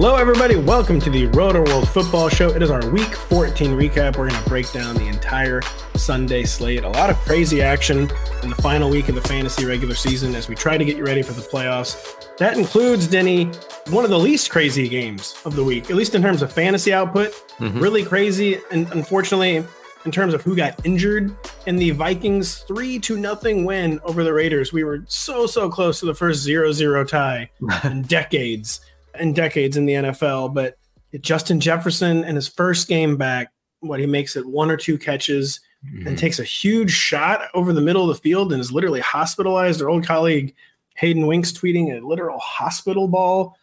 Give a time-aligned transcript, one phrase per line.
[0.00, 0.54] Hello, everybody.
[0.54, 2.50] Welcome to the Rotoworld Football Show.
[2.50, 4.16] It is our Week 14 recap.
[4.16, 5.60] We're going to break down the entire
[5.96, 6.84] Sunday slate.
[6.84, 8.08] A lot of crazy action
[8.44, 11.04] in the final week of the fantasy regular season as we try to get you
[11.04, 12.36] ready for the playoffs.
[12.36, 13.46] That includes, Denny,
[13.88, 16.92] one of the least crazy games of the week, at least in terms of fantasy
[16.92, 17.32] output.
[17.58, 17.80] Mm-hmm.
[17.80, 18.60] Really crazy.
[18.70, 19.64] And unfortunately,
[20.04, 21.34] in terms of who got injured
[21.66, 25.98] in the Vikings 3 to nothing win over the Raiders, we were so, so close
[25.98, 27.50] to the first 0 0 tie
[27.82, 28.80] in decades
[29.20, 30.54] in decades in the NFL.
[30.54, 30.78] But
[31.20, 35.60] Justin Jefferson in his first game back, what he makes it one or two catches
[35.86, 36.06] mm-hmm.
[36.06, 39.80] and takes a huge shot over the middle of the field and is literally hospitalized.
[39.80, 40.54] Our old colleague
[40.96, 43.56] Hayden Winks tweeting a literal hospital ball.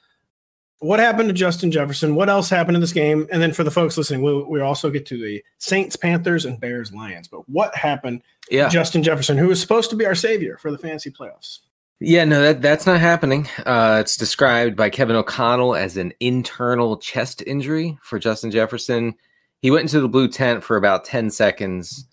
[0.80, 2.16] What happened to Justin Jefferson?
[2.16, 3.28] What else happened in this game?
[3.32, 6.60] And then for the folks listening, we we also get to the Saints, Panthers, and
[6.60, 7.28] Bears, Lions.
[7.28, 8.70] But what happened yeah.
[8.70, 11.60] Justin Jefferson, who was supposed to be our savior for the fantasy playoffs?
[12.00, 13.48] Yeah, no, that that's not happening.
[13.66, 19.16] Uh, it's described by Kevin O'Connell as an internal chest injury for Justin Jefferson.
[19.62, 22.06] He went into the blue tent for about ten seconds,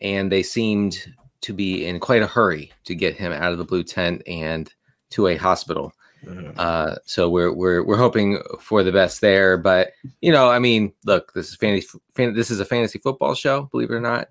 [0.00, 3.64] and they seemed to be in quite a hurry to get him out of the
[3.64, 4.72] blue tent and
[5.10, 5.92] to a hospital.
[6.24, 6.52] Mm-hmm.
[6.56, 9.56] Uh, so we're we're we're hoping for the best there.
[9.56, 11.98] But you know, I mean, look, this is fantasy.
[12.14, 14.28] Fan, this is a fantasy football show, believe it or not.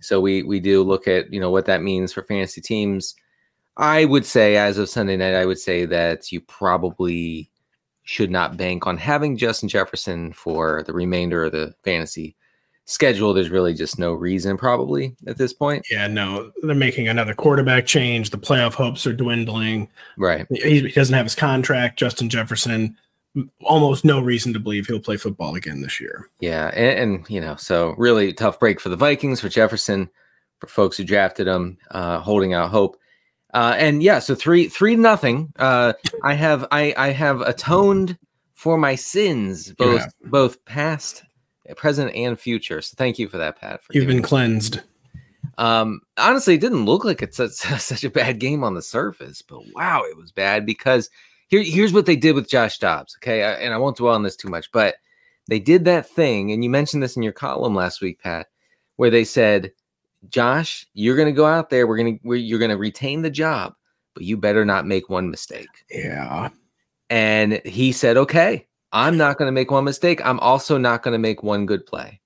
[0.00, 3.14] So we we do look at you know what that means for fantasy teams
[3.78, 7.50] I would say, as of Sunday night, I would say that you probably
[8.02, 12.34] should not bank on having Justin Jefferson for the remainder of the fantasy
[12.86, 13.32] schedule.
[13.32, 15.86] There's really just no reason, probably at this point.
[15.90, 18.30] Yeah, no, they're making another quarterback change.
[18.30, 19.88] The playoff hopes are dwindling.
[20.16, 20.46] Right.
[20.50, 21.98] He, he doesn't have his contract.
[21.98, 22.96] Justin Jefferson,
[23.62, 26.28] almost no reason to believe he'll play football again this year.
[26.40, 30.08] Yeah, and, and you know, so really tough break for the Vikings for Jefferson,
[30.58, 32.96] for folks who drafted him, uh, holding out hope.
[33.54, 35.52] Uh, and yeah, so three three nothing.
[35.58, 38.18] Uh, I have I I have atoned
[38.54, 40.28] for my sins, both yeah.
[40.30, 41.24] both past,
[41.76, 42.82] present, and future.
[42.82, 43.80] So thank you for that, Pat.
[43.92, 44.80] You've been cleansed.
[45.56, 49.42] Um, honestly, it didn't look like it's such, such a bad game on the surface,
[49.42, 51.10] but wow, it was bad because
[51.48, 53.16] here here's what they did with Josh Dobbs.
[53.16, 54.96] Okay, I, and I won't dwell on this too much, but
[55.48, 58.48] they did that thing, and you mentioned this in your column last week, Pat,
[58.96, 59.72] where they said
[60.28, 61.86] Josh, you're going to go out there.
[61.86, 63.74] We're going to, you're going to retain the job,
[64.14, 65.68] but you better not make one mistake.
[65.90, 66.48] Yeah.
[67.10, 70.20] And he said, okay, I'm not going to make one mistake.
[70.24, 72.20] I'm also not going to make one good play.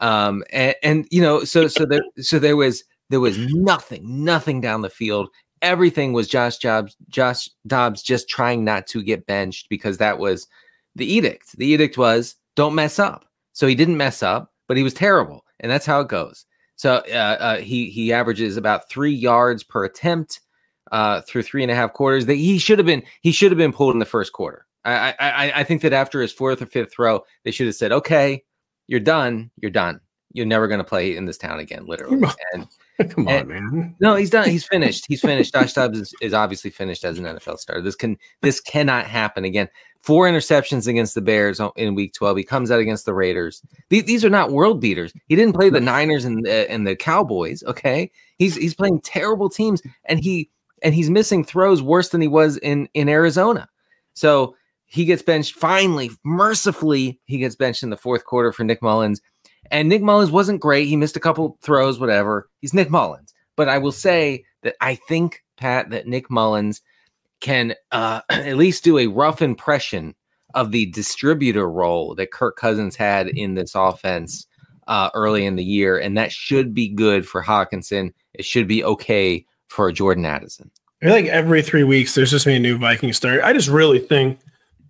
[0.00, 4.60] Um, and, and, you know, so, so there, so there was, there was nothing, nothing
[4.60, 5.28] down the field.
[5.60, 10.46] Everything was Josh Jobs, Josh Dobbs just trying not to get benched because that was
[10.94, 11.56] the edict.
[11.56, 13.24] The edict was don't mess up.
[13.54, 15.44] So he didn't mess up, but he was terrible.
[15.58, 16.46] And that's how it goes.
[16.78, 20.40] So uh, uh, he he averages about three yards per attempt
[20.92, 22.26] uh, through three and a half quarters.
[22.26, 24.64] That he should have been he should have been pulled in the first quarter.
[24.84, 27.90] I, I I think that after his fourth or fifth throw, they should have said,
[27.90, 28.44] "Okay,
[28.86, 29.50] you're done.
[29.60, 30.00] You're done.
[30.32, 32.24] You're never going to play in this town again." Literally.
[32.52, 32.68] And
[33.10, 33.96] Come on, and, man.
[34.00, 34.48] No, he's done.
[34.48, 35.04] He's finished.
[35.06, 35.52] He's finished.
[35.52, 37.80] Josh Dobbs is, is, obviously finished as an NFL starter.
[37.80, 39.68] This can this cannot happen again.
[40.00, 42.38] Four interceptions against the Bears in Week 12.
[42.38, 43.62] He comes out against the Raiders.
[43.90, 45.12] These, are not world beaters.
[45.26, 47.62] He didn't play the Niners and the, and the Cowboys.
[47.64, 50.50] Okay, he's he's playing terrible teams, and he
[50.82, 53.68] and he's missing throws worse than he was in in Arizona.
[54.14, 54.54] So
[54.86, 55.54] he gets benched.
[55.54, 59.20] Finally, mercifully, he gets benched in the fourth quarter for Nick Mullens.
[59.70, 60.88] and Nick Mullens wasn't great.
[60.88, 62.48] He missed a couple throws, whatever.
[62.60, 63.34] He's Nick Mullens.
[63.56, 66.80] But I will say that I think, Pat, that Nick Mullens
[67.40, 70.14] can uh, at least do a rough impression
[70.54, 74.46] of the distributor role that Kirk Cousins had in this offense
[74.86, 78.12] uh, early in the year, and that should be good for Hockenson.
[78.34, 80.70] It should be okay for Jordan Addison.
[81.02, 83.42] I feel like every three weeks there's just a new Viking start.
[83.44, 84.40] I just really think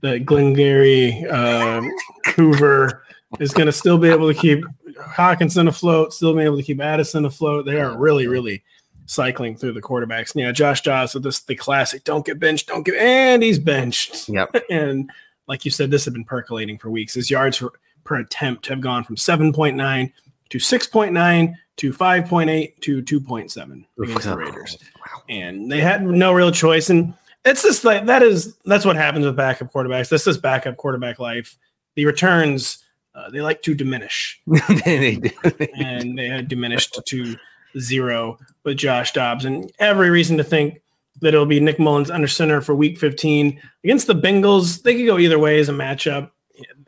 [0.00, 1.90] that Glengarry, um,
[2.36, 3.04] Hoover
[3.40, 4.64] is going to still be able to keep
[4.96, 7.66] Hockenson afloat, still be able to keep Addison afloat.
[7.66, 8.62] They are really, really
[9.08, 10.34] cycling through the quarterbacks.
[10.34, 14.28] Yeah, Josh Dobbs with this the classic don't get benched, don't get and he's benched.
[14.28, 14.54] Yep.
[14.70, 15.10] and
[15.48, 17.14] like you said, this had been percolating for weeks.
[17.14, 17.70] His yards per,
[18.04, 20.12] per attempt have gone from 7.9
[20.50, 24.78] to 6.9 to 5.8 to 2.7 against the Raiders.
[24.98, 25.22] Wow.
[25.28, 26.90] And they had no real choice.
[26.90, 27.14] And
[27.44, 30.10] it's just like that is that's what happens with backup quarterbacks.
[30.10, 31.56] This is backup quarterback life.
[31.96, 32.84] The returns
[33.14, 34.40] uh, they like to diminish.
[34.84, 35.30] they do.
[35.78, 37.36] and they had diminished to
[37.80, 39.44] zero with Josh Dobbs.
[39.44, 40.80] And every reason to think
[41.20, 44.82] that it'll be Nick Mullens under center for week 15 against the Bengals.
[44.82, 46.30] They could go either way as a matchup.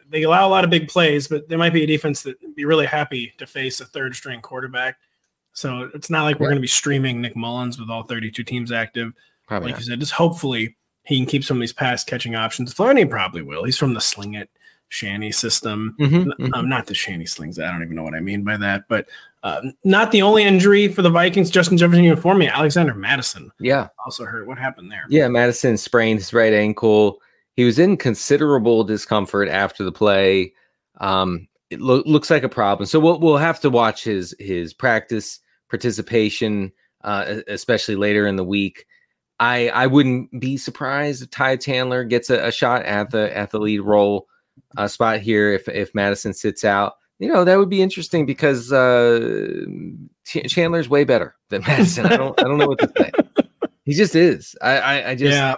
[0.08, 2.64] They allow a lot of big plays, but there might be a defense that be
[2.64, 4.96] really happy to face a third string quarterback.
[5.52, 8.72] So it's not like we're going to be streaming Nick Mullens with all 32 teams
[8.72, 9.12] active.
[9.46, 9.80] Probably like not.
[9.80, 12.72] you said, just hopefully he can keep some of these pass catching options.
[12.72, 13.64] Flaherty probably will.
[13.64, 14.50] He's from the sling it
[14.90, 15.96] Shanny system.
[15.98, 16.50] Mhm, mhm.
[16.52, 17.58] Um, not the Shanny slings.
[17.58, 18.84] I don't even know what I mean by that.
[18.88, 19.08] But
[19.42, 21.48] uh, not the only injury for the Vikings.
[21.48, 22.48] Justin Jefferson for me.
[22.48, 23.88] Alexander Mattison Yeah.
[24.04, 24.46] also hurt.
[24.46, 25.04] What happened there?
[25.08, 27.22] Yeah, Mattison sprained his right ankle.
[27.54, 30.52] He was in considerable discomfort after the play.
[31.00, 32.86] Um, it lo- looks like a problem.
[32.86, 35.38] So we'll we'll have to watch his his practice
[35.70, 36.72] participation,
[37.04, 38.86] uh, especially later in the week.
[39.38, 43.50] I I wouldn't be surprised if Ty Chandler gets a, a shot at the at
[43.50, 44.26] the lead role
[44.76, 46.94] uh, spot here if if Mattison sits out.
[47.18, 49.64] You know that would be interesting because uh,
[50.24, 52.06] Ch- Chandler's way better than Mattison.
[52.06, 53.10] I don't I don't know what to say.
[53.86, 54.54] He just is.
[54.62, 55.56] I I, I just yeah,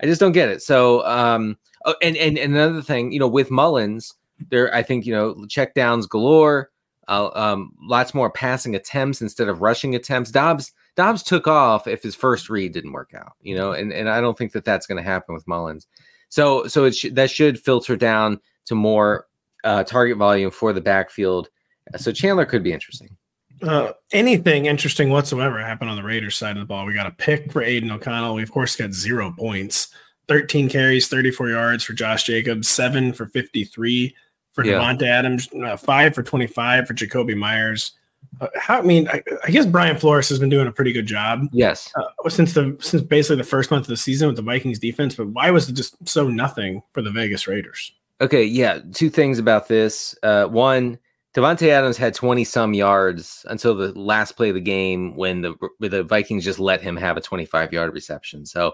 [0.00, 0.62] I just don't get it.
[0.62, 4.14] So, um, oh, and, and and another thing, you know, with Mullens,
[4.50, 6.70] there, I think you know, check downs galore.
[7.08, 10.30] Uh, um, lots more passing attempts instead of rushing attempts.
[10.30, 14.08] Dobbs Dobbs took off if his first read didn't work out, you know, and and
[14.08, 15.86] I don't think that that's going to happen with Mullens.
[16.28, 19.26] So so it sh- that should filter down to more
[19.64, 21.48] uh, target volume for the backfield.
[21.96, 23.16] So Chandler could be interesting.
[23.62, 26.84] uh, anything interesting whatsoever happened on the Raiders side of the ball.
[26.86, 28.34] We got a pick for Aidan O'Connell.
[28.34, 29.88] We of course got zero points.
[30.28, 34.14] 13 carries, 34 yards for Josh Jacobs, seven for 53
[34.52, 34.74] for Yeah.
[34.74, 37.92] Davante Adams, uh, five for 25 for Jakobi Meyers.
[38.40, 41.06] Uh, how, I mean, I, I guess Brian Flores has been doing a pretty good
[41.06, 41.92] job Yes.
[41.96, 45.14] uh, since the since basically the first month of the season with the Vikings defense.
[45.16, 47.92] But why was it just so nothing for the Vegas Raiders?
[48.20, 48.80] Okay, yeah.
[48.92, 50.16] Two things about this.
[50.22, 50.98] Uh, one,
[51.34, 55.54] Davante Adams had 20 some yards until the last play of the game when the
[55.80, 58.46] the Vikings just let him have a 25 yard reception.
[58.46, 58.72] So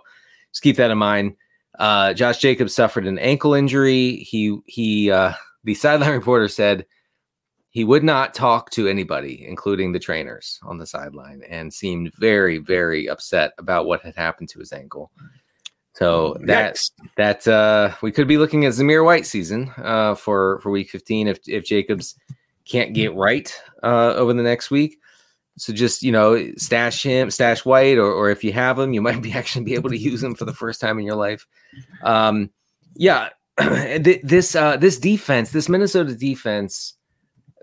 [0.50, 1.36] just keep that in mind.
[1.78, 4.16] Uh, Josh Jacobs suffered an ankle injury.
[4.16, 5.32] He he uh,
[5.64, 6.86] the sideline reporter said
[7.74, 12.58] he would not talk to anybody, including the trainers on the sideline, and seemed very
[12.58, 15.10] very upset about what had happened to his ankle.
[15.94, 16.90] So that Yikes.
[17.16, 21.26] that uh, we could be looking at Zamir White season uh, for for Week 15
[21.26, 22.14] if if Jacobs
[22.64, 25.00] can't get right uh, over the next week.
[25.58, 29.02] So just you know, stash him, stash White, or or if you have him, you
[29.02, 31.44] might be actually be able to use him for the first time in your life.
[32.04, 32.50] Um,
[32.94, 36.94] yeah, this uh, this defense, this Minnesota defense,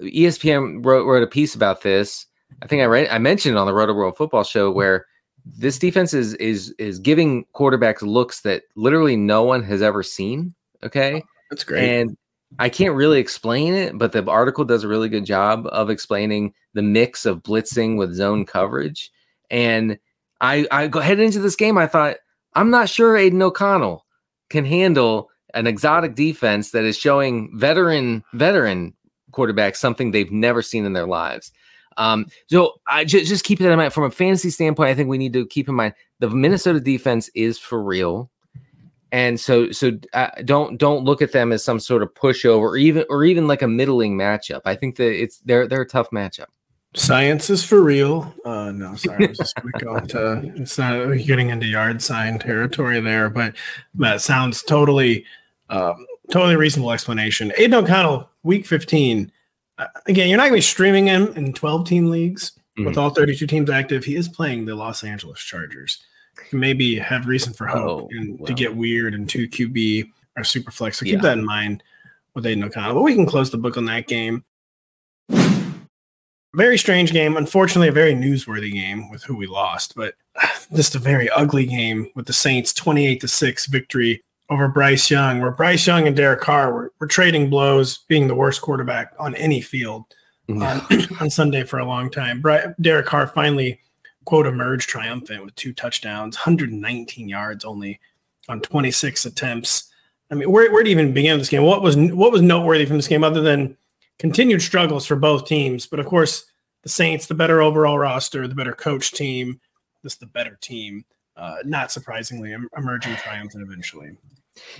[0.01, 2.25] ESPN wrote wrote a piece about this.
[2.61, 5.05] I think I read I mentioned on the Rotoworld Football Show where
[5.45, 10.53] this defense is is is giving quarterbacks looks that literally no one has ever seen.
[10.83, 11.23] Okay.
[11.49, 11.83] That's great.
[11.83, 12.17] And
[12.59, 16.53] I can't really explain it, but the article does a really good job of explaining
[16.73, 19.11] the mix of blitzing with zone coverage.
[19.49, 19.97] And
[20.41, 22.17] I I go headed into this game, I thought,
[22.53, 24.05] I'm not sure Aidan O'Connell
[24.49, 28.93] can handle an exotic defense that is showing veteran veteran
[29.31, 31.51] quarterbacks something they've never seen in their lives.
[31.97, 34.89] Um, so I just just keep that in mind from a fantasy standpoint.
[34.89, 38.29] I think we need to keep in mind the Minnesota defense is for real,
[39.11, 42.77] and so so uh, don't don't look at them as some sort of pushover or
[42.77, 44.61] even or even like a middling matchup.
[44.65, 46.45] I think that it's they're they're a tough matchup.
[46.93, 48.33] Science is for real.
[48.43, 50.51] Uh, no, sorry, I was just going to.
[50.57, 53.55] It's not getting into yard sign territory there, but
[53.95, 55.23] that sounds totally,
[55.69, 57.51] um, totally reasonable explanation.
[57.57, 59.31] Aidan O'Connell, week fifteen.
[59.77, 63.09] Uh, again, you're not going to be streaming him in 12 team leagues with all
[63.09, 64.03] 32 teams active.
[64.03, 66.03] He is playing the Los Angeles Chargers.
[66.51, 70.71] Maybe have reason for hope Oh, and to get weird and two QB or super
[70.71, 70.99] flex.
[70.99, 71.21] So keep Yeah.
[71.21, 71.81] that in mind
[72.35, 72.93] with Aidan O'Connell.
[72.95, 74.43] But we can close the book on that game.
[76.53, 77.37] Very strange game.
[77.37, 80.15] Unfortunately, a very newsworthy game with who we lost, but
[80.75, 85.39] just a very ugly game with the Saints 28 to 6 victory over Bryce Young,
[85.39, 89.33] where Bryce Young and Derek Carr were, were trading blows, being the worst quarterback on
[89.35, 90.03] any field
[90.49, 90.81] on,
[91.21, 92.41] on Sunday for a long time.
[92.41, 93.79] Bri- Derek Carr finally,
[94.25, 97.99] quote, emerged triumphant with two touchdowns, 119 yards only
[98.49, 99.89] on 26 attempts.
[100.29, 101.63] I mean, where, where to even begin this game?
[101.63, 103.77] What was what was noteworthy from this game other than
[104.19, 105.87] continued struggles for both teams?
[105.87, 106.45] But of course,
[106.83, 109.61] the Saints, the better overall roster, the better coach team,
[110.03, 111.05] this the better team.
[111.37, 114.11] Uh, not surprisingly, emerging triumphant eventually.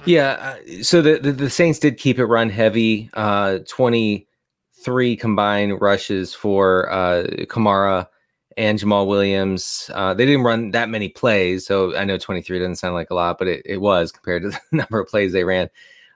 [0.05, 3.09] Yeah, uh, so the, the the Saints did keep it run heavy.
[3.13, 4.27] Uh, twenty
[4.83, 8.07] three combined rushes for uh, Kamara
[8.57, 9.89] and Jamaal Williams.
[9.93, 13.11] Uh, they didn't run that many plays, so I know twenty three doesn't sound like
[13.11, 15.69] a lot, but it, it was compared to the number of plays they ran.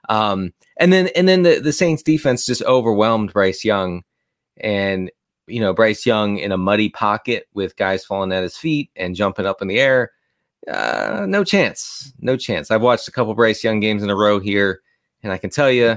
[0.08, 4.02] Um, and then and then the the Saints defense just overwhelmed Bryce Young,
[4.58, 5.10] and
[5.46, 9.14] you know Bryce Young in a muddy pocket with guys falling at his feet and
[9.14, 10.10] jumping up in the air
[10.70, 12.12] uh, no chance.
[12.20, 12.70] No chance.
[12.70, 14.80] I've watched a couple Bryce Young games in a row here,
[15.22, 15.96] and I can tell you,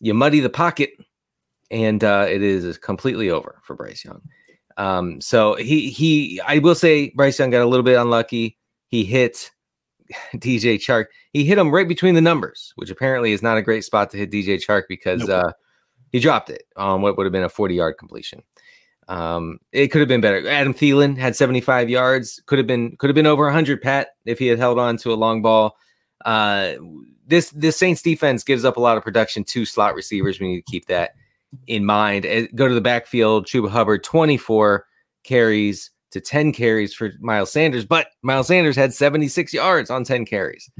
[0.00, 0.90] you muddy the pocket,
[1.70, 4.22] and uh, it is completely over for Bryce Young.
[4.76, 8.56] Um, so he he, I will say, Bryce Young got a little bit unlucky.
[8.86, 9.50] He hit
[10.36, 11.06] DJ Chark.
[11.32, 14.16] He hit him right between the numbers, which apparently is not a great spot to
[14.16, 15.46] hit DJ Chark because Nope.
[15.46, 15.52] uh,
[16.12, 18.42] he dropped it on what would have been a 40 yard completion.
[19.08, 20.46] Um, it could have been better.
[20.46, 22.42] Adam Thielen had 75 yards.
[22.46, 23.80] Could have been could have been over 100.
[23.80, 25.76] Pat, if he had held on to a long ball.
[26.24, 26.74] Uh,
[27.26, 30.38] this this Saints defense gives up a lot of production to slot receivers.
[30.38, 31.12] We need to keep that
[31.66, 32.26] in mind.
[32.26, 33.46] Uh, Go to the backfield.
[33.46, 34.84] Chuba Hubbard 24
[35.24, 40.24] carries to 10 carries for Miles Sanders, but Miles Sanders had 76 yards on 10
[40.24, 40.70] carries.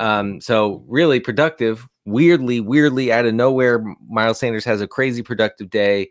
[0.00, 1.88] Um, so really productive.
[2.04, 6.10] Weirdly, weirdly out of nowhere, Miles Sanders has a crazy productive day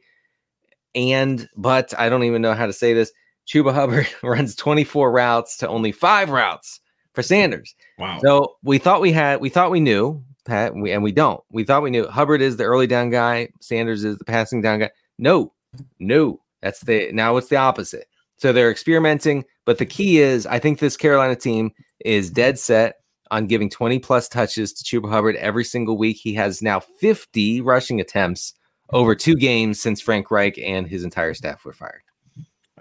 [0.96, 3.12] and but I don't even know how to say this.
[3.48, 6.80] Chuba Hubbard runs 24 routes to only five routes
[7.14, 7.76] for Sanders.
[7.98, 8.20] Wow.
[8.24, 11.42] So we thought we had, we thought we knew, Pat, and we, and we don't.
[11.52, 14.80] We thought we knew Hubbard is the early down guy, Sanders is the passing down
[14.80, 14.92] guy.
[15.18, 15.54] No,
[16.00, 18.08] no, that's the now it's the opposite.
[18.38, 21.72] So they're experimenting, but the key is I think this Carolina team
[22.04, 22.96] is dead set
[23.32, 26.18] on giving 20 plus touches to Chuba Hubbard every single week.
[26.18, 28.54] He has now 50 rushing attempts
[28.94, 32.02] over two games since Frank Reich and his entire staff were fired.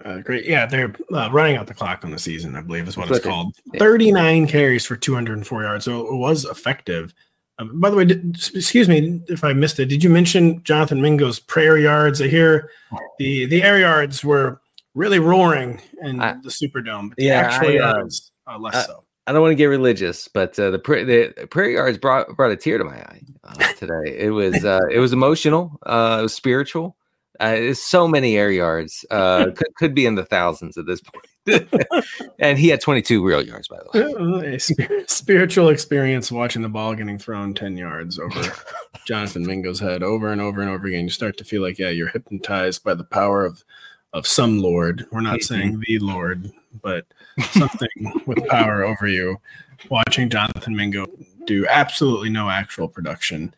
[0.03, 0.45] Uh, great.
[0.45, 3.19] Yeah, they're uh, running out the clock on the season, I believe is what it's
[3.19, 3.55] called.
[3.77, 5.85] 39 carries for 204 yards.
[5.85, 7.13] So it was effective.
[7.59, 9.85] Um, by the way, did, excuse me if I missed it.
[9.85, 12.21] Did you mention Jonathan Mingo's prayer yards?
[12.21, 12.69] I hear
[13.19, 14.59] the the air yards were
[14.95, 17.09] really roaring in I- the Superdome.
[17.09, 19.03] But the Yeah, actual I, uh, yards uh, less so.
[19.25, 22.51] I don't want to get religious, but uh, the pra- the prayer yards brought brought
[22.51, 24.17] a tear to my eye uh, today.
[24.17, 25.79] It was uh, it was emotional.
[25.85, 26.97] Uh, it was spiritual.
[27.39, 29.05] Uh, it's so many air yards.
[29.09, 31.25] Uh, could could be in the thousands at this point.
[32.39, 34.53] and he had 22 real yards, by the way.
[34.55, 38.53] a spir- spiritual experience watching the ball getting thrown 10 yards over
[39.05, 41.03] Jonathan Mingo's head over and over and over again.
[41.03, 43.63] You start to feel like, yeah, you're hypnotized by the power of
[44.13, 45.05] of some Lord.
[45.11, 45.43] We're not Mhm.
[45.43, 46.51] saying the Lord,
[46.81, 47.05] but
[47.51, 47.89] something
[48.25, 49.37] with power over you.
[49.89, 51.05] Watching Jonathan Mingo
[51.45, 53.53] do absolutely no actual production.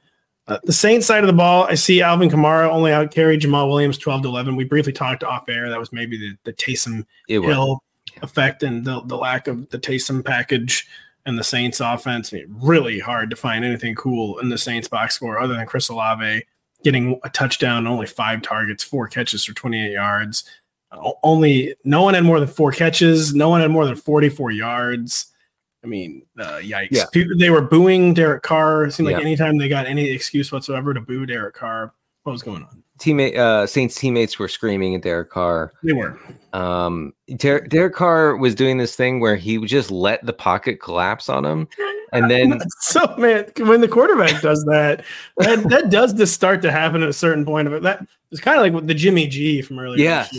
[0.48, 3.68] Uh, the Saints side of the ball, I see Alvin Kamara only out carried Jamaal
[3.68, 4.56] Williams 12 to 11.
[4.56, 5.70] We briefly talked off air.
[5.70, 7.50] That was maybe the, the Taysom It was.
[7.50, 7.84] Hill
[8.22, 10.88] effect and the, the lack of the Taysom package
[11.26, 12.32] and the Saints offense.
[12.32, 15.66] I mean, really hard to find anything cool in the Saints box score other than
[15.66, 16.44] Chris Olave
[16.86, 20.46] getting a touchdown, only five targets, four catches for 28 yards.
[21.24, 23.34] Only no one had more than four catches.
[23.36, 25.25] No one had more than 44 yards.
[25.84, 26.88] I mean, uh, yikes.
[26.92, 27.06] Yeah.
[27.12, 28.86] People, they were booing Derek Carr.
[28.86, 29.24] It seemed like Yeah.
[29.24, 32.82] anytime they got any excuse whatsoever to boo Derek Carr, what was going on?
[33.00, 35.74] Teammate uh, Saints teammates were screaming at Derek Carr.
[35.84, 36.18] They were.
[36.54, 40.80] Um, Der- Derek Carr was doing this thing where he would just let the pocket
[40.80, 41.68] collapse on him,
[42.15, 45.03] and then So man, when the quarterback does that,
[45.38, 47.84] that that does just start to happen at a certain point of it.
[47.84, 50.03] That it's kind of like with the Jimmy G from earlier.
[50.03, 50.36] Yes.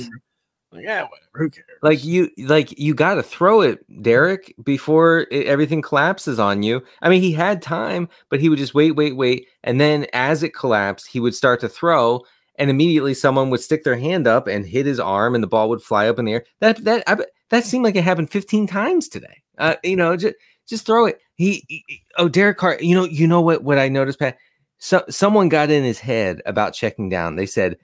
[0.72, 1.20] Like yeah, whatever.
[1.34, 1.66] Who cares?
[1.82, 6.82] like you like you got to throw it derek before it, everything collapses on you
[7.02, 10.42] i mean he had time but he would just wait wait wait and then as
[10.42, 12.22] it collapsed he would start to throw
[12.58, 15.68] and immediately someone would stick their hand up and hit his arm and the ball
[15.68, 17.16] would fly up in the air that that I,
[17.50, 20.34] that seemed like it happened 15 times today uh you know just
[20.68, 21.84] just throw it he, he-
[22.18, 24.36] oh derek carr you know you know what what i noticed pat
[24.78, 27.76] so someone got in his head about checking down they said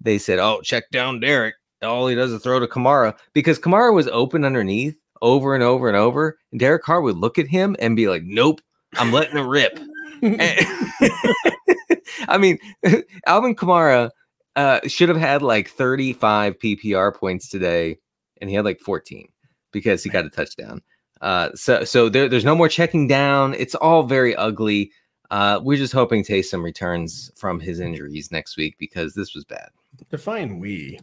[0.00, 3.94] they said oh check down derek all he does is throw to Kamara because Kamara
[3.94, 6.38] was open underneath over and over and over.
[6.52, 8.60] And Derek Carr would look at him and be like, Nope,
[8.96, 9.78] I'm letting it rip.
[12.28, 12.58] I mean,
[13.26, 14.10] Alvin Kamara
[14.56, 17.98] uh, should have had like 35 PPR points today,
[18.40, 19.28] and he had like 14
[19.72, 20.82] because he got a touchdown.
[21.20, 23.54] Uh, so so there, there's no more checking down.
[23.54, 24.90] It's all very ugly.
[25.30, 29.68] Uh, we're just hoping Taysom returns from his injuries next week because this was bad.
[30.10, 30.98] Define we.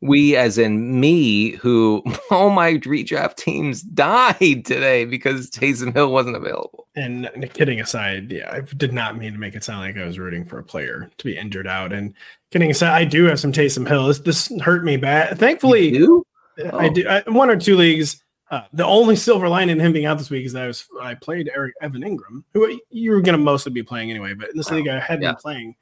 [0.00, 6.36] We, as in me, who all my redraft teams died today because Taysom Hill wasn't
[6.36, 6.86] available.
[6.96, 10.18] And kidding aside, yeah, I did not mean to make it sound like I was
[10.18, 11.92] rooting for a player to be injured out.
[11.92, 12.14] And
[12.50, 14.06] kidding aside, I do have some Taysom Hill.
[14.06, 15.38] This, this hurt me bad.
[15.38, 16.26] Thankfully, You
[16.58, 16.92] I Oh.
[16.92, 18.22] do I, one or two leagues.
[18.50, 20.86] Uh, the only silver lining in him being out this week is that I was
[21.00, 24.34] I played Eric Evan Engram, who you were going to mostly be playing anyway.
[24.34, 24.76] But in this Wow.
[24.76, 25.32] league, I had Yeah.
[25.32, 25.74] been playing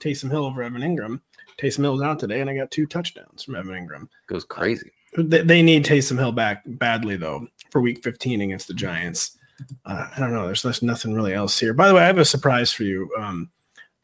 [0.00, 1.20] Taysom Hill over Evan Engram.
[1.58, 4.08] Taysom Hill was out today, and I got two touchdowns from Evan Engram.
[4.26, 4.90] goes crazy.
[5.16, 9.38] They, they need Taysom Hill back badly though for Week 15 against the Giants.
[9.84, 10.46] Uh, I don't know.
[10.46, 11.72] There's, there's nothing really else here.
[11.74, 13.10] By the way, I have a surprise for you.
[13.18, 13.50] Um,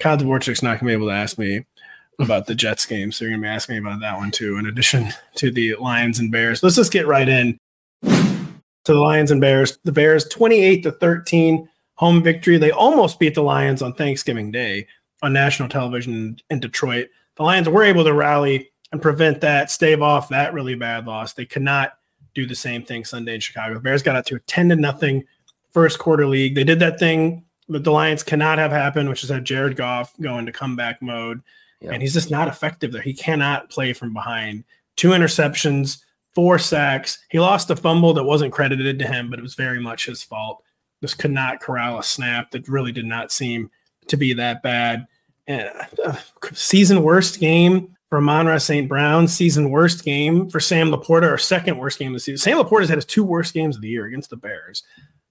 [0.00, 1.64] Kyle Dvorchak's not going to be able to ask me
[2.20, 4.56] about the Jets game, so you're going to be asking me about that one too.
[4.58, 7.58] In addition to the Lions and Bears, let's just get right in
[8.04, 9.78] to the Lions and Bears.
[9.84, 12.58] The Bears 28 to 13 home victory.
[12.58, 14.86] They almost beat the Lions on Thanksgiving Day
[15.22, 17.08] on national television in Detroit.
[17.36, 21.32] The Lions were able to rally and prevent that, stave off that really bad loss.
[21.32, 21.94] They could not
[22.34, 23.74] do the same thing Sunday in Chicago.
[23.74, 25.24] The Bears got out to a 10 to nothing
[25.72, 26.54] first quarter league.
[26.54, 30.14] They did that thing that the Lions cannot have happen, which is have Jared Goff
[30.20, 31.42] go into comeback mode.
[31.80, 31.92] Yeah.
[31.92, 33.02] And he's just not effective there.
[33.02, 34.64] He cannot play from behind.
[34.96, 36.03] Two interceptions,
[36.34, 37.18] four sacks.
[37.30, 40.22] He lost a fumble that wasn't credited to him, but it was very much his
[40.22, 40.62] fault.
[41.02, 43.70] Just could not corral a snap that really did not seem
[44.08, 45.06] to be that bad.
[45.46, 45.70] And
[46.04, 46.16] uh,
[46.52, 48.88] season worst game for Amon-Ra St.
[48.88, 52.38] Brown, season worst game for Sam LaPorta, or second worst game of the season.
[52.38, 54.82] Sam LaPorta's had his two worst games of the year against the Bears.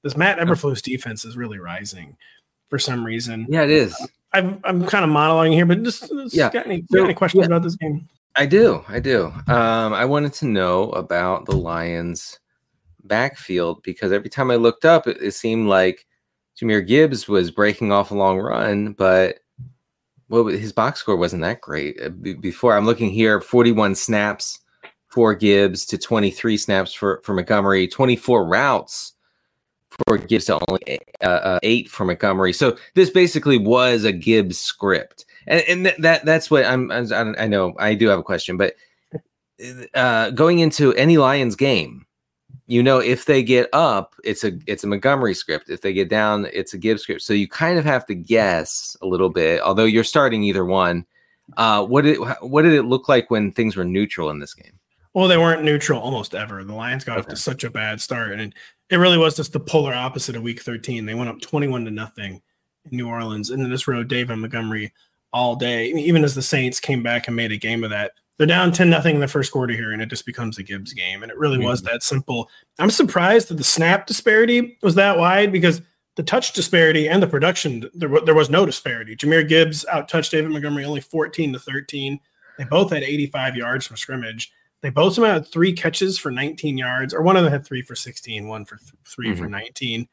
[0.04, 2.18] This Matt Eberflus defense is really rising
[2.70, 3.48] for some reason.
[3.50, 3.96] Yeah, it is.
[4.34, 6.52] I'm, I'm kind of monologuing here, but just, just Yeah.
[6.52, 7.46] got, any, So, got any questions yeah.
[7.48, 8.08] about this game?
[8.36, 8.84] I do.
[8.88, 9.26] I do.
[9.48, 12.40] Um, I wanted to know about the Lions
[13.04, 16.08] backfield because every time I looked up, it, it seemed like
[16.60, 19.40] Jahmyr Gibbs was breaking off a long run, but
[20.30, 22.02] well, his box score wasn't that great.
[22.02, 24.60] Uh, Before I'm looking here, 41 snaps
[25.08, 29.14] for Gibbs to 23 snaps for, for Montgomery, 24 routes
[29.90, 32.54] for Gibbs to only uh, uh, eight for Montgomery.
[32.54, 36.92] So this basically was a Gibbs script, and and th- that that's what I'm.
[36.92, 38.76] I'm I don't- I know I do have a question, but
[39.94, 42.06] uh, going into any Lions game,
[42.68, 45.70] you know, if they get up, it's a it's a Montgomery script.
[45.70, 47.22] If they get down, it's a Gibbs script.
[47.22, 51.06] So you kind of have to guess a little bit, although you're starting either one.
[51.58, 54.80] Uh, what did what did it look like when things were neutral in this game?
[55.14, 56.64] Well, they weren't neutral almost ever.
[56.64, 58.54] The Lions got off to such a bad start, and
[58.90, 61.06] it really was just the polar opposite of Week 13.
[61.06, 62.42] They went up 21 to nothing
[62.90, 64.92] in New Orleans, and then just rode David Montgomery
[65.34, 65.88] all day.
[65.88, 68.90] Even as the Saints came back and made a game of that, they're down 10
[68.90, 71.22] nothing in the first quarter here, and it just becomes a Gibbs game.
[71.24, 72.50] And it really was that simple.
[72.80, 75.82] I'm surprised that the snap disparity was that wide because
[76.16, 79.16] the touch disparity and the production there, wa- there was no disparity.
[79.16, 82.20] Jahmyr Gibbs out touched David Montgomery only 14 to 13.
[82.58, 84.52] They both had 85 yards from scrimmage.
[84.82, 87.96] They both had three catches for 19 yards, or one of them had three for
[87.96, 90.08] 16, one for th- 3 for 19.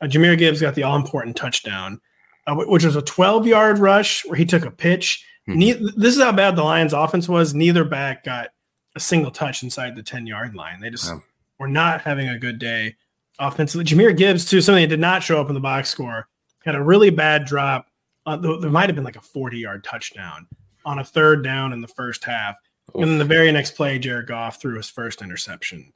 [0.00, 2.00] Uh, Jahmyr Gibbs got the all important touchdown,
[2.46, 5.24] uh, which was a 12 yard rush where he took a pitch.
[5.48, 5.56] Mhm.
[5.56, 7.54] Ne- this is how bad the Lions' offense was.
[7.54, 8.48] Neither back got
[8.96, 10.80] a single touch inside the 10 yard line.
[10.80, 11.22] They just Wow.
[11.58, 12.96] were not having a good day
[13.38, 13.84] offensively.
[13.84, 16.28] Jahmyr Gibbs, too, something that did not show up in the box score,
[16.64, 17.86] had a really bad drop.
[18.26, 20.46] Uh, there might have been like a 40 yard touchdown
[20.84, 22.56] on a third down in the first half.
[22.94, 25.92] And then the very next play, Jared Goff threw his first interception.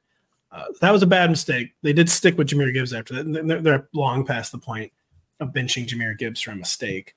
[0.51, 1.71] Uh, that was a bad mistake.
[1.83, 3.47] They did stick with Jahmyr Gibbs after that.
[3.47, 4.91] They're, they're long past the point
[5.39, 7.15] of benching Jahmyr Gibbs for a mistake.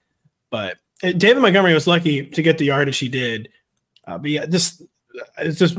[0.50, 3.48] But uh, David Montgomery was lucky to get the yardage he did.
[4.06, 4.82] Uh, but yeah, this
[5.38, 5.76] it's just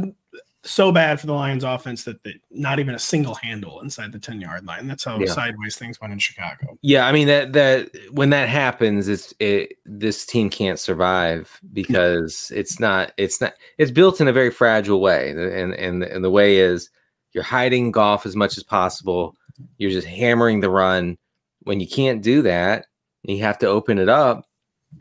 [0.66, 4.20] so bad for the Lions offense that they, not even a single handle inside the
[4.20, 4.88] 10 yard line.
[4.88, 5.26] That's how Yeah.
[5.26, 6.78] sideways things went in Chicago.
[6.82, 12.52] Yeah, I mean that that when that happens, it's it this team can't survive because
[12.56, 16.32] it's not it's not it's built in a very fragile way, and and and the
[16.32, 16.90] way is
[17.34, 19.36] you're hiding Goff as much as possible.
[19.78, 21.18] You're just hammering the run.
[21.64, 22.86] When you can't do that,
[23.24, 24.46] you have to open it up.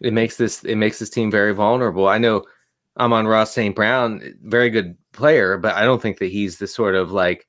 [0.00, 2.08] It makes this it makes this team very vulnerable.
[2.08, 2.44] I know
[2.96, 3.74] I'm on Ross St.
[3.74, 7.46] Brown, very good player, but I don't think that he's the sort of like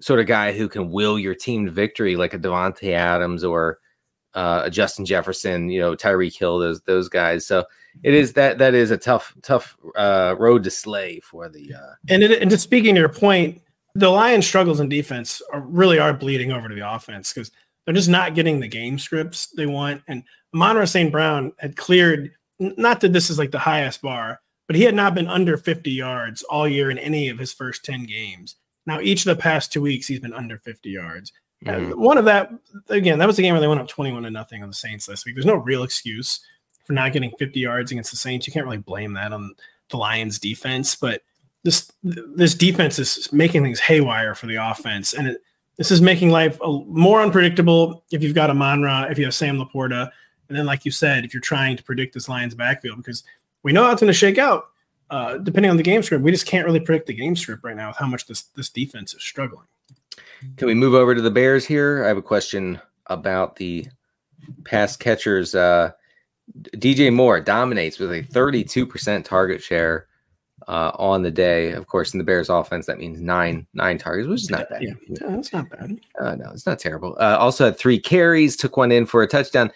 [0.00, 3.78] sort of guy who can will your team to victory like a Davante Adams or
[4.34, 7.46] uh, a Justin Jefferson, you know, Tyreek Hill, those those guys.
[7.46, 7.64] So
[8.02, 11.74] it is that that is a tough tough uh, road to slay for the.
[11.74, 13.62] Uh, And, it, and just speaking to your point,
[13.94, 17.50] the Lions' struggles in defense are, really are bleeding over to the offense because
[17.86, 20.02] they're just not getting the game scripts they want.
[20.08, 21.10] And Monroe St.
[21.10, 25.14] Brown had cleared, not that this is like the highest bar, but he had not
[25.14, 28.56] been under 50 yards all year in any of his first 10 games.
[28.86, 31.32] Now, each of the past two weeks, he's been under 50 yards.
[31.64, 31.74] Mhm.
[31.74, 32.50] And one of that,
[32.88, 35.08] again, that was the game where they went up 21 to nothing on the Saints
[35.08, 35.34] last week.
[35.34, 36.40] There's no real excuse
[36.84, 38.46] for not getting 50 yards against the Saints.
[38.46, 39.54] You can't really blame that on
[39.90, 41.22] the Lions defense, but
[41.64, 45.42] this this defense is making things haywire for the offense, and it,
[45.76, 48.04] this is making life a, more unpredictable.
[48.10, 50.10] If you've got Amon-Ra, if you have Sam LaPorta,
[50.48, 53.24] and then like you said, if you're trying to predict this Lions backfield, because
[53.62, 54.68] we know how it's going to shake out.
[55.08, 57.76] Uh, depending on the game script, we just can't really predict the game script right
[57.76, 59.66] now with how much this this defense is struggling.
[60.56, 62.04] Can we move over to the Bears here?
[62.04, 63.86] I have a question about the
[64.64, 65.54] pass catchers.
[65.54, 65.92] Uh,
[66.76, 70.06] DJ Moore dominates with a 32% target share
[70.68, 71.72] uh, on the day.
[71.72, 74.82] Of course, in the Bears offense, that means nine nine targets, which is not bad.
[74.82, 75.98] Yeah, that's not bad.
[76.20, 77.16] Uh, no, it's not terrible.
[77.20, 79.70] Uh, also had three carries, took one in for a touchdown.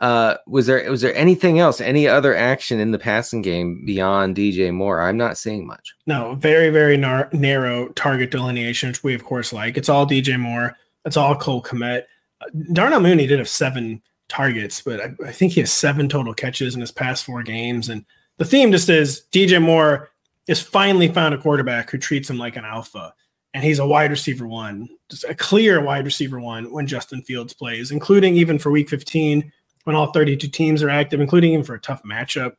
[0.00, 4.36] Uh, was there was there anything else, any other action in the passing game beyond
[4.36, 5.00] DJ Moore?
[5.00, 5.94] I'm not seeing much.
[6.06, 9.76] No, very, very nar- narrow target delineation, which we of course like.
[9.76, 10.76] It's all DJ Moore.
[11.04, 12.02] It's all Cole Kmet.
[12.40, 16.34] Uh, Darnell Mooney did have seven targets, but I, I think he has seven total
[16.34, 17.88] catches in his past four games.
[17.88, 18.04] And
[18.38, 20.10] the theme just is DJ Moore
[20.46, 23.14] is finally found a quarterback who treats him like an alpha.
[23.54, 27.54] And he's a wide receiver one, just a clear wide receiver one when Justin Fields
[27.54, 29.52] plays, including even for week 15
[29.84, 32.54] when all 32 teams are active, including even for a tough matchup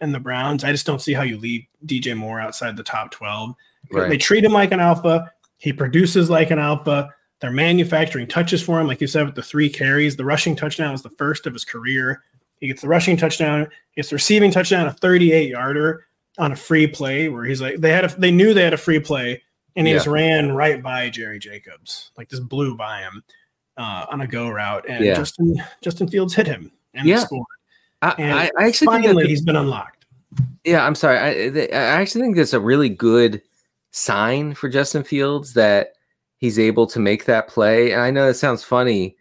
[0.00, 0.64] and the Browns.
[0.64, 3.54] I just don't see how you leave DJ Moore outside the top 12.
[3.92, 4.08] Right.
[4.08, 5.30] They treat him like an alpha.
[5.58, 7.10] He produces like an alpha.
[7.40, 10.16] They're manufacturing touches for him, like you said, with the three carries.
[10.16, 12.22] The rushing touchdown was the first of his career.
[12.60, 16.06] He gets the rushing touchdown, he gets the receiving touchdown, a 38 yarder
[16.40, 18.78] on a free play where he's like, they had a, they knew they had a
[18.78, 19.40] free play,
[19.76, 19.98] and he Yeah.
[19.98, 23.22] just ran right by Jerry Jacobs, like just blew by him
[23.76, 25.14] uh, on a go route, and Yeah.
[25.14, 27.20] Justin Justin Fields hit him and Yeah.
[27.20, 27.46] scored.
[28.02, 30.06] I, And I, I actually think finally that he's been unlocked.
[30.64, 31.18] Yeah, I'm sorry.
[31.18, 33.42] I, I actually think that's a really good
[33.90, 35.92] sign for Justin Fields that
[36.38, 37.92] he's able to make that play.
[37.92, 39.16] And I know that sounds funny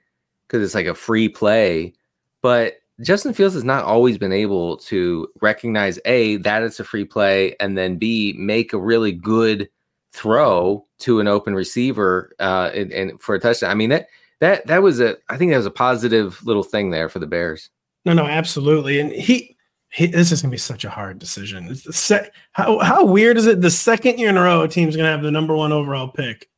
[0.48, 1.94] because it's like a free play,
[2.42, 7.06] but Justin Fields has not always been able to recognize A, that it's a free
[7.06, 9.70] play, and then B, make a really good
[10.12, 13.72] throw to an open receiver uh, and, and for a touchdown.
[13.72, 14.08] I mean, that
[14.40, 17.28] that that was a I think that was a positive little thing there for the
[17.28, 17.70] Bears.
[18.06, 19.00] No, no, absolutely.
[19.00, 19.58] And he,
[19.90, 21.68] he this is gonna be such a hard decision.
[21.68, 23.62] It's the sec- how how weird is it?
[23.62, 26.50] The second year in a row, a team's gonna have the number one overall pick,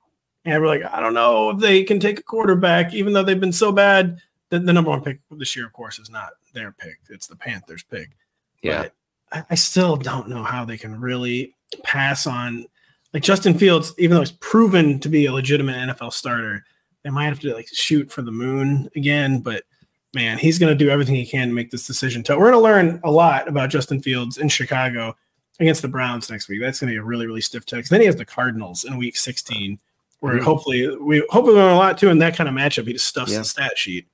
[0.45, 3.39] and we're like, I don't know if they can take a quarterback, even though they've
[3.39, 4.21] been so bad.
[4.51, 7.35] The, the number one pick this year, of course, is not their pick; it's the
[7.35, 8.09] Panthers' pick.
[8.61, 8.83] Yeah.
[8.83, 8.93] But
[9.31, 12.65] I, I still don't know how they can really pass on
[13.13, 16.63] like Justin Fields, even though he's proven to be a legitimate NFL starter.
[17.03, 19.63] They might have to like shoot for the moon again, but
[20.13, 22.23] man, he's going to do everything he can to make this decision.
[22.29, 25.15] We're going to learn a lot about Justin Fields in Chicago
[25.59, 26.59] against the Browns next week.
[26.61, 27.89] That's going to be a really, really stiff test.
[27.89, 29.79] Then he has the Cardinals in Week 16,
[30.19, 30.43] where Mhm.
[30.43, 32.09] hopefully we hopefully learn a lot too.
[32.09, 33.39] In that kind of matchup, he just stuffs Yeah.
[33.39, 34.07] the stat sheet.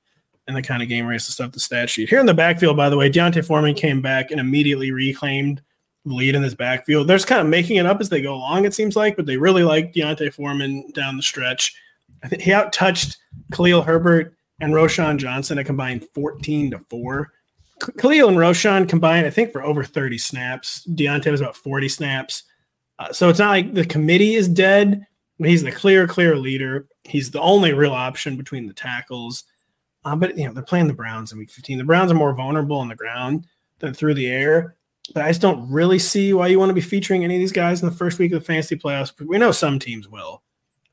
[0.48, 2.08] And the kind of game where he to stuff the stat sheet.
[2.08, 5.62] Here in the backfield, by the way, D'Onta Foreman came back and immediately reclaimed
[6.06, 7.06] the lead in this backfield.
[7.06, 9.26] They're just kind of making it up as they go along, it seems like, but
[9.26, 11.74] they really like D'Onta Foreman down the stretch.
[12.24, 13.16] I think he outtouched
[13.52, 15.58] Khalil Herbert and Roschon Johnson.
[15.58, 17.32] a combined 14 to 4.
[17.98, 20.82] Khalil and Roschon combined, I think, for over 30 snaps.
[20.84, 22.42] D'Onta was about 40 snaps.
[22.98, 25.06] Uh, so it's not like the committee is dead,
[25.38, 26.88] he's the clear, clear leader.
[27.04, 29.44] He's the only real option between the tackles.
[30.08, 31.78] Uh, but you know, they're playing the Browns in week 15.
[31.78, 33.46] The Browns are more vulnerable on the ground
[33.78, 34.76] than through the air.
[35.14, 37.52] But I just don't really see why you want to be featuring any of these
[37.52, 39.12] guys in the first week of the fantasy playoffs.
[39.20, 40.42] We know some teams will.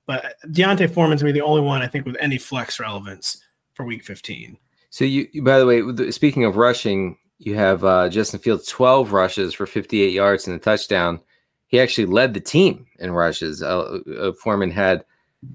[0.05, 3.41] But D'Onta Foreman's gonna be the only one I think with any flex relevance
[3.73, 4.57] for week 15.
[4.89, 9.53] So you, by the way, speaking of rushing, you have uh, Justin Fields 12 rushes
[9.53, 11.19] for 58 yards and a touchdown.
[11.67, 13.61] He actually led the team in rushes.
[13.61, 15.03] Uh, uh, Foreman had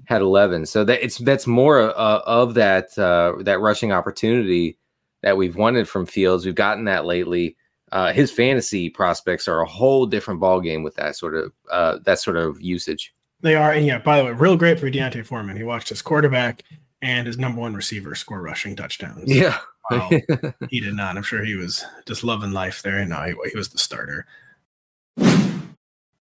[0.05, 0.65] had 11.
[0.65, 4.77] So that it's that's more uh, of that uh, that rushing opportunity
[5.21, 6.45] that we've wanted from Fields.
[6.45, 7.57] We've gotten that lately.
[7.91, 11.99] Uh, his fantasy prospects are a whole different ball game with that sort of uh,
[12.05, 13.13] that sort of usage.
[13.41, 15.57] They are, and yeah, by the way, real great for D'Onta Foreman.
[15.57, 16.63] He watched his quarterback
[17.01, 19.23] and his number one receiver score rushing touchdowns.
[19.25, 19.57] Yeah.
[19.89, 20.09] Wow.
[20.69, 21.17] he did not.
[21.17, 23.03] I'm sure he was just loving life there.
[23.05, 24.25] No, he, he was the starter.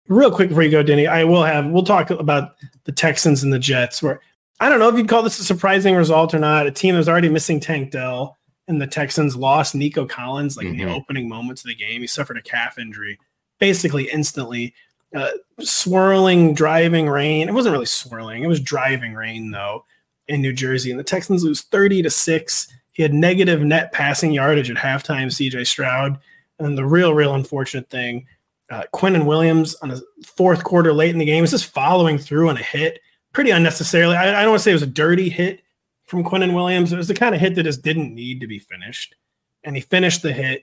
[0.09, 3.53] Real quick before you go, Denny, I will have we'll talk about the Texans and
[3.53, 4.03] the Jets.
[4.03, 4.21] Where
[4.61, 6.66] I don't know if you'd call this a surprising result or not.
[6.66, 8.37] A team that was already missing Tank Dell,
[8.69, 10.95] and the Texans lost Nico Collins like in the Mhm.
[10.97, 12.01] opening moments of the game.
[12.01, 13.19] He suffered a calf injury
[13.59, 14.75] basically instantly.
[15.14, 17.49] Uh, swirling, driving rain.
[17.49, 18.42] It wasn't really swirling.
[18.42, 19.85] It was driving rain though
[20.29, 22.69] in New Jersey, and the Texans lose thirty to six.
[22.92, 25.33] He had negative net passing yardage at halftime.
[25.33, 26.19] CJ Stroud,
[26.59, 28.27] and the real, real unfortunate thing
[28.71, 32.49] Uh, Quinnen Williams on a fourth quarter late in the game is just following through
[32.49, 33.01] on a hit
[33.33, 34.17] pretty unnecessarily.
[34.17, 35.63] I, I don't want to say it was a dirty hit
[36.07, 36.93] from Quinnen Williams.
[36.93, 39.15] It was the kind of hit that just didn't need to be finished.
[39.63, 40.63] And he finished the hit,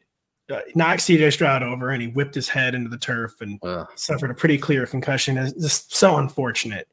[0.52, 3.60] uh, knocked CJ Stroud over, and he whipped his head into the turf and
[3.96, 5.38] suffered a pretty clear concussion.
[5.38, 6.88] It's just so unfortunate.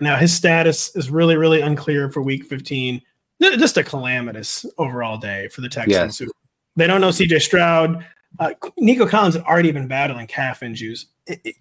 [0.00, 3.00] Now his status is really, really unclear for Week 15.
[3.40, 6.20] Just a calamitous overall day for the Texans.
[6.20, 6.30] Yes.
[6.76, 8.06] They don't know CJ Stroud.
[8.42, 11.06] Uh, Nico Collins had already been battling calf issues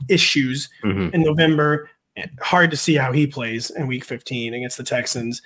[0.08, 1.13] issues mm-hmm.
[1.13, 1.89] in November.
[2.41, 5.41] Hard to see how he plays in Week 15 against the Texans.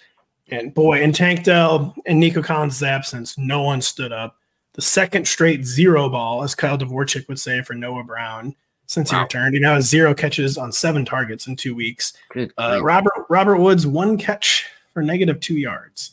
[0.50, 4.38] And boy, in Tank Dell and Nico Collins' absence, no one stood up.
[4.74, 8.56] The second straight zero ball, as Kyle Dvorchak would say, for Noah Brown
[8.88, 9.20] since wow.
[9.20, 9.54] he returned.
[9.56, 12.14] He now has zero catches on seven targets in two weeks.
[12.58, 16.12] Uh, Robert Robert Woods one catch for negative two yards.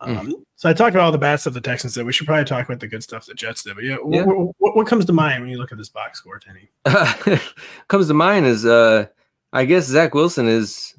[0.00, 0.16] Hmm.
[0.16, 0.42] Um, mm.
[0.60, 2.04] So I talked about all the bad stuff the Texans did.
[2.04, 3.76] We should probably talk about the good stuff the Jets did.
[3.76, 4.24] But yeah, yeah.
[4.24, 6.68] What, what, what, comes to mind when you look at this box score, Tenny?
[6.84, 7.38] Uh,
[7.88, 9.06] comes to mind is uh,
[9.54, 10.94] I guess Zach Wilson is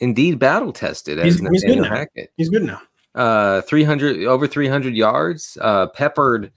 [0.00, 1.90] indeed battle tested as he's, he's good now.
[1.90, 2.32] Hackett.
[2.38, 2.80] He's good now.
[3.14, 5.58] Uh, 300 over 300 yards.
[5.60, 6.50] Uh, peppered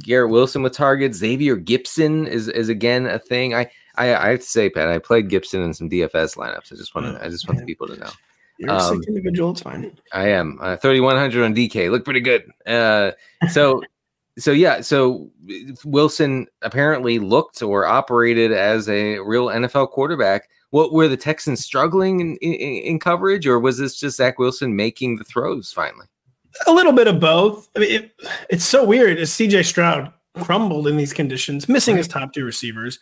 [0.00, 1.18] Garrett Wilson with targets.
[1.18, 3.54] Xavier Gipson is is again a thing.
[3.54, 6.72] I I, I have to say, Pat, I played Gipson in some DFS lineups.
[6.72, 8.10] I just want to, I just want the people to know.
[8.58, 9.50] You're a um, sick individual.
[9.50, 9.96] It's fine.
[10.12, 10.58] I am.
[10.60, 11.90] Uh, 3100 on DK.
[11.90, 12.44] Look pretty good.
[12.66, 13.12] Uh,
[13.50, 13.82] so,
[14.38, 14.80] so yeah.
[14.80, 15.30] So
[15.84, 20.48] Wilson apparently looked or operated as a real NFL quarterback.
[20.70, 24.74] What were the Texans struggling in, in, in coverage, or was this just Zach Wilson
[24.74, 26.06] making the throws finally?
[26.66, 27.68] A little bit of both.
[27.76, 28.12] I mean, it,
[28.50, 29.18] it's so weird.
[29.18, 32.98] As CJ Stroud crumbled in these conditions, missing his top two receivers.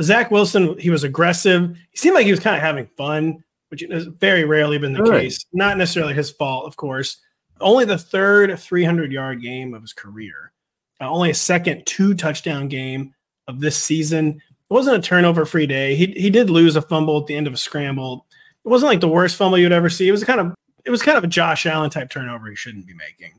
[0.00, 1.76] Zach Wilson, he was aggressive.
[1.90, 5.02] He seemed like he was kind of having fun which has very rarely been the
[5.10, 5.44] case.
[5.52, 7.18] Not necessarily his fault, of course.
[7.60, 10.52] Only the third 300 yard game of his career.
[11.00, 13.14] Uh, only a second two touchdown game
[13.48, 14.40] of this season.
[14.70, 15.94] It wasn't a turnover free day.
[15.94, 18.26] He, he did lose a fumble at the end of a scramble.
[18.64, 20.08] It wasn't like the worst fumble you'd ever see.
[20.08, 22.86] It was kind of it was kind of a Josh Allen type turnover he shouldn't
[22.86, 23.38] be making.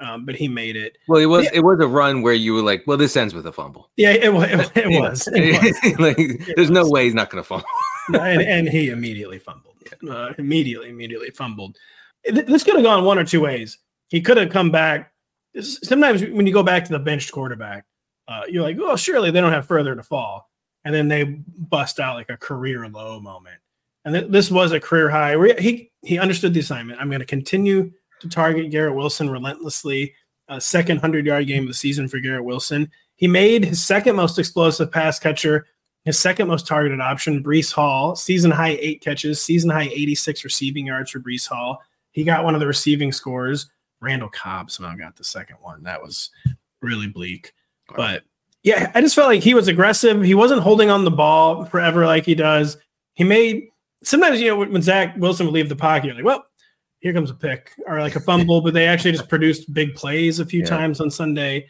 [0.00, 0.96] Um, but he made it.
[1.08, 1.50] Well, it was yeah.
[1.54, 3.90] it was a run where you were like, well, this ends with a fumble.
[3.96, 5.28] Yeah, it, it, it was.
[5.34, 5.98] It was.
[5.98, 7.66] like, there's no way he's not going to fumble
[8.14, 9.74] and, and, he immediately fumbled.
[10.08, 11.76] Uh, immediately, immediately fumbled.
[12.24, 13.78] This could have gone one or two ways.
[14.08, 15.12] He could have come back.
[15.60, 17.84] Sometimes when you go back to the benched quarterback,
[18.26, 20.50] uh, you're like, oh, surely they don't have further to fall.
[20.84, 23.56] And then they bust out like a career low moment.
[24.04, 25.36] And th- this was a career high.
[25.58, 27.00] He he understood the assignment.
[27.00, 30.14] I'm going to continue to target Garrett Wilson relentlessly.
[30.48, 32.90] A second hundred yard game of the season for Garrett Wilson.
[33.16, 35.66] He made his second most explosive pass catcher
[36.08, 40.86] his second most targeted option, Breece Hall, season high eight catches, season high 86 receiving
[40.86, 41.82] yards for Breece Hall.
[42.12, 43.68] He got one of the receiving scores.
[44.00, 45.82] Randall Cobb somehow got the second one.
[45.82, 46.30] That was
[46.80, 47.52] really bleak.
[47.94, 48.22] But
[48.62, 50.22] yeah, I just felt like he was aggressive.
[50.22, 52.78] He wasn't holding on the ball forever like he does.
[53.12, 53.64] He made
[54.02, 56.46] sometimes, you know, when Zach Wilson would leave the pocket, you're like, well,
[57.00, 60.40] here comes a pick or like a fumble, but they actually just produced big plays
[60.40, 60.66] a few yeah.
[60.66, 61.66] times on Sunday.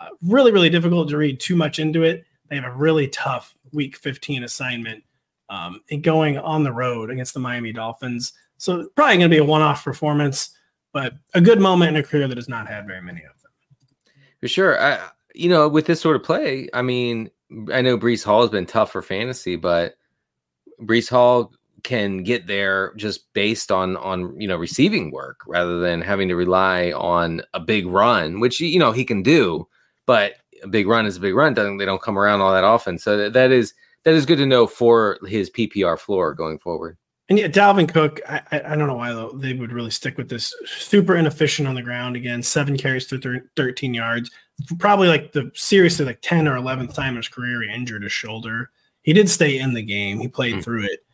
[0.00, 2.24] Uh, really, really difficult to read too much into it.
[2.48, 5.04] They have a really tough week 15 assignment
[5.48, 8.32] um, and going on the road against the Miami Dolphins.
[8.56, 10.56] So probably going to be a one-off performance,
[10.92, 13.50] but a good moment in a career that has not had very many of them.
[14.40, 14.80] For sure.
[14.80, 17.30] I, you know, with this sort of play, I mean,
[17.72, 19.96] I know Breece Hall has been tough for fantasy, but
[20.80, 21.52] Breece Hall
[21.82, 26.36] can get there just based on on you know receiving work rather than having to
[26.36, 29.66] rely on a big run, which you know he can do.
[30.06, 31.54] But a big run is a big run.
[31.54, 32.98] Doesn't they don't come around all that often.
[32.98, 36.96] So that, that is that is good to know for his PPR floor going forward.
[37.28, 40.28] And yeah, Dalvin Cook, I, I don't know why though they would really stick with
[40.28, 40.54] this.
[40.66, 44.30] Super inefficient on the ground again, seven carries for thir- 13 yards.
[44.78, 48.12] Probably like the seriously like 10 or 11th time in his career he injured his
[48.12, 48.70] shoulder.
[49.02, 50.20] He did stay in the game.
[50.20, 50.64] He played mm.
[50.64, 51.04] through it,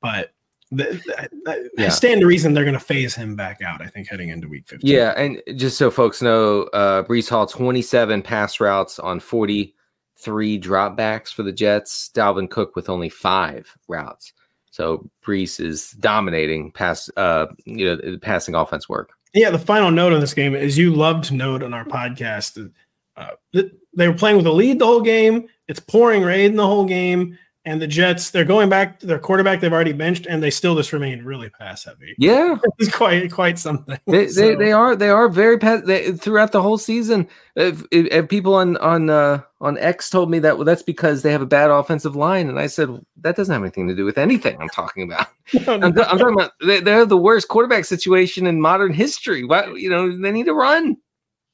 [0.00, 0.32] but
[0.70, 1.00] the,
[1.44, 1.88] the, yeah.
[1.88, 3.80] stand to reason they're going to phase him back out.
[3.80, 4.88] I think heading into week 15.
[4.88, 11.32] Yeah, and just so folks know, uh, Breece Hall 27 pass routes on 43 dropbacks
[11.32, 12.10] for the Jets.
[12.14, 14.32] Dalvin Cook with only five routes.
[14.70, 19.10] So Breece is dominating pass, uh, you know, the passing offense work.
[19.34, 22.72] Yeah, the final note on this game is you love to note on our podcast.
[23.16, 25.48] Uh, they were playing with a lead the whole game.
[25.66, 29.60] It's pouring rain the whole game and the Jets, they're going back to their quarterback
[29.60, 32.14] they've already benched, and they still just remain really pass heavy.
[32.16, 33.98] Yeah, it's quite quite something.
[34.06, 34.40] They, so.
[34.40, 37.28] they, they, are they are very pass they, throughout the whole season.
[37.56, 41.22] If, if, if people on on uh, on X told me that well, that's because
[41.22, 42.88] they have a bad offensive line, and I said
[43.20, 45.26] that doesn't have anything to do with anything I'm talking about.
[45.66, 45.86] no, no.
[45.88, 49.44] I'm, I'm, talking about they, they're the worst quarterback situation in modern history.
[49.44, 50.96] Why you know they need to run.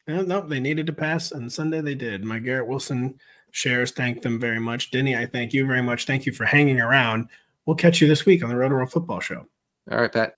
[0.06, 2.24] no, they needed to pass, and Sunday they did.
[2.24, 3.18] My Garrett Wilson
[3.54, 3.92] shares.
[3.92, 4.90] Thank them very much.
[4.90, 6.06] Denny, I thank you very much.
[6.06, 7.28] Thank you for hanging around.
[7.66, 9.46] We'll catch you this week on the Rotoworld Football Show.
[9.90, 10.36] All right, Pat.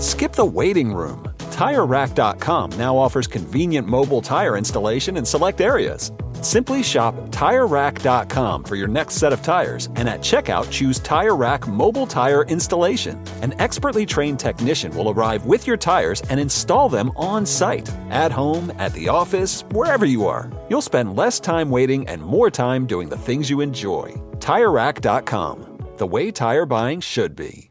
[0.00, 1.33] Skip the waiting room.
[1.54, 6.10] TireRack.com now offers convenient mobile tire installation in select areas.
[6.42, 11.68] Simply shop TireRack.com for your next set of tires, and at checkout, choose Tire Rack
[11.68, 13.22] Mobile Tire Installation.
[13.40, 18.32] An expertly trained technician will arrive with your tires and install them on site, at
[18.32, 20.50] home, at the office, wherever you are.
[20.68, 24.10] You'll spend less time waiting and more time doing the things you enjoy.
[24.38, 27.70] TireRack.com, the way tire buying should be.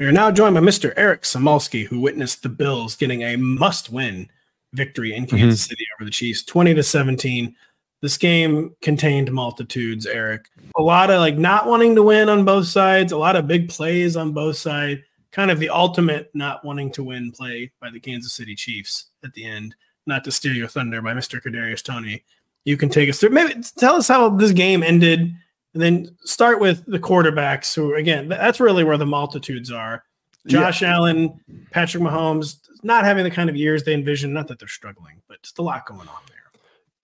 [0.00, 0.94] We are now joined by Mr.
[0.96, 4.30] Eric Samulski, who witnessed the Bills getting a must-win
[4.72, 5.68] victory in Kansas mm-hmm.
[5.68, 7.54] City over the Chiefs, 20 to 17.
[8.00, 10.46] This game contained multitudes, Eric.
[10.78, 13.68] A lot of like not wanting to win on both sides, a lot of big
[13.68, 18.00] plays on both sides, kind of the ultimate not wanting to win play by the
[18.00, 19.74] Kansas City Chiefs at the end.
[20.06, 21.42] Not to steal your thunder by Mr.
[21.42, 22.24] Kadarius Toney.
[22.64, 23.30] You can take us through.
[23.30, 25.34] Maybe tell us how this game ended
[25.74, 30.04] and then start with the quarterbacks, who again, that's really where the multitudes are.
[30.46, 30.94] Josh yeah.
[30.94, 31.38] Allen,
[31.70, 34.32] Patrick Mahomes, not having the kind of years they envision.
[34.32, 36.36] Not that they're struggling, but just a lot going on there.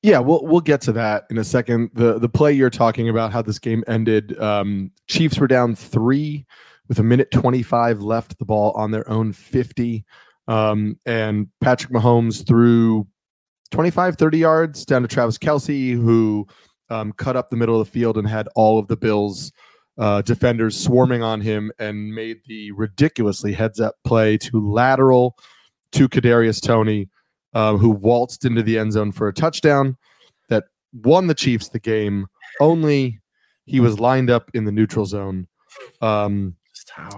[0.03, 1.91] Yeah, we'll we'll get to that in a second.
[1.95, 4.39] The the play you're talking about, how this game ended.
[4.41, 6.47] Um, Chiefs were down three
[6.89, 10.05] with a minute 25 left, the ball on their own 50.
[10.49, 13.07] Um, and Patrick Mahomes threw
[13.73, 16.47] 25, 30 yards down to Travis Kelce, who
[16.91, 19.53] um, cut up the middle of the field and had all of the Bills
[19.99, 25.37] uh, defenders swarming on him and made the ridiculously heads up play to lateral
[25.93, 27.09] to Kadarius Toney,
[27.55, 29.97] uh, who waltzed into the end zone for a touchdown
[30.49, 32.27] that won the Chiefs the game.
[32.61, 33.21] Only
[33.65, 35.47] he was lined up in the neutral zone.
[36.01, 36.57] Um,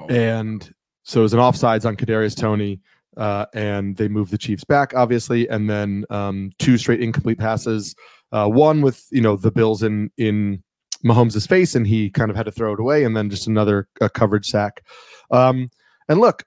[0.09, 2.81] and so it was an offsides on Kadarius Toney,
[3.17, 7.97] Uh, and they moved the Chiefs back, obviously, and then um, two straight incomplete passes
[8.33, 10.63] uh, one with you know the Bills in in
[11.05, 13.89] Mahomes' face, and he kind of had to throw it away, and then just another
[14.01, 14.85] uh, coverage sack.
[15.31, 15.71] Um,
[16.09, 16.45] and look,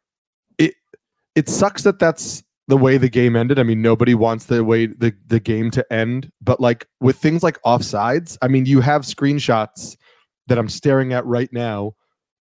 [0.58, 0.76] it
[1.36, 3.60] it sucks that that's the way the game ended.
[3.60, 7.44] I mean, nobody wants the way the the game to end, but like with things
[7.44, 9.98] like offsides, I mean, you have screenshots
[10.48, 11.94] that I'm staring at right now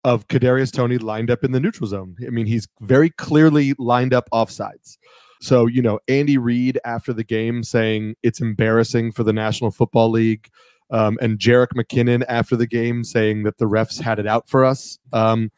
[0.03, 2.15] of Kadarius Toney lined up in the neutral zone.
[2.25, 4.97] I mean, he's very clearly lined up offsides.
[5.41, 10.11] So, you know, Andy Reid after the game saying it's embarrassing for the National Football
[10.11, 10.47] League,
[10.91, 14.63] um, and Jerick McKinnon after the game saying that the refs had it out for
[14.63, 14.99] us.
[15.13, 15.51] Um,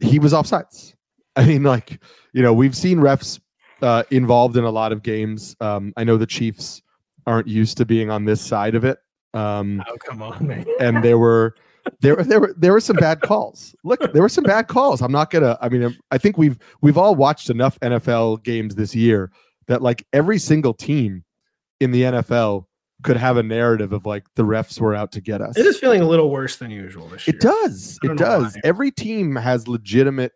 [0.00, 0.94] he was offsides.
[1.36, 2.00] I mean, like,
[2.32, 3.40] you know, we've seen refs
[3.82, 5.56] uh, involved in a lot of games.
[5.60, 6.80] Um, I know the Chiefs
[7.26, 8.98] aren't used to being on this side of it.
[9.34, 10.64] Um, oh, come on, man.
[10.78, 11.56] and there were
[12.00, 13.74] there there were there were some bad calls.
[13.84, 15.02] Look, there were some bad calls.
[15.02, 15.58] I'm not gonna.
[15.60, 19.30] I mean, I think we've we've all watched enough NFL games this year
[19.68, 21.24] that like every single team
[21.80, 22.66] in the NFL
[23.02, 25.56] could have a narrative of like the refs were out to get us.
[25.56, 27.36] It is feeling a little worse than usual this year.
[27.36, 27.98] It does.
[28.02, 28.54] It does.
[28.54, 28.60] Why.
[28.64, 30.32] Every team has legitimate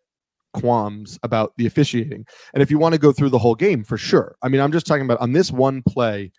[0.54, 2.26] qualms about the officiating.
[2.52, 4.37] And if you want to go through the whole game, for sure.
[4.42, 6.32] I mean, I'm just talking about on this one play.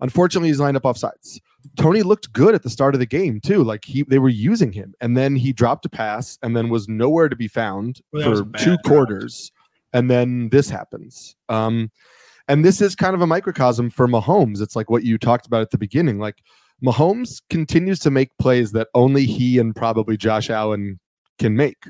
[0.00, 1.40] Unfortunately, he's lined up off sides.
[1.76, 3.62] Toney looked good at the start of the game too.
[3.64, 6.88] Like he they were using him, and then he dropped a pass, and then was
[6.88, 9.52] nowhere to be found well, for two quarters,
[9.92, 11.36] and then this happens.
[11.48, 11.90] Um,
[12.48, 14.62] and this is kind of a microcosm for Mahomes.
[14.62, 16.18] It's like what you talked about at the beginning.
[16.18, 16.42] Like
[16.82, 20.98] Mahomes continues to make plays that only he and probably Josh Allen
[21.38, 21.84] can make.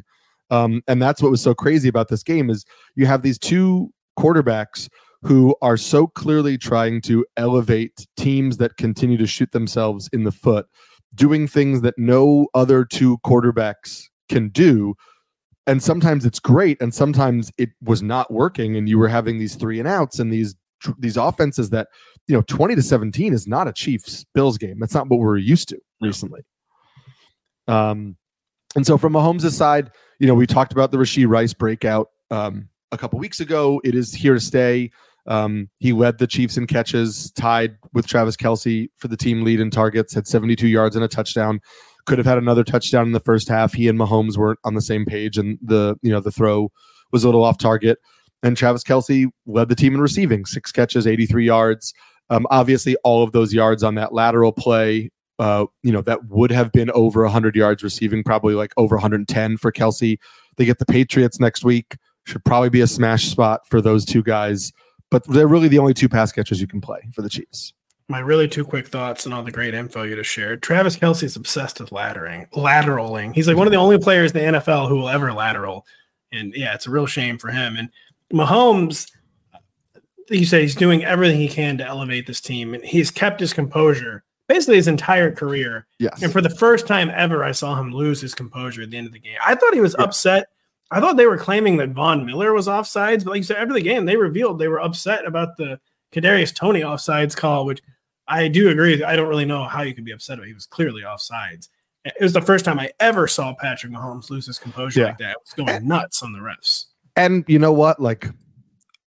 [0.51, 2.65] Um, and that's what was so crazy about this game is
[2.97, 4.89] you have these two quarterbacks
[5.23, 10.33] who are so clearly trying to elevate teams that continue to shoot themselves in the
[10.33, 10.67] foot,
[11.15, 14.95] doing things that no other two quarterbacks can do.
[15.67, 19.55] And sometimes it's great, and sometimes it was not working, and you were having these
[19.55, 20.55] three and outs and these
[20.99, 21.89] these offenses that
[22.29, 24.79] you know 20 to 17 is not a Chiefs Bills game.
[24.79, 26.41] That's not what we're used to recently.
[27.67, 28.17] Um,
[28.77, 32.69] and so from Mahomes' side, you know, we talked about the Rashee Rice breakout um,
[32.93, 33.81] a couple weeks ago.
[33.85, 34.91] It is here to stay.
[35.29, 39.61] Um, he led the Chiefs in catches, tied with Travis Kelce for the team lead
[39.61, 41.61] in targets, had 72 yards and a touchdown.
[42.07, 43.75] Could have had another touchdown in the first half.
[43.75, 46.73] He and Mahomes weren't on the same page, and the you know the throw
[47.13, 47.99] was a little off target.
[48.43, 51.93] and Travis Kelce led the team in receiving, six catches, 83 yards.
[52.31, 56.51] Um, obviously, all of those yards on that lateral play, uh, you know, that would
[56.51, 60.19] have been over 100 yards receiving, probably like over 110 for Kelce.
[60.57, 61.97] They get the Patriots next week.
[62.27, 64.73] Should probably be a smash spot for those two guys,
[65.11, 67.73] but they're really the only two pass catchers you can play for the Chiefs.
[68.09, 70.63] My really two quick thoughts and all the great info you just shared.
[70.63, 73.35] Travis Kelce is obsessed with lateraling, lateraling.
[73.35, 75.87] He's like one of the only players in the NFL who will ever lateral,
[76.33, 77.77] and yeah, it's a real shame for him.
[77.77, 77.91] And
[78.33, 79.11] Mahomes,
[80.31, 83.53] you said he's doing everything he can to elevate this team, and he's kept his
[83.53, 85.87] composure basically his entire career.
[85.99, 86.23] Yes.
[86.23, 89.07] And for the first time ever, I saw him lose his composure at the end
[89.07, 89.37] of the game.
[89.47, 90.05] I thought he was yeah.
[90.05, 90.49] upset.
[90.91, 93.75] I thought they were claiming that Von Miller was offsides, but like you said, after
[93.75, 95.79] the game, they revealed they were upset about the
[96.13, 97.83] Kadarius Toney offsides call, which
[98.27, 99.03] I do agree.
[99.03, 100.47] I don't really know how you could be upset about.
[100.47, 101.69] He was clearly offsides.
[102.05, 105.07] It was the first time I ever saw Patrick Mahomes lose his composure yeah.
[105.07, 105.31] like that.
[105.33, 106.87] It was going nuts on the refs.
[107.17, 108.01] And you know what?
[108.01, 108.31] Like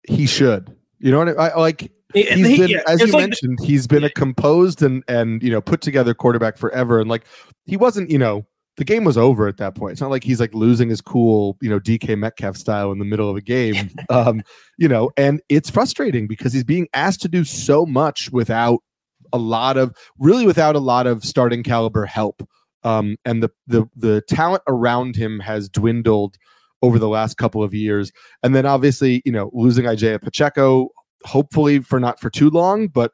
[0.07, 0.75] he should.
[0.99, 1.91] You know what I, I like?
[2.13, 4.07] He's he, been, yeah, as you like mentioned, the, he's been yeah.
[4.07, 6.99] a composed and and you know put together quarterback forever.
[6.99, 7.25] And like
[7.65, 8.45] he wasn't, you know,
[8.77, 9.93] the game was over at that point.
[9.93, 13.05] It's not like he's like losing his cool, you know, DK Metcalf style in the
[13.05, 13.89] middle of a game.
[14.09, 14.43] um,
[14.77, 18.79] you know, and it's frustrating because he's being asked to do so much without
[19.33, 22.47] a lot of really without a lot of starting caliber help.
[22.83, 26.37] Um, and the the the talent around him has dwindled
[26.83, 28.11] over the last couple of years.
[28.43, 30.89] And then obviously, you know, losing Isaiah Pacheco,
[31.23, 33.11] hopefully for not for too long, but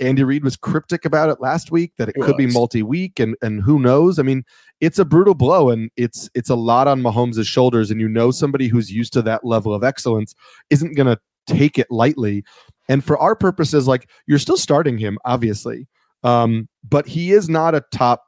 [0.00, 2.46] Andy Reid was cryptic about it last week that it, it could was.
[2.46, 4.18] be multi-week and and who knows?
[4.18, 4.44] I mean,
[4.80, 8.30] it's a brutal blow and it's it's a lot on Mahomes' shoulders and you know
[8.30, 10.34] somebody who's used to that level of excellence
[10.70, 12.44] isn't going to take it lightly.
[12.88, 15.88] And for our purposes like you're still starting him obviously.
[16.22, 18.22] Um, but he is not a top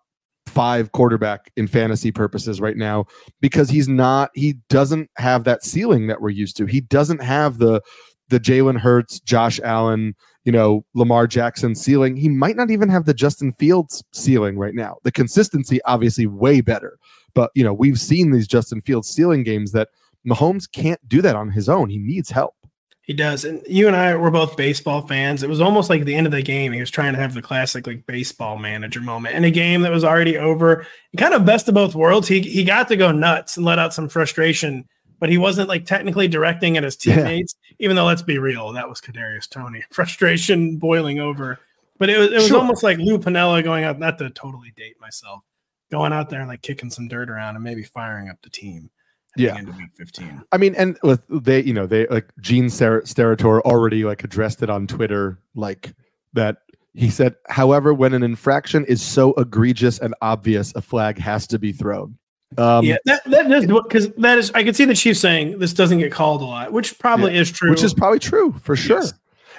[0.49, 3.05] five quarterback in fantasy purposes right now
[3.41, 6.67] because he's not he doesn't have that ceiling that we're used to.
[6.67, 7.83] He doesn't have the
[8.29, 10.15] the Jalen Hurts, Josh Allen,
[10.49, 12.17] you know, Lamar Jackson ceiling.
[12.17, 14.97] He might not even have the Justin Fields ceiling right now.
[15.03, 16.99] The consistency, obviously, way better.
[17.35, 19.89] But, you know, we've seen these Justin Fields ceiling games that
[20.27, 21.91] Mahomes can't do that on his own.
[21.91, 22.55] He needs help.
[23.03, 23.45] He does.
[23.45, 25.43] And you and I were both baseball fans.
[25.43, 26.73] It was almost like the end of the game.
[26.73, 29.93] He was trying to have the classic like baseball manager moment in a game that
[29.93, 30.87] was already over.
[31.19, 32.27] Kind of best of both worlds.
[32.27, 34.89] He he got to go nuts and let out some frustration
[35.19, 37.55] but he wasn't like technically directing at his teammates.
[37.71, 37.77] Yeah.
[37.81, 39.85] Even though, let's be real, that was Kadarius Toney.
[39.91, 41.59] Frustration boiling over.
[41.99, 42.59] But it was it was sure.
[42.59, 45.43] almost like Lou Piniella going out, not to totally date myself,
[45.91, 48.91] going out there and like kicking some dirt around and maybe firing up the team.
[49.37, 50.43] Yeah, into week fifteen.
[50.53, 54.71] I mean, and with they, you know, they like Gene Steratore already like addressed it
[54.71, 55.93] on Twitter, like
[56.33, 56.59] that
[56.99, 61.59] he said, however, when an infraction is so egregious and obvious, a flag has to
[61.59, 62.19] be thrown.
[62.57, 65.75] Um, yeah, that, that is because that is I can see the Chiefs saying this
[65.75, 67.71] doesn't get called a lot, which probably yeah, is true.
[67.71, 69.01] Which is probably true for sure.
[69.01, 69.15] Yes.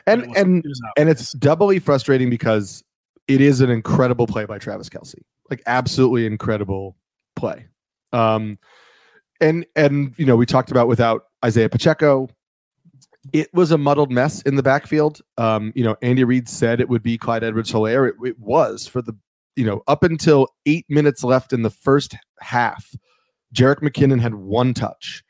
[0.08, 0.66] And and
[0.98, 2.84] and it's doubly frustrating because
[3.28, 5.22] it is an incredible play by Travis Kelce,
[5.52, 6.98] like absolutely incredible
[7.36, 7.68] play.
[8.12, 8.58] Um,
[9.40, 12.28] and and you know we talked about without Isaiah Pacheco,
[13.34, 15.22] it was a muddled mess in the backfield.
[15.38, 18.10] Um, you know, Andy Reid said it would be Clyde Edwards-Helaire.
[18.10, 19.16] It, it was for the
[19.60, 22.96] you know, up until eight minutes left in the first half,
[23.54, 25.22] Jerick McKinnon had one touch.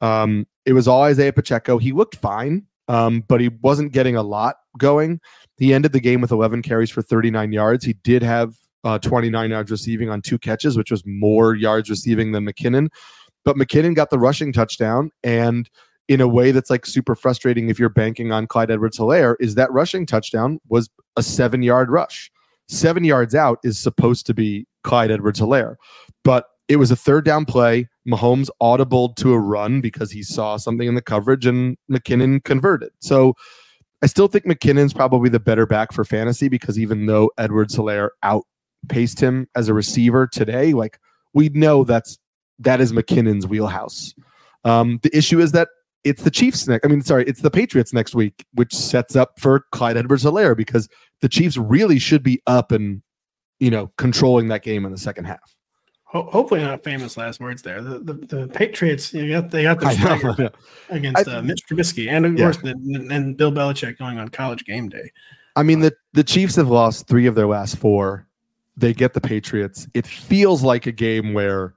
[0.00, 1.76] Um, it was all Isaiah Pacheco.
[1.76, 5.20] He looked fine, um, but he wasn't getting a lot going.
[5.58, 7.84] He ended the game with 11 carries for 39 yards.
[7.84, 12.32] He did have uh, 29 yards receiving on two catches, which was more yards receiving
[12.32, 12.88] than McKinnon.
[13.44, 15.10] But McKinnon got the rushing touchdown.
[15.22, 15.68] And
[16.08, 19.54] in a way that's like super frustrating if you're banking on Clyde Edwards Helaire, is
[19.56, 22.30] that rushing touchdown was a seven yard rush
[22.68, 25.76] seven yards out is supposed to be Clyde Edwards Helaire.
[26.24, 27.88] But it was a third down play.
[28.08, 32.90] Mahomes audibled to a run because he saw something in the coverage and McKinnon converted.
[33.00, 33.34] So
[34.02, 38.10] I still think McKinnon's probably the better back for fantasy because even though Edwards Helaire
[38.22, 40.98] outpaced him as a receiver today, like
[41.34, 42.18] we know that's
[42.58, 44.14] that is McKinnon's wheelhouse.
[44.64, 45.68] Um, the issue is that
[46.06, 46.86] it's the Chiefs next.
[46.86, 50.56] I mean, sorry, it's the Patriots next week, which sets up for Clyde Edwards Helaire
[50.56, 50.88] because
[51.20, 53.02] the Chiefs really should be up and,
[53.58, 55.56] you know, controlling that game in the second half.
[56.04, 57.82] Ho- hopefully not famous last words there.
[57.82, 60.52] The the, the Patriots, you got they got the
[60.90, 62.44] against uh, Mitch Trubisky and of yeah.
[62.44, 65.10] course and Bill Belichick going on college game day.
[65.56, 68.28] I mean the the Chiefs have lost three of their last four.
[68.76, 69.88] They get the Patriots.
[69.94, 71.74] It feels like a game where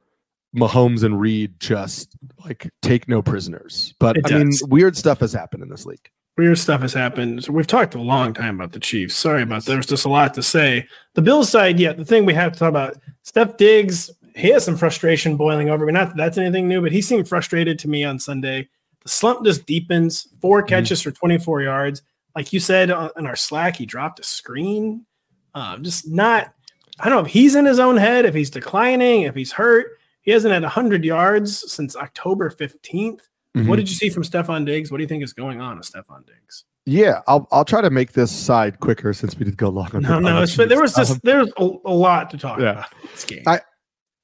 [0.55, 3.93] Mahomes and Reid just like take no prisoners.
[3.99, 4.61] But it I does.
[4.61, 6.09] mean, weird stuff has happened in this league.
[6.37, 7.43] Weird stuff has happened.
[7.43, 9.15] So we've talked a long time about the Chiefs.
[9.15, 9.71] Sorry about that.
[9.71, 10.87] There's just a lot to say.
[11.15, 14.63] The Bills side, yeah, the thing we have to talk about, Steph Diggs, he has
[14.63, 15.85] some frustration boiling over.
[15.85, 18.69] Mean, not that that's anything new, but he seemed frustrated to me on Sunday.
[19.03, 20.27] the slump just deepens.
[20.41, 21.09] Four catches mm-hmm.
[21.09, 22.01] for 24 yards.
[22.35, 25.05] Like you said in our Slack, he dropped a screen.
[25.53, 26.53] Uh, just not,
[26.99, 29.98] I don't know if he's in his own head, if he's declining, if he's hurt.
[30.21, 33.21] He hasn't had 100 yards since October 15th.
[33.57, 33.67] Mm-hmm.
[33.67, 34.91] What did you see from Stefon Diggs?
[34.91, 36.65] What do you think is going on with Stefon Diggs?
[36.85, 39.93] Yeah, I'll I'll try to make this side quicker since we did go long.
[39.93, 42.71] On No, no, there was just there's a, a, lot to talk yeah.
[42.71, 43.43] about this game.
[43.45, 43.61] I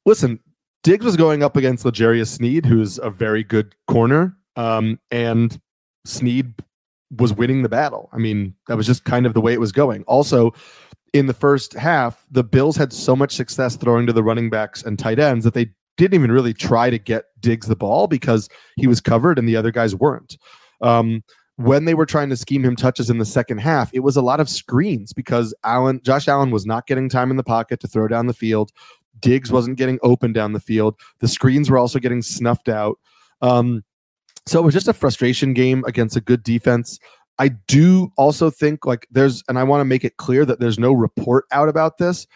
[0.05, 0.39] listen.
[0.83, 5.59] Diggs was going up against L'Jarius Sneed, who's a very good corner, um, and
[6.05, 6.53] Sneed
[7.17, 8.09] was winning the battle.
[8.13, 10.03] I mean, that was just kind of the way it was going.
[10.03, 10.53] Also,
[11.13, 14.83] in the first half, the Bills had so much success throwing to the running backs
[14.83, 18.49] and tight ends that they didn't even really try to get Diggs the ball because
[18.75, 20.37] he was covered and the other guys weren't.
[20.81, 21.23] Um,
[21.57, 24.21] when they were trying to scheme him touches in the second half, it was a
[24.21, 27.87] lot of screens because Allen, Josh Allen was not getting time in the pocket to
[27.87, 28.71] throw down the field.
[29.21, 30.95] Diggs wasn't getting open down the field.
[31.19, 32.99] The screens were also getting snuffed out.
[33.41, 33.83] Um,
[34.45, 36.99] so it was just a frustration game against a good defense.
[37.39, 40.79] I do also think like there's, and I want to make it clear that there's
[40.79, 42.27] no report out about this,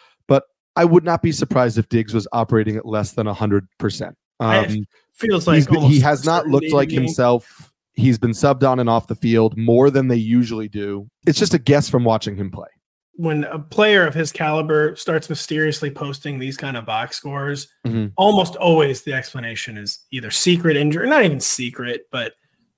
[0.79, 4.13] I would not be surprised if Diggs was operating at less than 100%.
[4.39, 7.73] Um, feels like he has not looked like himself.
[7.95, 11.09] He's been subbed on and off the field more than they usually do.
[11.27, 12.69] It's just a guess from watching him play.
[13.15, 18.13] When a player of his caliber starts mysteriously posting these kind of box scores, mm-hmm.
[18.15, 22.35] almost always the explanation is either secret injury, not even secret, but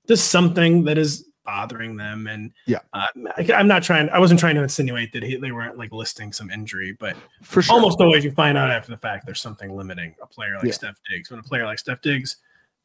[0.08, 2.26] just something that is bothering them.
[2.26, 4.08] And yeah, uh, I, am not trying.
[4.10, 7.62] I wasn't trying to insinuate that he, they weren't like listing some injury, but for
[7.62, 10.66] sure, almost always you find out after the fact there's something limiting a player like
[10.66, 10.72] yeah.
[10.72, 11.30] Steph Diggs.
[11.30, 12.36] When a player like Steph Diggs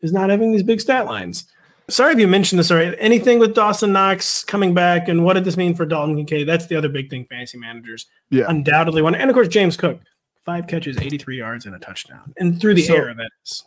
[0.01, 1.45] is not having these big stat lines.
[1.89, 2.97] Sorry if you mentioned this already.
[2.99, 6.47] Anything with Dawson Knox coming back, and what did this mean for Dalton Kincaid?
[6.47, 8.45] That's the other big thing fantasy managers yeah.
[8.49, 9.15] undoubtedly want.
[9.15, 10.01] And of course, James Cook,
[10.43, 13.13] five catches, 83 yards, and a touchdown, and through the so, air.
[13.13, 13.63] That is.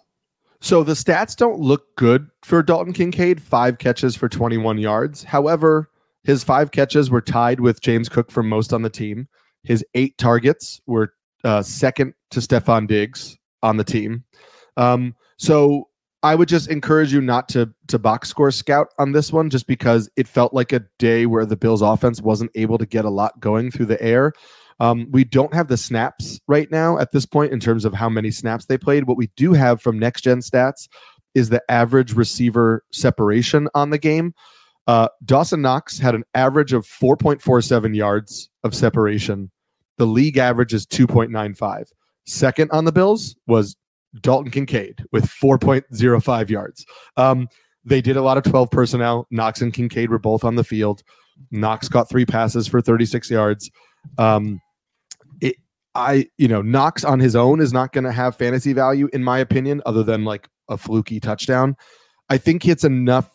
[0.60, 5.22] So the stats don't look good for Dalton Kincaid, five catches for 21 yards.
[5.22, 5.90] However,
[6.24, 9.26] his five catches were tied with James Cook for most on the team.
[9.62, 14.24] His eight targets were uh, second to Stefon Diggs on the team.
[14.76, 15.88] Um, so
[16.22, 19.66] I would just encourage you not to to box score scout on this one, just
[19.66, 23.10] because it felt like a day where the Bills' offense wasn't able to get a
[23.10, 24.32] lot going through the air.
[24.80, 28.08] Um, we don't have the snaps right now at this point in terms of how
[28.08, 29.04] many snaps they played.
[29.04, 30.88] What we do have from next gen stats
[31.34, 34.34] is the average receiver separation on the game.
[34.86, 39.50] Uh, Dawson Knox had an average of 4.47 yards of separation.
[39.98, 41.84] The league average is 2.95.
[42.26, 43.76] Second on the Bills was
[44.20, 46.86] Dalton Kincaid with 4.05 yards.
[47.16, 47.48] Um,
[47.84, 49.26] they did a lot of 12 personnel.
[49.30, 51.02] Knox and Kincaid were both on the field.
[51.50, 53.70] Knox caught three passes for 36 yards.
[54.18, 54.60] Um,
[55.94, 59.24] I, you know, Knox on his own is not going to have fantasy value, in
[59.24, 61.76] my opinion, other than like a fluky touchdown.
[62.28, 63.28] I think it's enough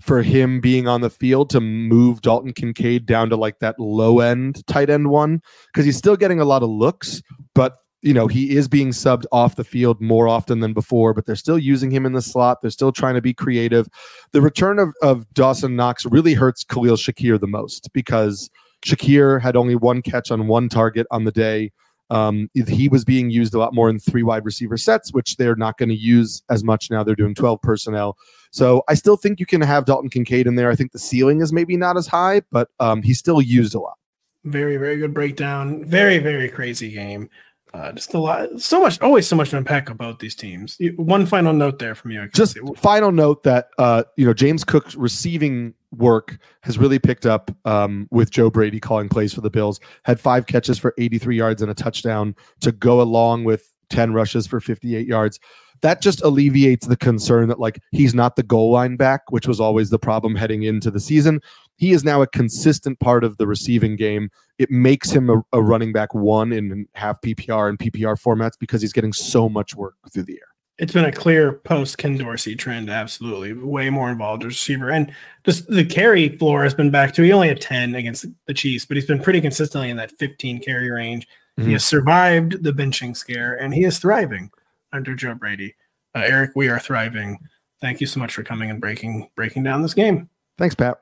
[0.00, 4.20] for him being on the field to move Dalton Kincaid down to like that low
[4.20, 5.42] end tight end one
[5.72, 7.20] because he's still getting a lot of looks,
[7.54, 11.26] but you know, he is being subbed off the field more often than before, but
[11.26, 12.58] they're still using him in the slot.
[12.62, 13.88] They're still trying to be creative.
[14.30, 18.48] The return of, of Dawson Knox really hurts Khalil Shakir the most because
[18.86, 21.72] Shakir had only one catch on one target on the day.
[22.10, 25.56] Um, he was being used a lot more in three wide receiver sets, which they're
[25.56, 27.04] not going to use as much now.
[27.04, 28.16] They're doing 12 personnel.
[28.50, 30.70] So I still think you can have Dalton Kincaid in there.
[30.70, 33.80] I think the ceiling is maybe not as high, but um, he's still used a
[33.80, 33.98] lot.
[34.44, 35.84] Very, very good breakdown.
[35.84, 37.28] Very, very crazy game.
[37.74, 40.78] Uh, just a lot, so much, always so much to unpack about these teams.
[40.96, 42.26] One final note there from you.
[42.32, 47.50] Just final note that uh, you know James Cook's receiving work has really picked up
[47.64, 49.80] um, with Joe Brady calling plays for the Bills.
[50.04, 54.46] Had five catches for 83 yards and a touchdown to go along with 10 rushes
[54.46, 55.40] for 58 yards.
[55.80, 59.60] That just alleviates the concern that like he's not the goal line back, which was
[59.60, 61.40] always the problem heading into the season.
[61.76, 64.30] He is now a consistent part of the receiving game.
[64.58, 68.82] It makes him a, a running back one in half PPR and PPR formats because
[68.82, 72.54] he's getting so much work through the air it's been a clear post Ken Dorsey
[72.54, 72.88] trend.
[72.88, 75.12] Absolutely, way more involved as receiver, and
[75.44, 77.22] just the carry floor has been back to.
[77.22, 80.60] He only had ten against the Chiefs, but he's been pretty consistently in that fifteen
[80.60, 81.26] carry range.
[81.58, 81.66] Mm-hmm.
[81.66, 84.50] He has survived the benching scare, and he is thriving
[84.92, 85.74] under Joe Brady.
[86.14, 87.38] Uh, Eric, we are thriving.
[87.80, 90.30] Thank you so much for coming and breaking breaking down this game.
[90.58, 91.00] Thanks, Pat.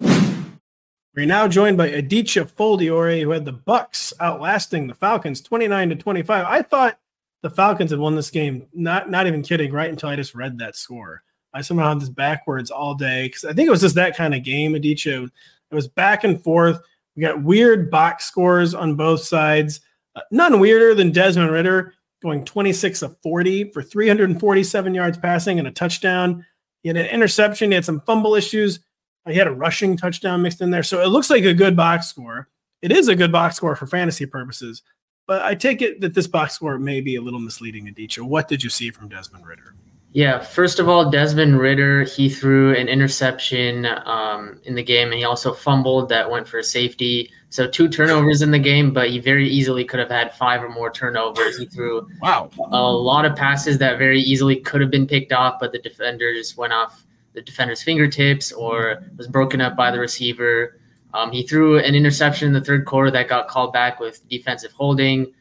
[0.00, 5.94] We're now joined by Aditya Foldiore, who had the Bucs outlasting the Falcons 29 to
[5.94, 6.44] 25.
[6.44, 6.98] I thought
[7.44, 8.66] the Falcons had won this game.
[8.72, 9.70] Not not even kidding.
[9.70, 11.22] Right until I just read that score,
[11.52, 14.34] I somehow had this backwards all day because I think it was just that kind
[14.34, 14.74] of game.
[14.74, 16.80] Aditya, it was back and forth.
[17.14, 19.80] We got weird box scores on both sides.
[20.16, 21.92] Uh, none weirder than Desmond Ridder
[22.22, 26.46] going 26 of 40 for 347 yards passing and a touchdown.
[26.82, 27.70] He had an interception.
[27.70, 28.80] He had some fumble issues.
[29.26, 30.82] He had a rushing touchdown mixed in there.
[30.82, 32.48] So it looks like a good box score.
[32.80, 34.82] It is a good box score for fantasy purposes.
[35.26, 38.24] But I take it that this box score may be a little misleading, Aditya.
[38.24, 39.74] What did you see from Desmond Ridder?
[40.12, 45.18] Yeah, first of all, Desmond Ridder, he threw an interception um, in the game, and
[45.18, 47.32] he also fumbled that went for a safety.
[47.48, 50.68] So two turnovers in the game, but he very easily could have had five or
[50.68, 51.58] more turnovers.
[51.58, 55.56] He threw wow a lot of passes that very easily could have been picked off,
[55.58, 59.98] but the defender just went off the defender's fingertips or was broken up by the
[59.98, 60.78] receiver.
[61.14, 64.72] Um, he threw an interception in the third quarter that got called back with defensive
[64.72, 65.32] holding.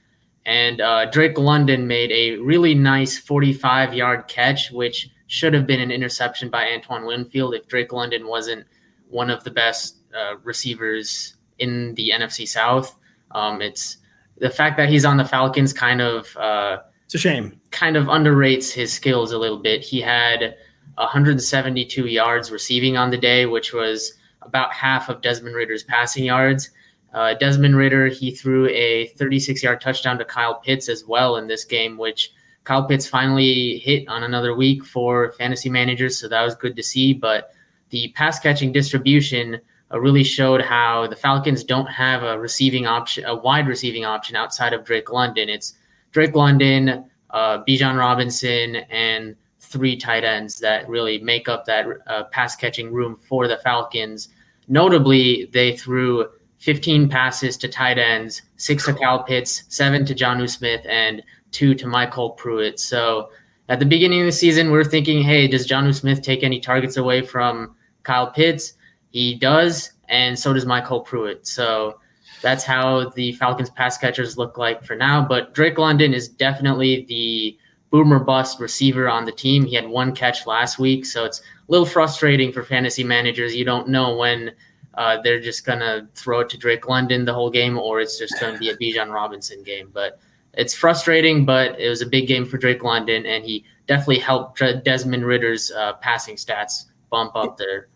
[0.45, 5.81] And uh, Drake London made a really nice 45 yard catch, which should have been
[5.81, 8.67] an interception by Antoine Winfield if Drake London wasn't
[9.09, 12.95] one of the best uh, receivers in the NFC South.
[13.31, 13.97] Um, it's
[14.37, 17.59] the fact that he's on the Falcons kind of uh, it's a shame.
[17.71, 19.83] Kind of underrates his skills a little bit.
[19.83, 20.55] He had
[20.95, 24.13] 172 yards receiving on the day, which was
[24.45, 26.69] about half of Desmond Ridder's passing yards.
[27.13, 31.47] Uh, Desmond Ridder, he threw a 36 yard touchdown to Kyle Pitts as well in
[31.47, 32.31] this game, which
[32.63, 36.17] Kyle Pitts finally hit on another week for fantasy managers.
[36.17, 37.13] So that was good to see.
[37.13, 37.51] But
[37.89, 39.59] the pass catching distribution
[39.93, 44.35] uh, really showed how the Falcons don't have a receiving option, a wide receiving option
[44.35, 45.49] outside of Drake London.
[45.49, 45.75] It's
[46.11, 49.35] Drake London, uh, Bijan Robinson, and
[49.73, 54.29] three tight ends that really make up that uh, pass catching room for the Falcons.
[54.67, 56.27] Notably, they threw
[56.59, 61.21] 15 passes to tight ends, six to Kyle Pitts, seven to Jonnu Smith, and
[61.51, 62.79] two to MyCole Pruitt.
[62.79, 63.31] So
[63.67, 66.59] at the beginning of the season, we are thinking, hey, does Jonnu Smith take any
[66.59, 68.75] targets away from Kyle Pitts?
[69.09, 71.47] He does, and so does MyCole Pruitt.
[71.47, 71.99] So
[72.43, 75.25] that's how the Falcons pass catchers look like for now.
[75.25, 77.57] But Drake London is definitely the
[77.93, 79.63] boomer bust receiver on the team.
[79.63, 83.55] He had one catch last week, so it's a little frustrating for fantasy managers.
[83.55, 84.51] You don't know when
[84.95, 88.33] uh, they're just gonna throw it to Drake London the whole game, or it's just
[88.39, 89.91] gonna be a Bijan Robinson game.
[89.93, 90.19] But
[90.55, 94.57] it's frustrating, but it was a big game for Drake London, and he definitely helped
[94.83, 97.89] Desmond Ridder's uh, passing stats bump up there.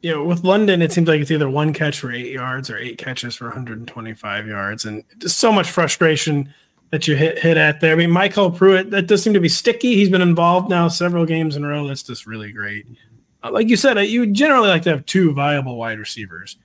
[0.00, 2.98] Yeah, with London, it seems like it's either one catch for eight yards or eight
[2.98, 6.54] catches for 125 yards, and just so much frustration
[6.90, 7.92] that you hit hit at there.
[7.92, 9.94] I mean, MyCole Pruitt, that does seem to be sticky.
[9.94, 11.86] He's been involved now several games in a row.
[11.86, 12.86] That's just really great.
[13.42, 16.56] Uh, like you said, uh, you generally like to have two viable wide receivers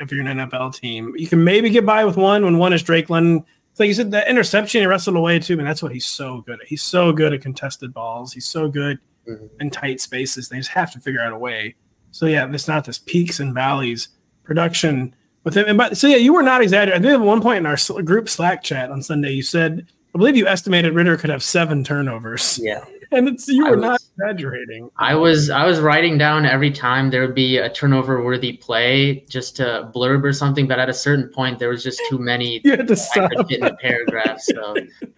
[0.00, 1.14] if you're an NFL team.
[1.16, 3.44] You can maybe get by with one when one is Drake London.
[3.70, 6.42] It's like you said, that interception he wrestled away too, and that's what he's so
[6.42, 6.66] good at.
[6.66, 8.32] He's so good at contested balls.
[8.32, 9.46] He's so good mm-hmm.
[9.60, 10.48] in tight spaces.
[10.48, 11.74] They just have to figure out a way.
[12.10, 14.08] So yeah, it's not this peaks and valleys
[14.44, 15.14] production
[15.44, 15.66] with him.
[15.68, 17.00] And but so yeah, you were not exaggerating.
[17.00, 20.18] I think at one point in our group Slack chat on Sunday, you said I
[20.18, 22.58] believe you estimated Ridder could have seven turnovers.
[22.62, 24.90] Yeah and it's you were was, not exaggerating.
[24.96, 29.24] I was I was writing down every time there would be a turnover worthy play
[29.28, 32.60] just to blurb or something, but at a certain point there was just too many
[32.64, 33.30] you had to stop.
[33.50, 34.40] in the paragraph.
[34.40, 34.74] So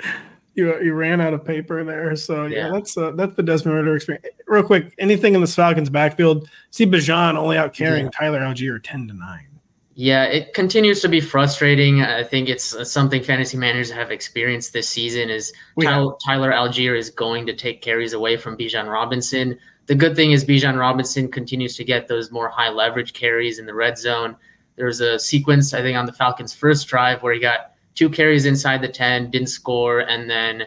[0.55, 2.15] you you ran out of paper there.
[2.17, 4.27] So yeah, yeah that's uh, that's the Desmond Ridder experience.
[4.47, 6.49] Real quick, anything in the Falcons backfield?
[6.71, 8.19] See Bijan only out carrying yeah.
[8.19, 9.49] Tyler Allgeier ten to nine.
[9.97, 12.03] Yeah, it continues to be frustrating.
[12.03, 15.31] I think it's something fantasy managers have experienced this season.
[15.31, 19.57] Is Tyler, Tyler Allgeier is going to take carries away from Bijan Robinson.
[19.87, 23.67] The good thing is Bijan Robinson continues to get those more high leverage carries in
[23.67, 24.35] the red zone.
[24.75, 28.11] There was a sequence I think on the Falcons' first drive where he got two
[28.11, 30.65] carries inside the ten, didn't score, and then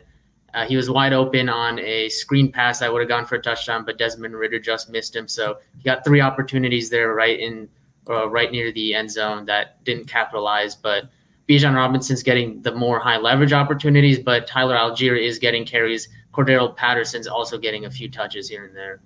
[0.54, 3.42] uh, he was wide open on a screen pass that would have gone for a
[3.42, 5.28] touchdown, but Desmond Ridder just missed him.
[5.28, 7.68] So he got three opportunities there, right in
[8.10, 10.76] uh, right near the end zone that didn't capitalize.
[10.76, 11.10] But
[11.48, 16.10] Bijan Robinson's getting the more high leverage opportunities, but Tyler Allgeier is getting carries.
[16.34, 19.02] Cordarrelle Patterson's also getting a few touches here and there.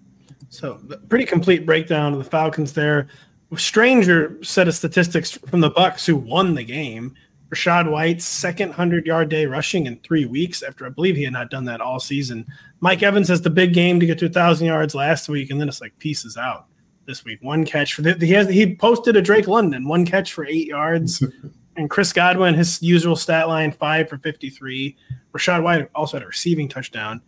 [0.49, 3.07] So, pretty complete breakdown of the Falcons there.
[3.55, 7.15] Stranger set of statistics from the Bucs who won the game.
[7.49, 11.33] Rachaad White's second hundred yard day rushing in three weeks after I believe he had
[11.33, 12.45] not done that all season.
[12.79, 15.59] Mike Evans has the big game to get to a thousand yards last week, and
[15.59, 16.67] then it's like pieces out
[17.05, 17.39] this week.
[17.41, 20.67] One catch for the, he has he posted a Drake London one catch for eight
[20.67, 21.23] yards,
[21.77, 24.95] and Chris Godwin his usual stat line five for fifty three.
[25.33, 27.21] Rachaad White also had a receiving touchdown.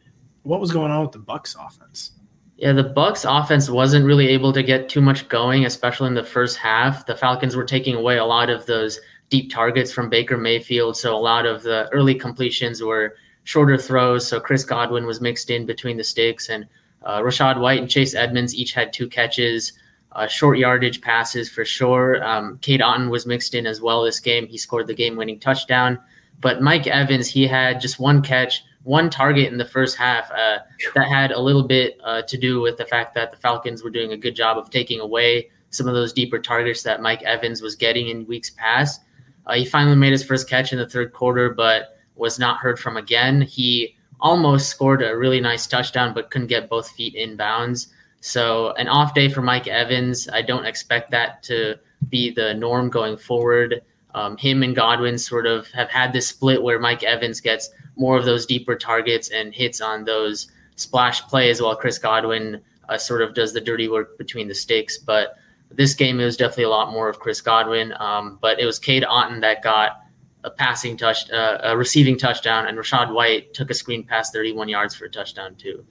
[0.44, 2.12] What was going on with the Bucs offense?
[2.58, 6.24] Yeah, the Bucs offense wasn't really able to get too much going, especially in the
[6.24, 7.06] first half.
[7.06, 9.00] The Falcons were taking away a lot of those
[9.30, 14.28] deep targets from Baker Mayfield, so a lot of the early completions were shorter throws.
[14.28, 16.68] So Chris Godwin was mixed in between the sticks, and
[17.04, 19.74] uh, Rachaad White and Chase Edmonds each had two catches,
[20.14, 22.24] uh, short yardage passes for sure.
[22.24, 24.48] Um, Cade Otton was mixed in as well this game.
[24.48, 26.00] He scored the game winning touchdown.
[26.40, 30.30] But Mike Evans, he had just one catch one target in the first half.
[30.32, 30.60] Uh,
[30.96, 33.90] that had a little bit uh, to do with the fact that the Falcons were
[33.90, 37.62] doing a good job of taking away some of those deeper targets that Mike Evans
[37.62, 39.02] was getting in weeks past.
[39.46, 42.78] Uh, he finally made his first catch in the third quarter, but was not heard
[42.78, 43.42] from again.
[43.42, 47.90] He almost scored a really nice touchdown, but couldn't get both feet in bounds.
[48.22, 50.30] So, an off day for Mike Evans.
[50.32, 51.76] I don't expect that to
[52.10, 53.82] be the norm going forward.
[54.16, 58.18] Um, him and Godwin sort of have had this split where Mike Evans gets more
[58.18, 63.22] of those deeper targets and hits on those splash plays while Chris Godwin uh, sort
[63.22, 64.98] of does the dirty work between the sticks.
[64.98, 65.36] But
[65.70, 67.94] this game, it was definitely a lot more of Chris Godwin.
[68.00, 70.03] Um, but it was Cade Otton that got
[70.44, 74.70] a passing touch, uh, a receiving touchdown, and Rachaad White took a screen pass 31
[74.70, 75.86] yards for a touchdown too.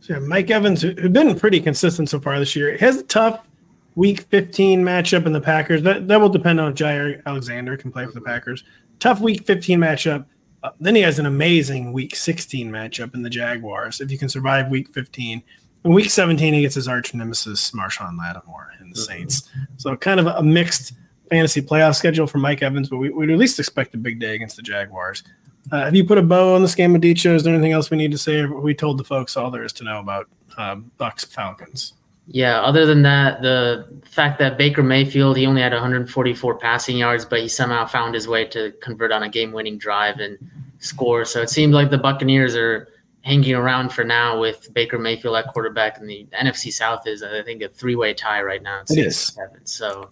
[0.00, 3.46] So yeah, Mike Evans, who's been pretty consistent so far this year, has a tough
[3.94, 5.82] Week 15 matchup in the Packers.
[5.82, 8.64] That that will depend on if Jaire Alexander can play for the Packers.
[8.98, 10.26] Tough Week 15 matchup.
[10.62, 14.00] Uh, then he has an amazing Week 16 matchup in the Jaguars.
[14.00, 15.42] If you can survive Week 15,
[15.84, 19.04] in Week 17 he gets his arch nemesis Marshon Lattimore in the mm-hmm.
[19.04, 19.48] Saints.
[19.76, 20.94] So kind of a mixed
[21.32, 24.34] fantasy playoff schedule for Mike Evans, but we, would at least expect a big day
[24.34, 25.24] against the Jaguars.
[25.70, 27.32] Uh, have you put a bow on this game, Aditya?
[27.32, 28.44] Is there anything else we need to say?
[28.44, 30.28] We told the folks all there is to know about
[30.58, 31.94] uh, Bucs Falcons.
[32.28, 37.24] Yeah, other than that, the fact that Baker Mayfield, he only had 144 passing yards,
[37.24, 40.38] but he somehow found his way to convert on a game winning drive and
[40.78, 41.24] score.
[41.24, 42.88] So it seems like the Buccaneers are
[43.22, 47.42] hanging around for now with Baker Mayfield at quarterback, and the NFC South is, I
[47.42, 48.82] think, a three way tie right now.
[48.88, 49.16] It is.
[49.18, 49.64] Seven.
[49.64, 50.10] So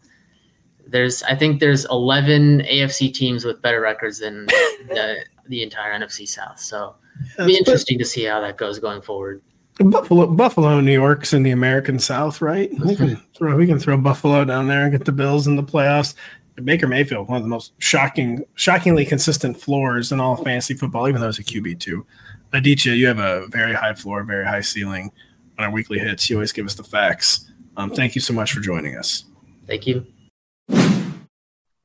[0.90, 4.46] there's, I think there's 11 AFC teams with better records than
[4.88, 6.60] the, the entire NFC South.
[6.60, 6.94] So
[7.34, 9.42] it'll be interesting to see how that goes going forward.
[9.78, 12.70] Buffalo, Buffalo, New York's in the American South, right?
[12.84, 15.62] We can throw we can throw Buffalo down there and get the Bills in the
[15.62, 16.14] playoffs.
[16.62, 21.08] Baker Mayfield, one of the most shocking, shockingly consistent floors in all of fantasy football,
[21.08, 22.04] even though it's a QB two.
[22.52, 25.10] Aditya, you have a very high floor, very high ceiling
[25.58, 26.28] on our weekly hits.
[26.28, 27.50] You always give us the facts.
[27.76, 29.24] Um, thank you so much for joining us.
[29.66, 30.04] Thank you.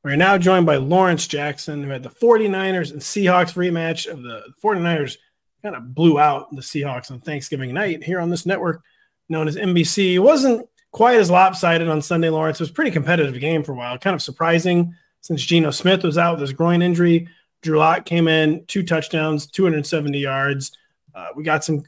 [0.06, 4.44] We're now joined by Lawrence Jackson, who had the 49ers and Seahawks rematch of the
[4.62, 5.16] 49ers
[5.64, 8.84] kind of blew out the Seahawks on Thanksgiving night here on this network
[9.28, 10.14] known as NBC.
[10.14, 12.60] It wasn't quite as lopsided on Sunday, Lawrence.
[12.60, 13.98] It was a pretty competitive game for a while.
[13.98, 17.28] Kind of surprising since Geno Smith was out with his groin injury.
[17.62, 20.70] Drew Lock came in, two touchdowns, 270 yards.
[21.16, 21.82] Uh, we got some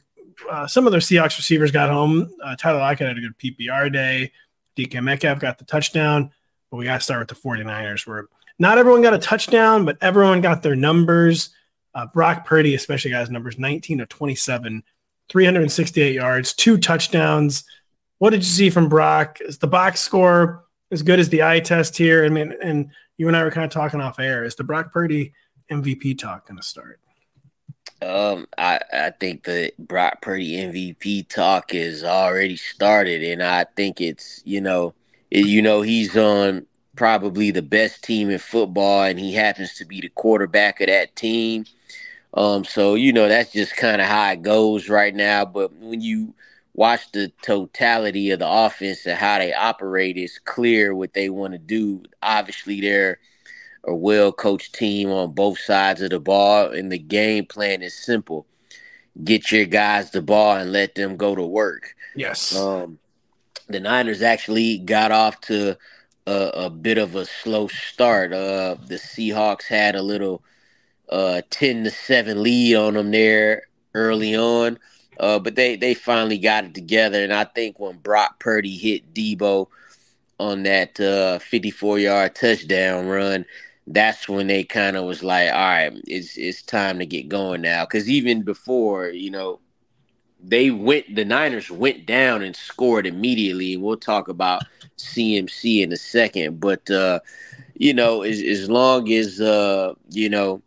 [0.51, 2.29] uh, some of their Seahawks receivers got home.
[2.43, 4.33] Uh, Tyler Lockett had a good PPR day.
[4.75, 6.31] DK Metcalf got the touchdown.
[6.69, 8.27] But we got to start with the 49ers, where
[8.59, 11.49] not everyone got a touchdown, but everyone got their numbers.
[11.95, 14.83] Uh, Brock Purdy, especially guys, numbers 19 of 27,
[15.29, 17.63] 368 yards, two touchdowns.
[18.19, 19.39] What did you see from Brock?
[19.41, 22.25] Is the box score as good as the eye test here?
[22.25, 24.43] I mean, and you and I were kind of talking off air.
[24.43, 25.33] Is the Brock Purdy
[25.71, 26.99] MVP talk going to start?
[28.01, 33.99] Um, I, I think the Brock Purdy MVP talk is already started, and I think
[33.99, 34.93] it's you know,
[35.31, 36.65] you know he's on
[36.95, 41.15] probably the best team in football, and he happens to be the quarterback of that
[41.15, 41.65] team.
[42.33, 45.45] Um, so you know that's just kind of how it goes right now.
[45.45, 46.33] But when you
[46.73, 51.53] watch the totality of the offense and how they operate, it's clear what they want
[51.53, 52.03] to do.
[52.21, 53.19] Obviously, they're
[53.85, 57.93] a well coached team on both sides of the ball, and the game plan is
[57.93, 58.45] simple:
[59.23, 61.95] get your guys the ball and let them go to work.
[62.15, 62.55] Yes.
[62.55, 62.99] Um,
[63.69, 65.77] the Niners actually got off to
[66.25, 68.33] a, a bit of a slow start.
[68.33, 70.43] Uh, the Seahawks had a little
[71.09, 73.63] uh, 10 to 7 lead on them there
[73.93, 74.79] early on.
[75.19, 77.23] Uh, but they, they finally got it together.
[77.23, 79.67] And I think when Brock Purdy hit Deebo
[80.39, 83.45] on that uh, 54 yard touchdown run,
[83.85, 87.61] that's when they kind of was like, all right, it's, it's time to get going
[87.61, 87.85] now.
[87.85, 89.59] Because even before, you know,
[90.41, 93.77] they went, the Niners went down and scored immediately.
[93.77, 94.63] We'll talk about
[94.97, 96.59] CMC in a second.
[96.59, 97.19] But, uh,
[97.75, 100.61] you know, as, as long as, uh, you know,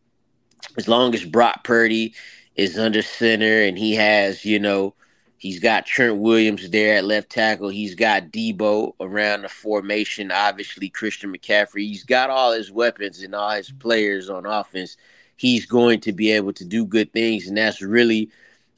[0.76, 2.14] as long as Brock Purdy
[2.56, 4.94] is under center and he has, you know,
[5.38, 7.68] he's got Trent Williams there at left tackle.
[7.68, 10.30] He's got Deebo around the formation.
[10.30, 11.80] Obviously, Christian McCaffrey.
[11.80, 14.96] He's got all his weapons and all his players on offense.
[15.36, 18.30] He's going to be able to do good things, and that's really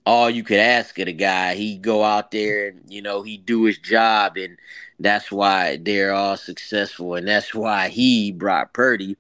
[0.07, 1.55] all you could ask of the guy.
[1.55, 4.59] He go out there and you know he do his job, and
[4.99, 9.17] that's why they're all successful, and that's why he Brock Purdy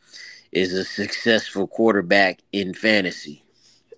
[0.52, 3.42] is a successful quarterback in fantasy.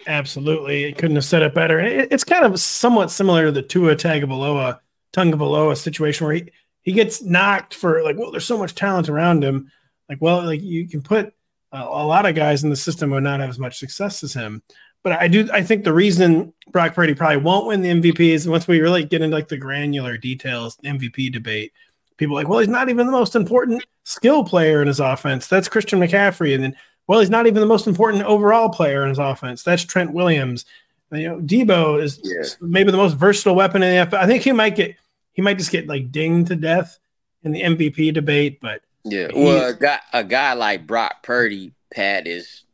[0.07, 0.84] Absolutely.
[0.84, 1.80] It couldn't have said it better.
[1.80, 4.78] It's kind of somewhat similar to the Tua Tagovailoa,
[5.12, 6.51] Tagovailoa situation where he,
[6.82, 9.70] he gets knocked for like, well, there's so much talent around him.
[10.09, 11.34] Like, well, like you can put
[11.72, 14.32] a, a lot of guys in the system would not have as much success as
[14.32, 14.62] him.
[15.07, 15.48] But I do.
[15.52, 19.04] I think the reason Brock Purdy probably won't win the MVP is once we really
[19.04, 21.72] get into like the granular details MVP debate.
[22.16, 25.46] People are like, well, he's not even the most important skill player in his offense.
[25.46, 26.76] That's Christian McCaffrey, and then
[27.07, 29.62] well, he's not even the most important overall player in his offense.
[29.62, 30.64] That's Trent Williams.
[31.12, 32.42] You know, Deebo is Yeah.
[32.61, 34.18] maybe the most versatile weapon in the NFL.
[34.18, 34.96] I think he might get
[35.34, 36.98] he might just get like dinged to death
[37.44, 39.28] in the MVP debate, but Yeah.
[39.32, 42.64] Well, a guy, a guy like Brock Purdy, Pat, is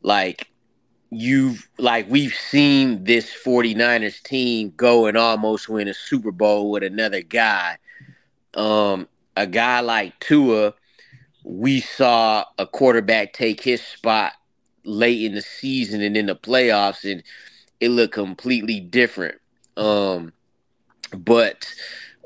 [0.00, 0.46] like
[1.16, 6.82] you've like we've seen this 49ers team go and almost win a Super Bowl with
[6.82, 7.78] another guy.
[8.54, 10.74] Um, a guy like Tua,
[11.42, 14.32] we saw a quarterback take his spot
[14.84, 17.22] late in the season and in the playoffs, and
[17.80, 19.36] it looked completely different.
[19.76, 20.32] Um,
[21.16, 21.72] but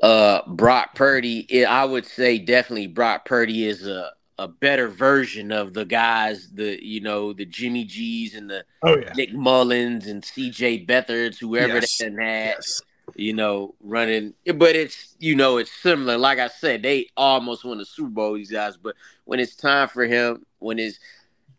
[0.01, 4.11] uh Brock Purdy, I would say definitely Brock Purdy is a
[4.41, 8.97] a better version of the guys, the you know the Jimmy G's and the oh
[8.97, 10.79] yeah, Nick Mullens and C.J.
[10.79, 11.97] Beathard's, whoever Yes.
[11.99, 12.81] they had, yes.
[13.15, 14.33] you know, running.
[14.55, 16.17] But it's you know it's similar.
[16.17, 18.33] Like I said, they almost won the Super Bowl.
[18.33, 20.97] These guys, but when it's time for him, when it's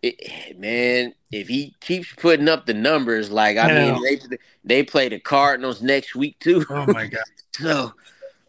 [0.02, 4.18] it, man, if he keeps putting up the numbers, like I, mean, they
[4.64, 6.66] they play the Cardinals next week too.
[6.68, 7.22] Oh my god,
[7.52, 7.92] so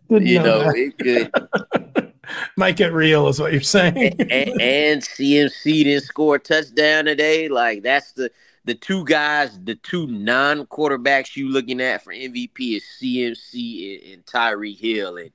[0.09, 2.02] Didn't you know know it could.
[2.57, 4.15] might get real, is what you're saying.
[4.19, 7.47] and, and CMC didn't score a touchdown today.
[7.49, 8.31] Like that's the
[8.65, 14.13] the two guys, the two non quarterbacks you looking at for MVP is CMC and,
[14.13, 15.31] and Tyree Hill, and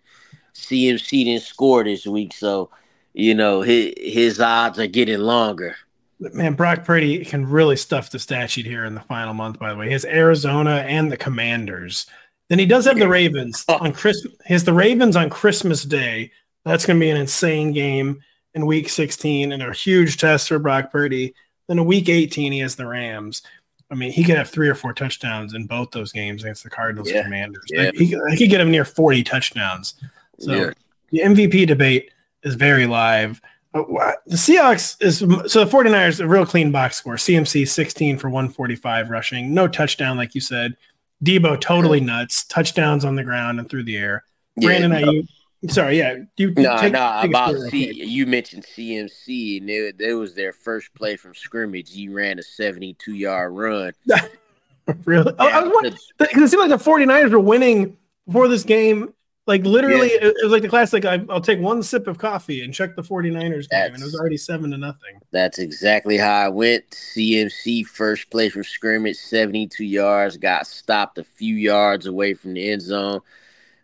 [0.54, 2.70] CMC didn't score this week, so
[3.12, 5.76] you know his his odds are getting longer.
[6.20, 9.58] Man, Brock Purdy can really stuff the statute here in the final month.
[9.58, 12.06] By the way, he has Arizona and the Commanders.
[12.48, 14.34] Then he does have the Ravens on Christmas.
[14.46, 16.32] He has the Ravens on Christmas Day.
[16.68, 18.22] That's going to be an insane game
[18.54, 21.34] in Week 16 and a huge test for Brock Purdy.
[21.68, 23.42] Then in Week 18, he has the Rams.
[23.90, 26.70] I mean, he could have three or four touchdowns in both those games against the
[26.70, 27.22] Cardinals Yeah.
[27.22, 27.64] Commanders.
[27.70, 27.84] Yeah.
[27.84, 29.94] Like, he, could- he could get him near 40 touchdowns.
[30.38, 30.70] So Yeah.
[31.10, 32.10] the MVP debate
[32.42, 33.40] is very live.
[33.74, 33.82] Uh,
[34.26, 37.16] The Seahawks is so the 49ers, a real clean box score.
[37.16, 40.76] CMC 16 for 145 rushing, no touchdown, like you said.
[41.24, 44.24] Deebo totally nuts, touchdowns on the ground and through the air.
[44.56, 45.28] Brandon no, Aiyuk,
[45.68, 50.52] sorry, yeah, you no, no, about C, you mentioned CMC, and it, it was their
[50.52, 51.92] first play from scrimmage.
[51.92, 53.92] He ran a seventy-two yard run.
[55.04, 55.32] really.
[55.38, 57.96] Oh, I was wondering- because it seemed like the 49ers were winning
[58.26, 59.12] before this game.
[59.46, 61.06] Like literally, it, it was like the classic.
[61.06, 64.14] I, I'll take one sip of coffee and check the 49ers game, and it was
[64.14, 65.18] already seven to nothing.
[65.30, 66.90] That's exactly how I went.
[66.90, 72.70] CMC first play from scrimmage, 72 yards, got stopped a few yards away from the
[72.70, 73.20] end zone.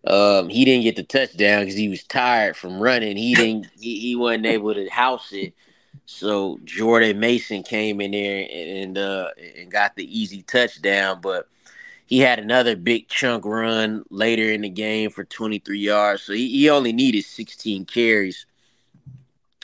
[0.07, 3.17] Um, he didn't get the touchdown because he was tired from running.
[3.17, 3.69] He didn't.
[3.81, 5.55] he, he wasn't able to house it.
[6.07, 11.49] So Jordan Mason came in there and uh, and got the easy touchdown, but
[12.07, 16.23] he had another big chunk run later in the game for 23 yards.
[16.23, 18.47] So he, he only needed 16 carries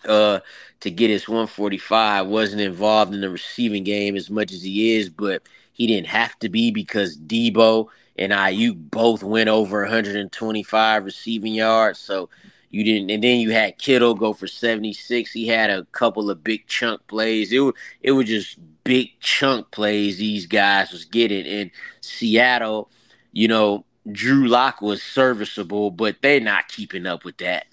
[0.09, 0.41] uh
[0.80, 5.11] to get his 145 wasn't involved in the receiving game as much as he is
[5.11, 5.43] but
[5.74, 11.98] he didn't have to be because Deebo and Aiyuk both went over 125 receiving yards
[11.98, 12.28] so
[12.70, 16.44] you didn't and then you had Kittle go for 76 he had a couple of
[16.44, 21.46] big chunk plays it was it was just big chunk plays these guys was getting
[21.46, 22.90] in Seattle
[23.32, 27.66] you know Drew Lock was serviceable but they're not keeping up with that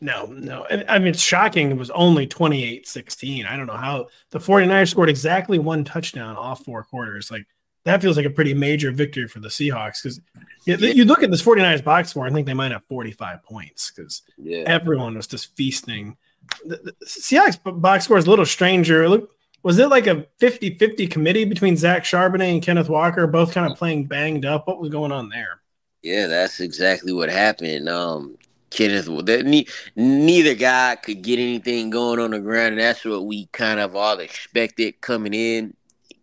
[0.00, 0.64] No, no.
[0.88, 1.70] I mean, it's shocking.
[1.70, 3.46] It was only 28 16.
[3.46, 7.30] I don't know how the 49ers scored exactly one touchdown off four quarters.
[7.30, 7.46] Like,
[7.88, 10.20] that feels like a pretty major victory for the Seahawks because
[10.64, 14.22] you look at this 49ers box score, I think they might have 45 points because
[14.36, 16.16] yeah everyone was just feasting.
[16.64, 19.08] The, the Seahawks box score is a little stranger.
[19.08, 19.30] Look,
[19.62, 23.70] was it like a 50 50 committee between Zach Charbonnet and Kenneth Walker, both kind
[23.70, 24.66] of playing banged up?
[24.66, 25.60] What was going on there?
[26.02, 27.88] Yeah, that's exactly what happened.
[27.88, 28.38] Um,
[28.70, 29.66] Kenneth, that ne-
[29.96, 33.96] neither guy could get anything going on the ground, and that's what we kind of
[33.96, 35.74] all expected coming in.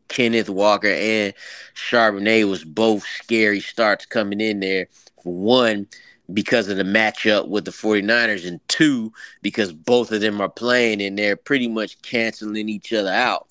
[0.07, 1.33] Kenneth Walker and
[1.75, 4.87] Charbonnet was both scary starts coming in there.
[5.23, 5.87] For one,
[6.33, 11.01] because of the matchup with the 49ers, and two, because both of them are playing
[11.01, 13.47] and they're pretty much canceling each other out.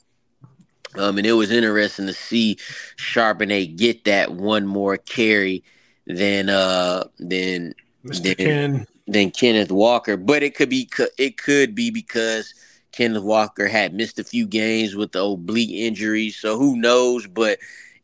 [0.96, 2.56] Um, and it was interesting to see
[2.96, 5.64] Charbonnet get that one more carry
[6.06, 7.74] than uh than
[8.04, 8.26] Mr.
[8.26, 8.34] Yeah.
[8.34, 8.86] Ken.
[9.06, 10.16] than Kenneth Walker.
[10.16, 10.88] But it could be
[11.18, 12.54] it could be because
[12.94, 17.26] Kenneth Walker had missed a few games with the oblique injury, so who knows?
[17.26, 17.58] But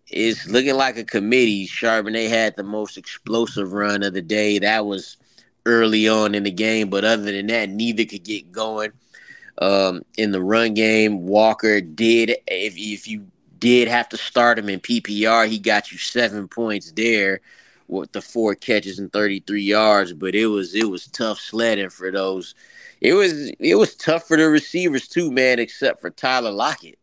[0.09, 1.67] it's looking like a committee.
[1.69, 4.59] Charbonnet had the most explosive run of the day.
[4.59, 5.17] That was
[5.65, 8.93] early on in the game, but other than that, neither could get going.
[9.59, 12.31] Um, in the run game, Walker did.
[12.49, 13.29] If if you
[13.59, 17.41] did have to start him in PPR, he got you seven points there
[17.87, 20.13] with the four catches and 33 yards.
[20.15, 22.55] But it was it was tough sledding for those.
[23.01, 26.99] It was it was tough for the receivers too, man, except for Tyler Lockett.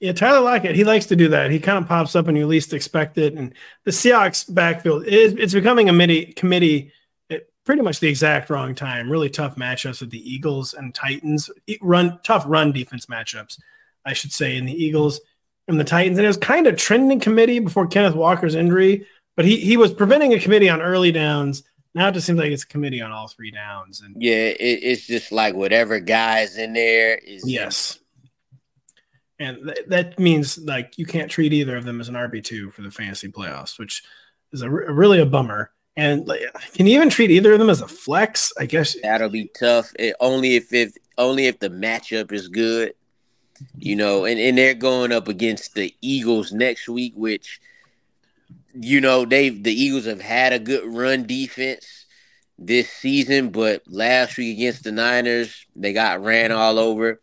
[0.00, 1.50] Yeah, Tyler Lockett, he likes to do that.
[1.50, 3.34] He kind of pops up when you least expect it.
[3.34, 3.52] And
[3.84, 6.92] the Seahawks backfield is it's becoming a midi, committee
[7.30, 9.10] at pretty much the exact wrong time.
[9.10, 11.50] Really tough matchups with the Eagles and Titans.
[11.82, 13.58] Run tough run defense matchups,
[14.04, 15.20] I should say, in the Eagles
[15.66, 16.16] and the Titans.
[16.18, 19.04] And it was kind of trending committee before Kenneth Walker's injury,
[19.36, 21.64] but he he was preventing a committee on early downs.
[21.94, 24.02] Now it just seems like it's a committee on all three downs.
[24.02, 27.98] And yeah, it, it's just like whatever guys in there is yes
[29.38, 32.70] and th- that means like you can't treat either of them as an RB two
[32.70, 34.02] for the fantasy playoffs, which
[34.52, 35.70] is a, really a bummer.
[35.96, 36.40] And like,
[36.74, 38.52] can you even treat either of them as a flex?
[38.58, 39.92] I guess that'll be tough.
[39.98, 42.94] It, only if if only if the matchup is good,
[43.76, 44.24] you know.
[44.24, 47.60] And and they're going up against the Eagles next week, which
[48.80, 52.06] you know they the Eagles have had a good run defense
[52.58, 57.20] this season, but last week against the Niners, they got ran all over.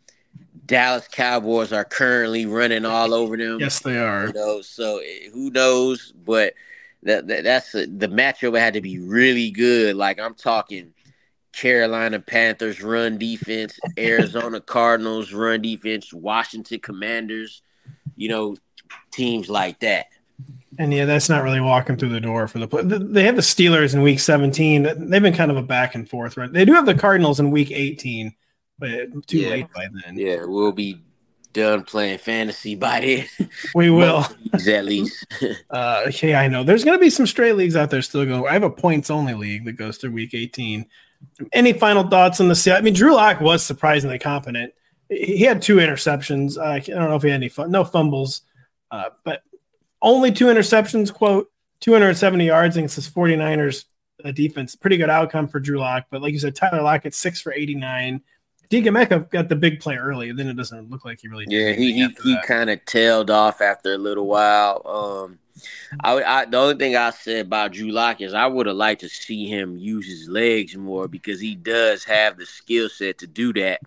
[0.64, 3.60] Dallas Cowboys are currently running all over them.
[3.60, 4.26] Yes, they are.
[4.26, 6.12] You know, so eh, who knows?
[6.12, 6.54] But
[7.04, 9.96] that, that that's a, the matchup had to be really good.
[9.96, 10.92] Like I'm talking
[11.52, 17.62] Carolina Panthers run defense, Arizona Cardinals run defense, Washington Commanders,
[18.16, 18.56] you know,
[19.10, 20.06] teams like that.
[20.78, 22.82] And yeah, that's not really walking through the door for the play.
[22.84, 25.08] They have the Steelers in week 17.
[25.10, 26.52] They've been kind of a back and forth run.
[26.52, 28.34] They do have the Cardinals in week 18
[28.78, 29.50] but too yeah.
[29.50, 30.18] late by then.
[30.18, 31.02] Yeah, we'll be
[31.52, 33.48] done playing fantasy by then.
[33.74, 34.26] We will.
[34.52, 35.26] at least.
[35.70, 36.62] uh, okay, I know.
[36.62, 38.46] There's going to be some stray leagues out there still going.
[38.46, 40.86] I have a points only league that goes through week 18.
[41.52, 42.78] Any final thoughts on the set?
[42.78, 44.72] I mean, Drew Lock was surprisingly competent.
[45.08, 46.60] He had two interceptions.
[46.60, 48.42] I don't know if he had any fun, no fumbles,
[48.90, 49.42] uh, but
[50.02, 51.12] only two interceptions.
[51.12, 53.84] Quote 270 yards against this 49ers
[54.24, 54.74] uh, defense.
[54.74, 56.06] Pretty good outcome for Drew Lock.
[56.10, 58.22] But like you said, Tyler Lockett six for 89.
[58.70, 61.44] DK Metcalf got the big play early, and then it doesn't look like he really.
[61.48, 64.82] Yeah, he he, he kind of tailed off after a little while.
[64.84, 65.38] Um,
[66.02, 69.02] I, I the only thing I said about Drew Lock is I would have liked
[69.02, 73.26] to see him use his legs more because he does have the skill set to
[73.26, 73.80] do that.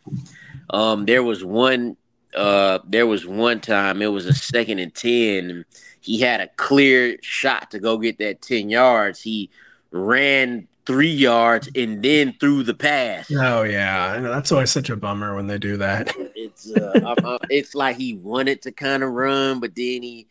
[0.69, 1.97] Um, there was one,
[2.35, 5.65] uh, there was one time it was a second and ten, and
[6.01, 9.21] he had a clear shot to go get that ten yards.
[9.21, 9.49] He
[9.91, 13.31] ran three yards and then threw the pass.
[13.31, 16.11] Oh yeah, I know that's always such a bummer when they do that.
[16.35, 20.27] It's uh, it's like he wanted to kind of run, but then he,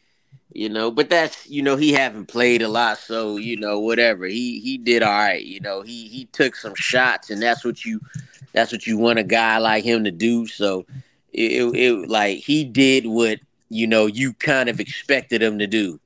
[0.53, 4.27] you know, but that's you know he haven't played a lot, so you know whatever
[4.27, 5.45] he he did all right.
[5.45, 8.01] You know he he took some shots, and that's what you
[8.53, 10.47] that's what you want a guy like him to do.
[10.47, 10.87] So
[11.33, 13.39] it, it, it like he did what
[13.69, 16.01] you know you kind of expected him to do.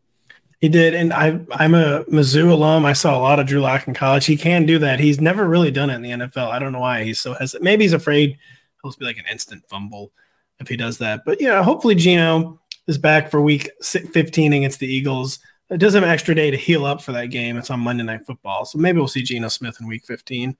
[0.60, 2.84] He did, and I I'm a Mizzou alum.
[2.84, 4.26] I saw a lot of Drew Lock in college.
[4.26, 5.00] He can do that.
[5.00, 6.50] He's never really done it in the NFL.
[6.50, 7.64] I don't know why he's so hesitant.
[7.64, 8.38] Maybe he's afraid
[8.82, 10.12] he'll be like an instant fumble
[10.60, 11.24] if he does that.
[11.24, 15.40] But yeah, hopefully Geno is back for week 15 against the Eagles.
[15.70, 17.56] It does have an extra day to heal up for that game.
[17.56, 20.56] It's on Monday Night Football, so maybe we'll see Geno Smith in week 15.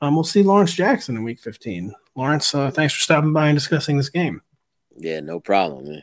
[0.00, 1.94] Um, we'll see Lawrence Jackson in week 15.
[2.14, 4.42] Lawrence, uh, thanks for stopping by and discussing this game.
[4.96, 6.02] Yeah, no problem, man.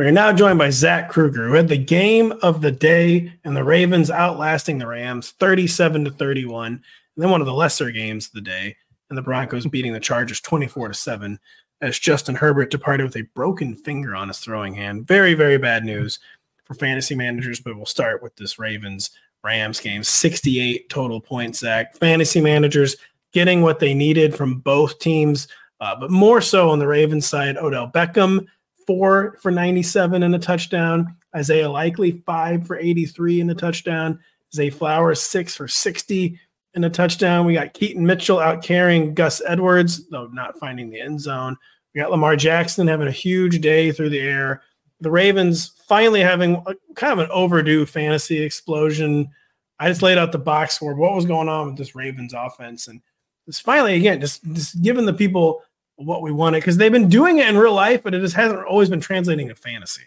[0.00, 3.54] We are now joined by Zach Kruger, who had the game of the day and
[3.54, 6.72] the Ravens outlasting the Rams 37 to 31.
[6.72, 6.82] And
[7.18, 8.76] then one of the lesser games of the day,
[9.10, 11.38] and the Broncos beating the Chargers 24 to 7
[11.82, 15.06] as Justin Herbert departed with a broken finger on his throwing hand.
[15.06, 16.18] Very, very bad news
[16.64, 19.10] for fantasy managers, but we'll start with this Ravens
[19.44, 20.02] Rams game.
[20.02, 21.94] 68 total points, Zach.
[21.98, 22.96] Fantasy managers
[23.34, 25.46] getting what they needed from both teams
[25.78, 28.46] Uh, but more so on the Ravens side, Odell Beckham,
[28.90, 31.14] four for 97 and a touchdown.
[31.36, 34.18] Isaiah Likely, five for 83 and a touchdown.
[34.52, 36.36] Zay Flowers, six for 60
[36.74, 37.46] and a touchdown.
[37.46, 41.56] We got Keaton Mitchell out carrying Gus Edwards, though not finding the end zone.
[41.94, 44.62] We got Lamar Jackson having a huge day through the air.
[45.00, 49.30] The Ravens finally having a, kind of an overdue fantasy explosion.
[49.78, 50.96] I just laid out the box score.
[50.96, 52.88] What was going on with this Ravens offense?
[52.88, 53.00] And
[53.46, 55.62] it's finally, again, just, just giving the people
[56.00, 58.64] what we wanted because they've been doing it in real life, but it just hasn't
[58.64, 60.02] always been translating to fantasy.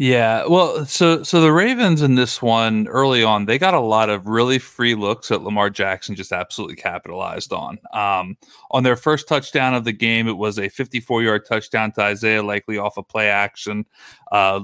[0.00, 4.10] Yeah, well, so so the Ravens in this one early on, they got a lot
[4.10, 7.78] of really free looks that Lamar Jackson just absolutely capitalized on.
[7.92, 8.36] Um,
[8.70, 12.78] on their first touchdown of the game, it was a 54-yard touchdown to Isaiah Likely
[12.78, 13.86] off a of play action.
[14.30, 14.60] Uh,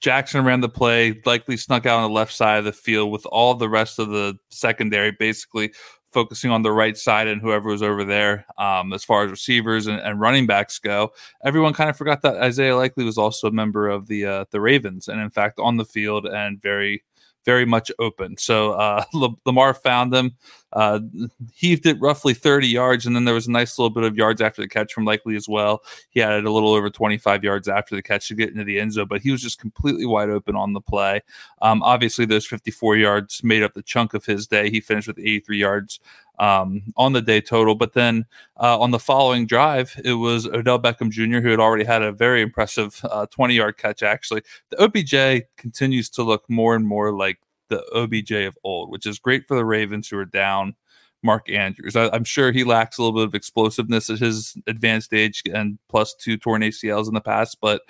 [0.00, 3.24] Jackson ran the play, Likely snuck out on the left side of the field with
[3.26, 5.72] all the rest of the secondary basically
[6.12, 9.86] focusing on the right side and whoever was over there um, as far as receivers
[9.86, 11.12] and, and, running backs go.
[11.44, 14.60] Everyone kind of forgot that Isaiah Likely was also a member of the uh, the
[14.60, 17.02] Ravens, and in fact on the field and very
[17.44, 18.36] very much open.
[18.36, 19.04] So uh,
[19.46, 20.36] Lamar found them,
[20.72, 21.00] uh,
[21.54, 24.40] heaved it roughly 30 yards, and then there was a nice little bit of yards
[24.40, 25.82] after the catch from Likely as well.
[26.10, 28.92] He had a little over 25 yards after the catch to get into the end
[28.92, 31.20] zone, but he was just completely wide open on the play.
[31.60, 34.70] Um, obviously, those 54 yards made up the chunk of his day.
[34.70, 36.00] He finished with 83 yards
[36.38, 37.74] um, on the day total.
[37.74, 38.26] But then
[38.60, 42.12] uh, on the following drive, it was Odell Beckham Jr., who had already had a
[42.12, 44.42] very impressive 20 uh, yard catch, actually.
[44.70, 49.18] The OBJ continues to look more and more like the OBJ of old, which is
[49.18, 50.74] great for the Ravens who are down
[51.22, 51.96] Mark Andrews.
[51.96, 55.78] I, am sure he lacks a little bit of explosiveness at his advanced age and
[55.88, 57.82] plus two torn ACLs in the past, but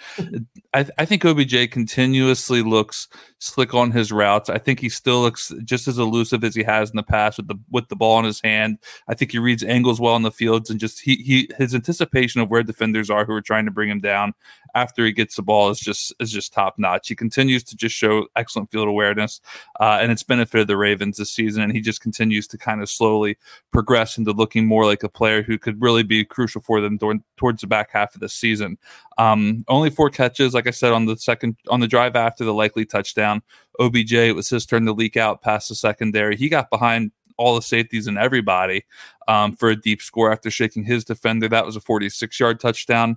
[0.75, 3.09] I, I, think OBJ continuously looks
[3.39, 4.51] slick on his routes.
[4.51, 7.49] I think he still looks just as elusive as he has in the past with
[7.49, 8.79] the with the ball in his hand.
[9.09, 12.41] I think he reads angles well in the fields and just he he his anticipation
[12.41, 14.35] of where defenders are who are trying to bring him down
[14.75, 17.09] after he gets the ball is just is just top notch.
[17.09, 19.41] He continues to just show excellent field awareness,
[19.81, 21.63] uh, and it's benefited the Ravens this season.
[21.63, 23.37] And he just continues to kind of slowly
[23.73, 26.99] progress into looking more like a player who could really be crucial for them
[27.37, 28.79] towards the back half of the season.
[29.19, 32.55] Um, only four catches, like I said, on the second on the drive after the
[32.55, 33.43] Likely touchdown.
[33.81, 36.37] OBJ, it was his turn to leak out past the secondary.
[36.37, 38.85] He got behind all the safeties and everybody
[39.29, 41.49] um, for a deep score after shaking his defender.
[41.49, 43.17] That was a 46 yard touchdown.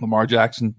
[0.00, 0.74] Lamar Jackson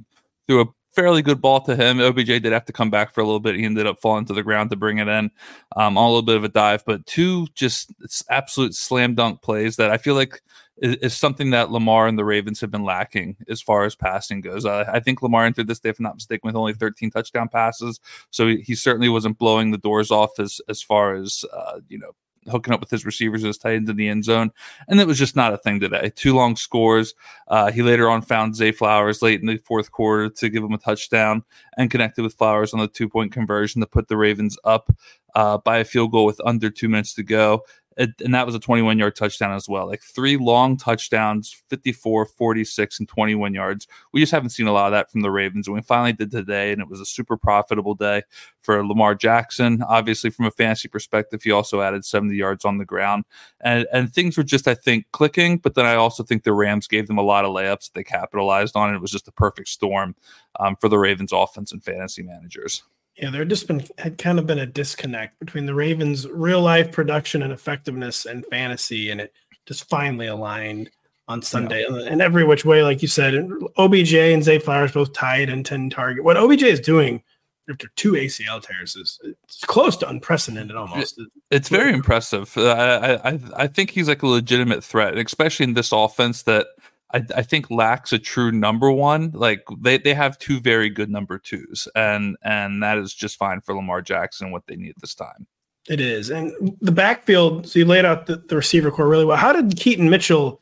[0.47, 1.99] threw a fairly good ball to him.
[1.99, 3.55] OBJ did have to come back for a little bit.
[3.55, 5.31] He ended up falling to the ground to bring it in
[5.75, 7.91] um, on a little bit of a dive, but two just
[8.29, 10.41] absolute slam dunk plays that I feel like
[10.77, 14.41] is, is, something that Lamar and the Ravens have been lacking as far as passing
[14.41, 14.65] goes.
[14.65, 17.47] Uh, I think Lamar entered this day, if I'm not mistaken, with only 13 touchdown
[17.47, 17.99] passes,
[18.31, 21.99] so he, he certainly wasn't blowing the doors off as as far as uh, you
[21.99, 22.11] know
[22.49, 24.51] hooking up with his receivers as tight ends in the end zone.
[24.87, 26.11] And it was just not a thing today.
[26.15, 27.13] Two long scores.
[27.47, 30.73] Uh, he later on found Zay Flowers late in the fourth quarter to give him
[30.73, 31.43] a touchdown
[31.77, 34.91] and connected with Flowers on the two point conversion to put the Ravens up
[35.35, 37.63] uh, by a field goal with under two minutes to go
[37.97, 39.87] and that was a 21 yard touchdown as well.
[39.87, 43.87] Like three long touchdowns, 54, 46, and 21 yards.
[44.11, 45.67] We just haven't seen a lot of that from the Ravens.
[45.67, 48.23] And we finally did today, and it was a super profitable day
[48.61, 49.83] for Lamar Jackson.
[49.83, 53.25] Obviously, from a fantasy perspective, he also added 70 yards on the ground.
[53.61, 55.57] And, and things were just, I think, clicking.
[55.57, 58.03] But then I also think the Rams gave them a lot of layups that they
[58.03, 58.89] capitalized on.
[58.89, 60.15] And it was just a perfect storm
[60.59, 62.83] um, for the Ravens offense and fantasy managers.
[63.17, 66.91] Yeah, there just been had kind of been a disconnect between the Ravens' real life
[66.91, 69.33] production and effectiveness and fantasy, and it
[69.65, 70.89] just finally aligned
[71.27, 71.85] on Sunday.
[71.85, 72.09] Uh, yeah.
[72.09, 75.89] And every which way, like you said, OBJ and Zay Flowers both tied in 10
[75.89, 76.23] target.
[76.23, 77.21] What OBJ is doing
[77.69, 81.21] after two ACL tears is it's close to unprecedented almost.
[81.49, 82.51] It's very impressive.
[82.57, 86.67] I, I I think he's like a legitimate threat, especially in this offense that–
[87.13, 89.31] I, I, think lacks a true number one.
[89.33, 93.61] Like they, they have two very good number twos, and and that is just fine
[93.61, 95.47] for Lamar Jackson what they need this time.
[95.89, 97.67] It is, and the backfield.
[97.67, 99.37] So you laid out the, the receiver corps really well.
[99.37, 100.59] How did Keaton Mitchell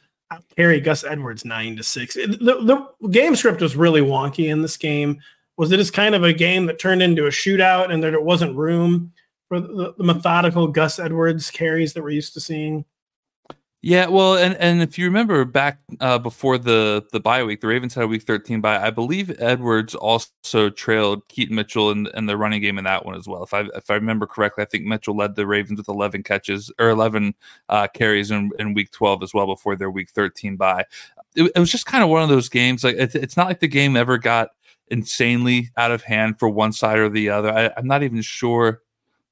[0.55, 2.15] carry Gus Edwards nine to six?
[2.15, 5.21] the, the game script was really wonky in this game.
[5.57, 8.23] Was it just kind of a game that turned into a shootout, and that it
[8.23, 9.13] wasn't room
[9.47, 12.83] for the, the methodical Gus Edwards carries that we're used to seeing?
[13.83, 17.67] Yeah, well, and and if you remember back uh, before the the bye week, the
[17.67, 18.79] Ravens had a week thirteen bye.
[18.79, 23.15] I believe Edwards also trailed Keaton Mitchell in, in the running game in that one
[23.15, 23.41] as well.
[23.41, 26.71] If I if I remember correctly, I think Mitchell led the Ravens with eleven catches
[26.77, 27.33] or eleven
[27.69, 30.85] uh, carries in, in week twelve as well before their week thirteen bye.
[31.35, 32.83] It, it was just kind of one of those games.
[32.83, 34.49] Like it, it's not like the game ever got
[34.89, 37.51] insanely out of hand for one side or the other.
[37.51, 38.81] I, I'm not even sure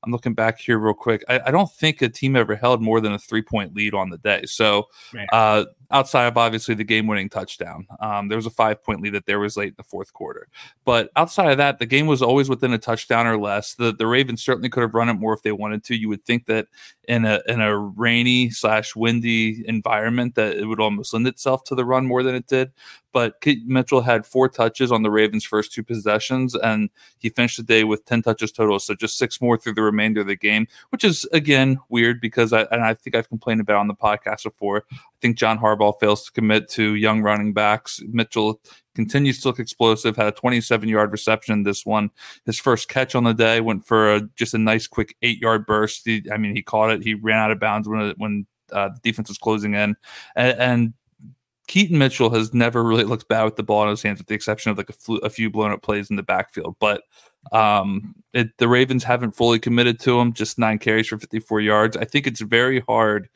[0.03, 1.23] I'm looking back here real quick.
[1.27, 4.09] I, I, don't think a team ever held more than a three point lead on
[4.09, 4.43] the day.
[4.45, 4.87] So
[5.31, 7.87] uh, outside of obviously the game winning touchdown.
[7.99, 10.47] Um, there was a five point lead that there was late in the fourth quarter.
[10.85, 13.75] But outside of that, the game was always within a touchdown or less.
[13.75, 15.95] The the Ravens certainly could have run it more if they wanted to.
[15.95, 16.67] You would think that
[17.07, 21.75] in a in a rainy slash windy environment that it would almost lend itself to
[21.75, 22.71] the run more than it did.
[23.11, 27.63] But Mitchell had four touches on the Ravens' first two possessions, and he finished the
[27.63, 28.79] day with 10 touches total.
[28.79, 32.53] So just six more through the remainder of the game, which is, again, weird because
[32.53, 34.85] I, and I think I've complained about on the podcast before.
[35.19, 38.01] I think John Harbaugh fails to commit to young running backs.
[38.07, 38.61] Mitchell
[38.95, 42.09] continues to look explosive, had a 27 yard reception this one.
[42.45, 45.65] His first catch on the day went for a, just a nice, quick eight yard
[45.65, 46.03] burst.
[46.05, 48.99] He, I mean, he caught it, he ran out of bounds when, when uh, the
[49.01, 49.97] defense was closing in.
[50.37, 50.93] and, and
[51.67, 54.33] Keaton Mitchell has never really looked bad with the ball in his hands, with the
[54.33, 56.75] exception of like a, a few blown up plays in the backfield.
[56.79, 57.03] But
[57.51, 61.95] um, it, the Ravens haven't fully committed to him, just nine carries for 54 yards.
[61.95, 63.29] I think it's very hard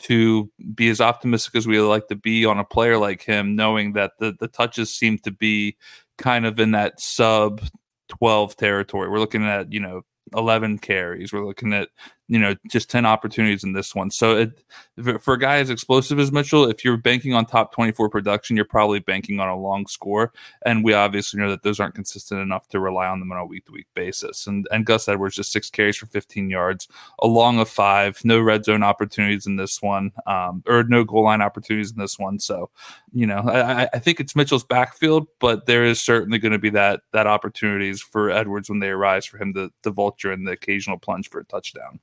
[0.00, 3.92] to be as optimistic as we like to be on a player like him, knowing
[3.92, 5.76] that the, the touches seem to be
[6.18, 7.62] kind of in that sub
[8.08, 9.08] 12 territory.
[9.08, 10.02] We're looking at, you know,
[10.34, 11.32] 11 carries.
[11.32, 11.88] We're looking at
[12.30, 14.10] you know just 10 opportunities in this one.
[14.10, 18.08] So it, for a guy as explosive as mitchell if you're banking on top 24
[18.08, 20.32] production you're probably banking on a long score.
[20.64, 23.44] And we obviously know that those aren't consistent enough to rely on them on a
[23.44, 24.46] week-to-week basis.
[24.46, 26.86] And and gus edwards just six carries for 15 yards
[27.18, 31.42] along of five no red zone opportunities in this one um, or no goal line
[31.42, 32.38] opportunities in this one.
[32.38, 32.70] So
[33.12, 36.70] you know i, I think it's mitchell's backfield but there is certainly going to be
[36.70, 40.52] that that opportunities for edwards when they arise for him to, to vulture in the
[40.52, 42.00] occasional plunge for a touchdown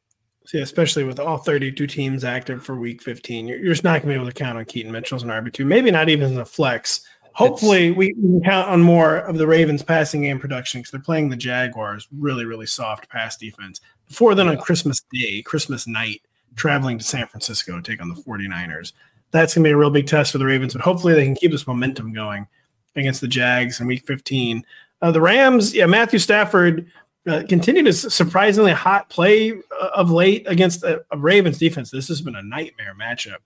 [0.54, 4.04] yeah, especially with all 32 teams active for week 15, you're, you're just not going
[4.04, 6.46] to be able to count on Keaton Mitchell as an RB2, maybe not even the
[6.46, 7.02] flex.
[7.34, 11.00] Hopefully, we, we can count on more of the Ravens' passing game production because they're
[11.00, 13.80] playing the Jaguars, really, really soft pass defense.
[14.08, 16.22] Before then, on Christmas Day, Christmas night,
[16.56, 18.94] traveling to San Francisco to take on the 49ers.
[19.32, 21.36] That's going to be a real big test for the Ravens, but hopefully they can
[21.36, 22.48] keep this momentum going
[22.96, 24.66] against the Jags in week 15.
[25.02, 26.92] Uh, the Rams, yeah, Matthew Stafford
[27.28, 31.92] uh, continued his surprisingly hot play uh, of late against a, a, Ravens defense.
[31.92, 33.40] This has been a nightmare matchup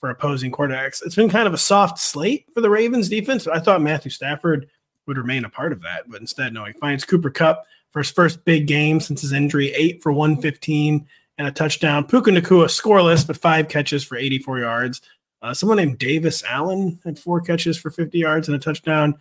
[0.00, 1.02] for opposing quarterbacks.
[1.04, 3.46] It's been kind of a soft slate for the Ravens defense.
[3.46, 4.68] I thought Matthew Stafford
[5.06, 8.10] would remain a part of that, but instead, no, he finds Cooper Kupp for his
[8.10, 11.06] first big game since his injury, eight for 115
[11.38, 12.04] and a touchdown.
[12.04, 15.00] Puka Nacua scoreless, but five catches for 84 yards.
[15.40, 19.16] Uh, someone named Davis Allen had four catches for 50 yards and a touchdown.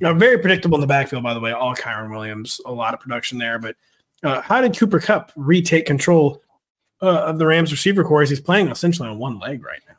[0.00, 1.52] Know, very predictable in the backfield, by the way.
[1.52, 3.58] All Kyren Williams, a lot of production there.
[3.58, 3.76] But
[4.22, 6.42] uh, how did Cooper Kupp retake control
[7.02, 8.22] uh, of the Rams receiver corps?
[8.22, 9.94] He's playing essentially on one leg right now.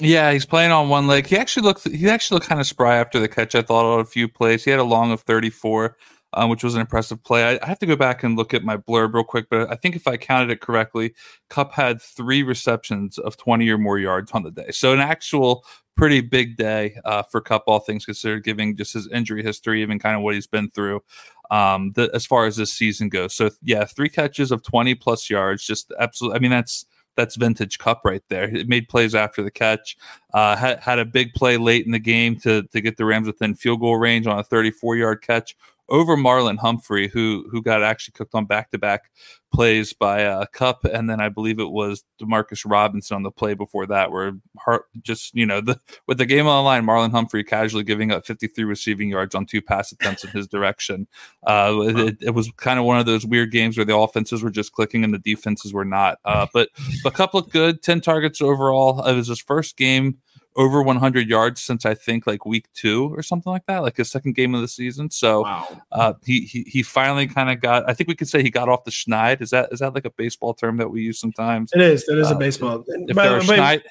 [0.00, 1.26] Yeah, he's playing on one leg.
[1.26, 3.54] He actually looked he actually looked kind of spry after the catch.
[3.54, 4.64] I thought on a few plays.
[4.64, 5.96] He had a long of 34,
[6.34, 7.44] um, which was an impressive play.
[7.44, 9.74] I, I, have to go back and look at my blurb real quick, but I
[9.74, 11.14] think if I counted it correctly,
[11.48, 14.70] Kupp had three receptions of 20 or more yards on the day.
[14.70, 15.64] So an actual
[15.98, 19.98] pretty big day uh, for Kupp, all things considered, giving just his injury history, even
[19.98, 21.02] kind of what he's been through
[21.50, 23.34] um, the, as far as this season goes.
[23.34, 26.36] So yeah, three catches of 20 plus yards, just absolutely.
[26.36, 28.44] I mean, that's that's vintage Kupp right there.
[28.44, 29.96] It made plays after the catch.
[30.32, 33.26] Uh, had had a big play late in the game to to get the Rams
[33.26, 35.56] within field goal range on a 34 yard catch
[35.88, 39.10] over Marlon Humphrey, who who got actually cooked on back to back
[39.52, 43.54] plays by uh, Kupp, and then I believe it was Demarcus Robinson on the play
[43.54, 47.10] before that, where Hart just you know the with the game on the line, Marlon
[47.10, 51.06] Humphrey casually giving up 53 receiving yards on two pass attempts in his direction.
[51.46, 54.50] Uh, it, it, was kind of one of those weird games where the offenses were
[54.50, 56.18] just clicking and the defenses were not.
[56.24, 56.68] Uh, but
[57.04, 59.04] a couple of good 10 targets overall.
[59.04, 60.18] It was his first game
[60.58, 64.10] over 100 yards since I think like week two or something like that, like his
[64.10, 65.08] second game of the season.
[65.08, 65.82] So wow.
[65.92, 67.88] uh, he, he he finally kind of got.
[67.88, 69.40] I think we could say he got off the schneid.
[69.40, 71.70] Is that is that like a baseball term that we use sometimes?
[71.72, 72.06] It is.
[72.08, 72.84] It is uh, a baseball.
[72.86, 73.82] If by, there schneid,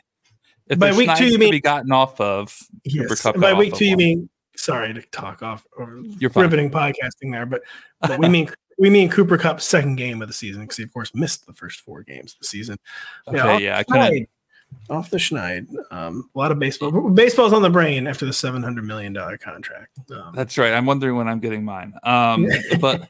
[0.68, 3.24] if by week two, you mean be gotten off of yes.
[3.38, 7.62] By week two, you mean sorry to talk off or You're riveting podcasting there, but,
[8.02, 10.92] but we mean we mean Cooper Kupp's second game of the season because he of
[10.92, 12.78] course missed the first four games of the season.
[13.26, 14.30] Okay, yeah, yeah I couldn't
[14.90, 15.68] off the schneid.
[15.92, 17.10] Um, a lot of baseball.
[17.10, 19.98] Baseball's on the brain after the seven hundred million dollar contract.
[20.12, 20.74] Um, That's right.
[20.74, 21.94] I'm wondering when I'm getting mine.
[22.04, 22.48] Um,
[22.80, 23.10] but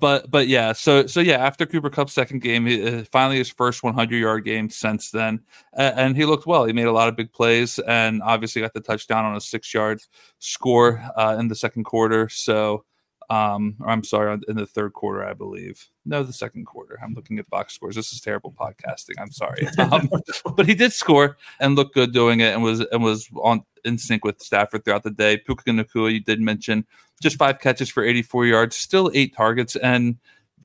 [0.00, 0.72] but but yeah.
[0.72, 1.38] So so yeah.
[1.38, 5.40] After Cooper Kupp's second game, he, uh, finally his first 100 yard game since then,
[5.76, 6.64] uh, and he looked well.
[6.64, 9.72] He made a lot of big plays, and obviously got the touchdown on a six
[9.72, 10.00] yard
[10.38, 12.28] score uh, in the second quarter.
[12.28, 12.84] So
[13.30, 15.86] um, or I'm sorry, in the third quarter, I believe.
[16.06, 16.98] No, the second quarter.
[17.02, 17.94] I'm looking at box scores.
[17.94, 19.14] This is terrible podcasting.
[19.18, 20.08] I'm sorry, um,
[20.56, 23.98] but he did score and look good doing it, and was and was on in
[23.98, 25.36] sync with Stafford throughout the day.
[25.36, 26.86] Puka Nacua, you did mention,
[27.22, 30.16] just five catches for 84 yards, still eight targets, and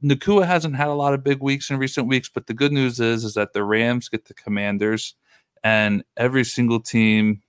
[0.01, 2.29] Nacua hasn't had a lot of big weeks in recent weeks.
[2.29, 5.15] But the good news is, is that the Rams get the Commanders,
[5.65, 7.41] and every single team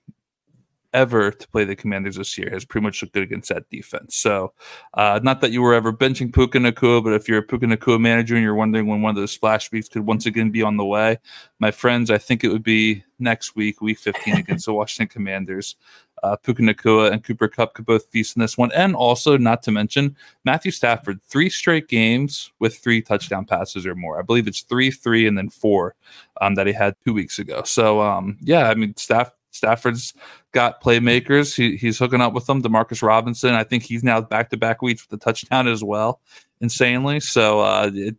[0.95, 4.15] ever to play the Commanders this year has pretty much looked good against that defense.
[4.15, 4.53] So,
[4.93, 7.99] uh, not that you were ever benching Puka Nacua, but if you're a Puka Nacua
[7.99, 10.77] manager and you're wondering when one of those splash weeks could once again be on
[10.77, 11.19] the way,
[11.59, 15.75] my friends, I think it would be next week, week 15 against the Washington Commanders.
[16.23, 18.71] Uh, Puka Nacua and Cooper Kupp could both feast in this one.
[18.71, 23.95] And also, not to mention, Matthew Stafford, three straight games with three touchdown passes or
[23.95, 24.17] more.
[24.17, 25.93] I believe it's three, three, and then four
[26.41, 27.63] um, that he had two weeks ago.
[27.63, 30.13] So, um, yeah, I mean, Staff, Stafford's
[30.51, 31.55] got playmakers.
[31.55, 32.61] He, he's hooking up with them.
[32.61, 36.19] Demarcus Robinson, I think he's now back to back weeks with the touchdown as well,
[36.65, 37.19] insanely.
[37.19, 38.15] So, uh, it,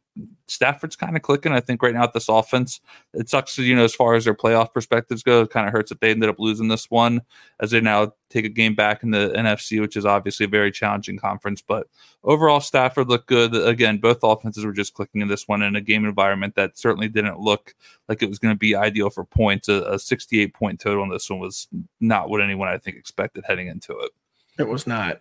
[0.48, 1.52] Stafford's kind of clicking.
[1.52, 2.80] I think right now at this offense,
[3.12, 3.58] it sucks.
[3.58, 6.10] You know, as far as their playoff perspectives go, it kind of hurts that they
[6.10, 7.22] ended up losing this one
[7.60, 10.70] as they now take a game back in the NFC, which is obviously a very
[10.70, 11.62] challenging conference.
[11.66, 11.88] But
[12.22, 13.54] overall, Stafford looked good.
[13.54, 17.08] Again, both offenses were just clicking in this one in a game environment that certainly
[17.08, 17.74] didn't look
[18.08, 19.68] like it was going to be ideal for points.
[19.68, 21.66] A, a 68 point total in this one was
[22.00, 24.12] not what anyone I think expected heading into it.
[24.58, 25.20] It was not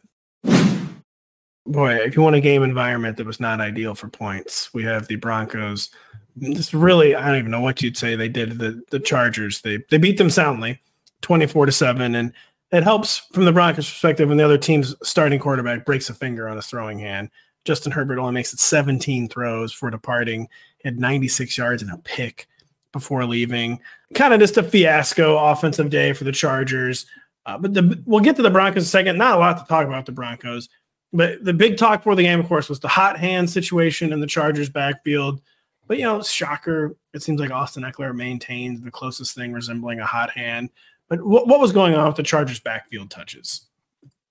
[1.66, 5.08] boy, if you want a game environment that was not ideal for points, we have
[5.08, 5.90] the Broncos.
[6.36, 8.60] This really, I don't even know what you'd say they did.
[8.60, 10.82] The the Chargers, they they beat them soundly,
[11.22, 12.34] twenty four to seven, and
[12.72, 16.50] it helps from the Broncos' perspective when the other team's starting quarterback breaks a finger
[16.50, 17.30] on his throwing hand.
[17.64, 20.48] Justin Herbert only makes it 17 throws for departing.
[20.78, 22.48] He had 96 yards and a pick
[22.92, 23.80] before leaving.
[24.14, 27.08] Kind of just a fiasco offensive day for the Chargers.
[27.46, 29.18] Uh, but the, we'll get to the Broncos a second.
[29.18, 30.70] Not a lot to talk about the Broncos.
[31.16, 34.20] But the big talk for the game, of course, was the hot hand situation in
[34.20, 35.42] the Chargers backfield.
[35.88, 40.06] But you know, shocker, it seems like Austin Ekeler maintained the closest thing resembling a
[40.06, 40.72] hot hand.
[41.08, 43.68] But what, what was going on with the Chargers backfield touches?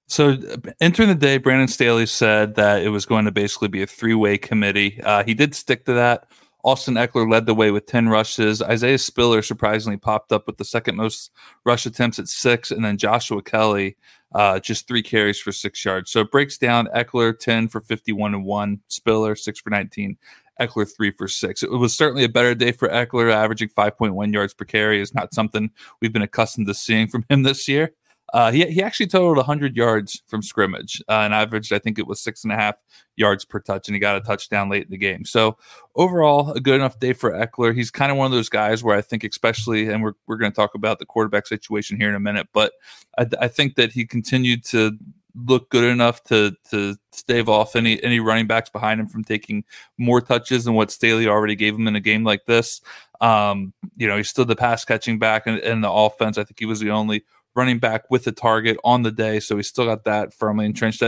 [0.09, 0.37] So
[0.81, 4.37] entering the day, Brandon Staley said that it was going to basically be a three-way
[4.37, 5.01] committee.
[5.03, 6.29] Uh, he did stick to that.
[6.65, 8.63] Austin Ekeler led the way with 10 rushes.
[8.63, 11.31] Isaiah Spiller surprisingly popped up with the second most
[11.67, 12.71] rush attempts at six.
[12.71, 13.97] And then Joshua Kelley,
[14.35, 16.11] uh, just three carries for six yards.
[16.11, 20.17] So it breaks down Ekeler 10 for 51 and one, Spiller six for 19,
[20.59, 21.63] Ekeler three for six.
[21.63, 25.35] It was certainly a better day for Ekeler, Averaging 5.1 yards per carry is not
[25.35, 25.71] something
[26.01, 27.93] we've been accustomed to seeing from him this year.
[28.33, 32.07] Uh, he, he actually totaled 100 yards from scrimmage uh, and averaged, I think it
[32.07, 32.75] was six and a half
[33.17, 35.25] yards per touch, and he got a touchdown late in the game.
[35.25, 35.57] So
[35.95, 37.75] overall, a good enough day for Ekeler.
[37.75, 40.51] He's kind of one of those guys where I think, especially, and we're, we're going
[40.51, 42.73] to talk about the quarterback situation here in a minute, but
[43.19, 44.99] I, I think that he continued to
[45.35, 49.65] look good enough to to stave off any any running backs behind him from taking
[49.99, 52.81] more touches than what Staley already gave him in a game like this.
[53.21, 56.39] Um, you know, he stood the pass catching back in, in the offense.
[56.39, 57.25] I think he was the only
[57.55, 59.41] running back with a target on the day.
[59.41, 61.03] So he's still got that firmly entrenched.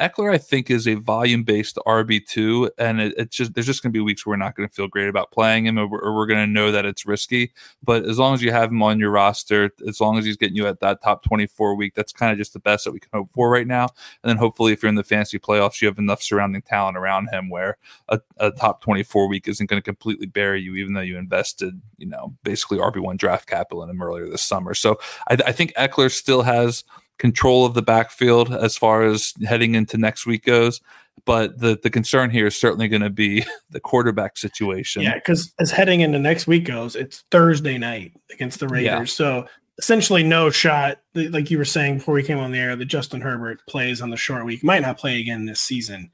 [0.00, 3.82] Ekeler, I think, is a volume based RB two, and it, it's just there's just
[3.82, 5.86] going to be weeks where we're not going to feel great about playing him, or
[5.86, 7.52] we're, we're going to know that it's risky.
[7.82, 10.56] But as long as you have him on your roster, as long as he's getting
[10.56, 13.10] you at that top 24 week, that's kind of just the best that we can
[13.12, 13.88] hope for right now.
[14.22, 17.28] And then hopefully, if you're in the fantasy playoffs, you have enough surrounding talent around
[17.28, 17.76] him where
[18.08, 21.80] a, a top 24 week isn't going to completely bury you, even though you invested,
[21.98, 24.74] you know, basically RB one draft capital in him earlier this summer.
[24.74, 24.98] So
[25.28, 26.84] I, I think Ekeler still has
[27.18, 30.80] control of the backfield as far as heading into next week goes.
[31.24, 35.02] But the the concern here is certainly going to be the quarterback situation.
[35.02, 38.84] Yeah, because as heading into next week goes, it's Thursday night against the Raiders.
[38.84, 39.04] Yeah.
[39.04, 39.46] So
[39.78, 40.98] essentially, no shot.
[41.14, 44.10] Like you were saying before we came on the air, that Justin Herbert plays on
[44.10, 44.64] the short week.
[44.64, 46.10] Might not play again this season,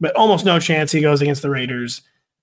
[0.00, 2.02] but almost no chance he goes against the Raiders.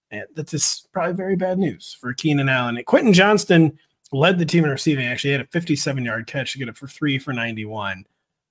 [0.10, 2.78] And that's probably very bad news for Keenan Allen.
[2.78, 3.78] And Quentin Johnston
[4.12, 5.06] led the team in receiving.
[5.06, 8.06] Actually, had a 57 yard catch to get it for three for 91.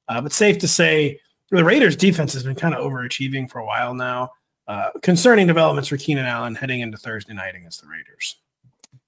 [0.09, 1.19] Uh, but safe to say,
[1.51, 4.31] the Raiders' defense has been kind of overachieving for a while now.
[4.69, 8.37] Uh, concerning developments for Keenan Allen heading into Thursday night against the Raiders.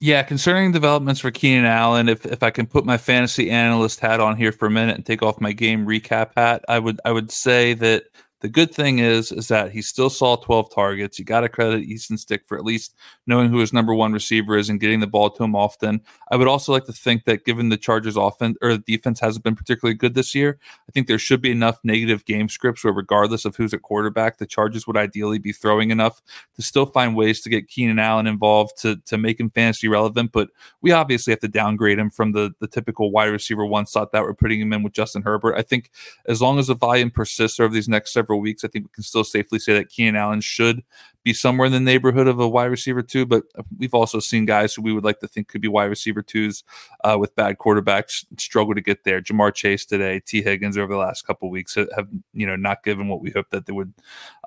[0.00, 4.20] Yeah, concerning developments for Keenan Allen, if if I can put my fantasy analyst hat
[4.20, 7.10] on here for a minute and take off my game recap hat, I would I
[7.10, 8.04] would say that
[8.40, 11.18] the good thing is, is that he still saw 12 targets.
[11.18, 12.94] You got to credit Easton Stick for at least
[13.28, 16.00] knowing who his number one receiver is and getting the ball to him often.
[16.30, 19.44] I would also like to think that given the Chargers offense or the defense hasn't
[19.44, 22.92] been particularly good this year, I think there should be enough negative game scripts where
[22.92, 26.22] regardless of who's at quarterback, the Chargers would ideally be throwing enough
[26.56, 30.32] to still find ways to get Keenan Allen involved to, to make him fantasy relevant.
[30.32, 30.48] But
[30.80, 34.22] we obviously have to downgrade him from the, the typical wide receiver one slot that
[34.22, 35.54] we're putting him in with Justin Herbert.
[35.54, 35.90] I think
[36.26, 39.04] as long as the volume persists over these next several weeks, I think we can
[39.04, 40.82] still safely say that Keenan Allen should
[41.24, 43.44] be somewhere in the neighborhood of a wide receiver two, but
[43.76, 46.64] we've also seen guys who we would like to think could be wide receiver twos
[47.04, 49.20] uh, with bad quarterbacks struggle to get there.
[49.20, 53.08] Ja'Marr Chase today, Tee Higgins over the last couple weeks have you know not given
[53.08, 53.92] what we hoped that they would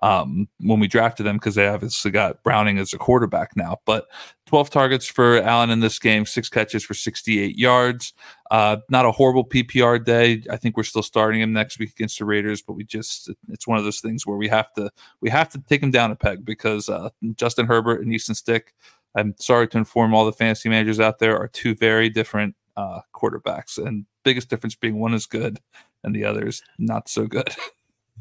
[0.02, 3.80] um, when we drafted them because they obviously got Browning as a quarterback now.
[3.86, 4.08] But
[4.48, 8.14] 12 targets for Allen in this game, six catches for 68 yards.
[8.52, 10.44] Uh, not a horrible PPR day.
[10.50, 13.66] I think we're still starting him next week against the Raiders, but we just it's
[13.66, 14.92] one of those things where we have to
[15.22, 18.76] we have to take him down a peg because uh, Justin Herbert and Easton Stick.
[19.16, 23.00] I'm sorry to inform all the fantasy managers out there are two very different uh,
[23.16, 25.60] quarterbacks, and biggest difference being one is good
[26.04, 27.50] and the other is not so good.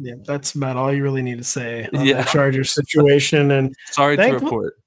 [0.02, 2.23] Yeah, that's about all you really need to say on yeah.
[2.23, 3.51] the Chargers situation.
[3.51, 4.80] And sorry to report.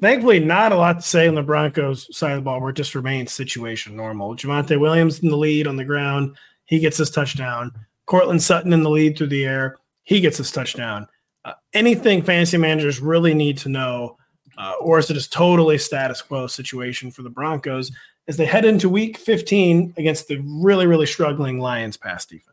[0.00, 2.76] Thankfully, not a lot to say on the Broncos side of the ball where it
[2.76, 4.34] just remains situation normal.
[4.34, 6.36] Javonte Williams in the lead on the ground.
[6.64, 7.72] He gets his touchdown.
[8.06, 9.78] Courtland Sutton in the lead through the air.
[10.02, 11.06] He gets his touchdown.
[11.44, 14.16] Uh, anything fantasy managers really need to know,
[14.58, 17.92] uh, or is it just totally status quo situation for the Broncos
[18.28, 22.51] as they head into week 15 against the really, really struggling Lions pass defense?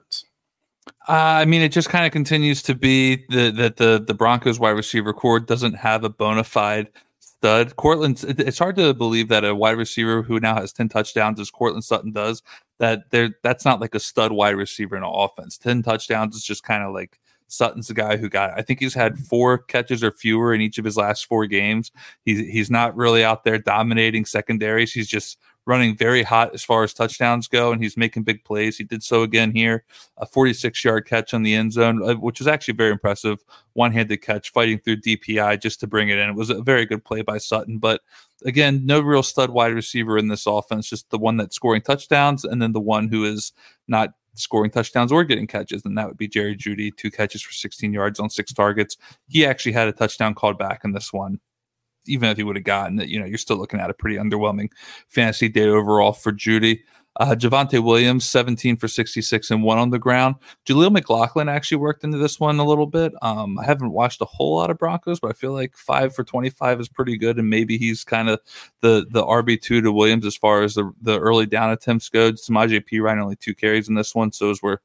[1.08, 4.60] Uh, I mean, it just kind of continues to be that the, the the Broncos
[4.60, 6.90] wide receiver corps doesn't have a bona fide
[7.20, 7.76] stud.
[7.78, 11.50] Courtland, it's hard to believe that a wide receiver who now has ten touchdowns, as
[11.50, 12.44] Courtland Sutton does,
[12.80, 15.58] that there that's not like a stud wide receiver in an offense.
[15.58, 17.18] Ten touchdowns is just kind of like
[17.48, 18.52] Sutton's the guy who got.
[18.52, 18.56] It.
[18.58, 21.92] I think he's had four catches or fewer in each of his last four games.
[22.26, 24.94] He's he's not really out there dominating secondaries.
[24.94, 25.40] He's just
[25.70, 28.76] running very hot as far as touchdowns go, and he's making big plays.
[28.78, 29.86] He did so again here,
[30.18, 33.38] a 46 yard catch on the end zone, uh, which was actually very impressive.
[33.74, 36.28] One handed catch, fighting through DPI just to bring it in.
[36.28, 38.02] It was a very good play by Sutton, but
[38.44, 42.44] again, no real stud wide receiver in this offense, just the one that's scoring touchdowns,
[42.44, 43.54] and then the one who is
[43.88, 47.54] not scoring touchdowns or getting catches, and that would be Jerry Jeudy, two catches for
[47.54, 48.98] 16 yards on six targets.
[49.28, 51.40] He actually had a touchdown called back in this one
[52.10, 54.18] even if he would have gotten it, you know, you're still looking at a pretty
[54.18, 54.69] underwhelming
[55.07, 56.81] fantasy day overall for Jeudy.
[57.19, 60.36] Uh, Javonte Williams, 17 for 66 and one on the ground.
[60.65, 63.11] Jaleel McLaughlin actually worked into this one a little bit.
[63.22, 66.23] Um, I haven't watched a whole lot of Broncos, but I feel like five for
[66.23, 67.38] 25 is pretty good.
[67.38, 68.40] And maybe he's kind of
[68.81, 72.31] the the RB2 to Williams as far as the, the early down attempts go.
[72.31, 74.31] Samaje Perine only two carries in this one.
[74.31, 74.77] So as we're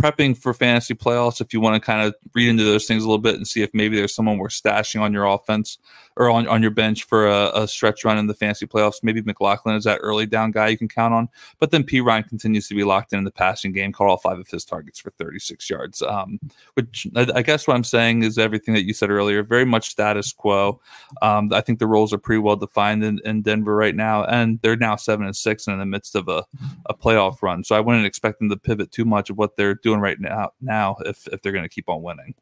[0.00, 3.06] prepping for fantasy playoffs, if you want to kind of read into those things a
[3.06, 5.78] little bit and see if maybe there's someone we're stashing on your offense
[6.20, 9.22] or on, on your bench for a, a stretch run in the fantasy playoffs, maybe
[9.22, 11.30] McLaughlin is that early down guy you can count on.
[11.58, 14.38] But then Perine continues to be locked in, in the passing game, caught all five
[14.38, 16.02] of his targets for 36 yards.
[16.02, 16.38] Um,
[16.74, 19.88] which I, I, guess what I'm saying is everything that you said earlier, very much
[19.88, 20.78] status quo.
[21.22, 24.60] Um, I think the roles are pretty well defined in, in Denver right now, and
[24.60, 26.44] they're now seven and six and in the midst of a,
[26.84, 27.64] a playoff run.
[27.64, 30.50] So I wouldn't expect them to pivot too much of what they're doing right now
[30.60, 32.34] now if if they're going to keep on winning.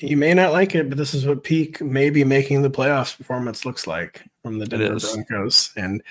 [0.00, 3.66] You may not like it, but this is what peak maybe making the playoffs performance
[3.66, 6.02] looks like from the Denver Broncos, and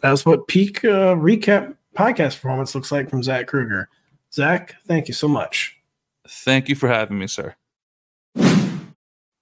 [0.00, 3.88] that's what peak uh, recap podcast performance looks like from Zach Kruger.
[4.32, 5.78] Zach, thank you so much.
[6.28, 7.54] Thank you for having me, sir.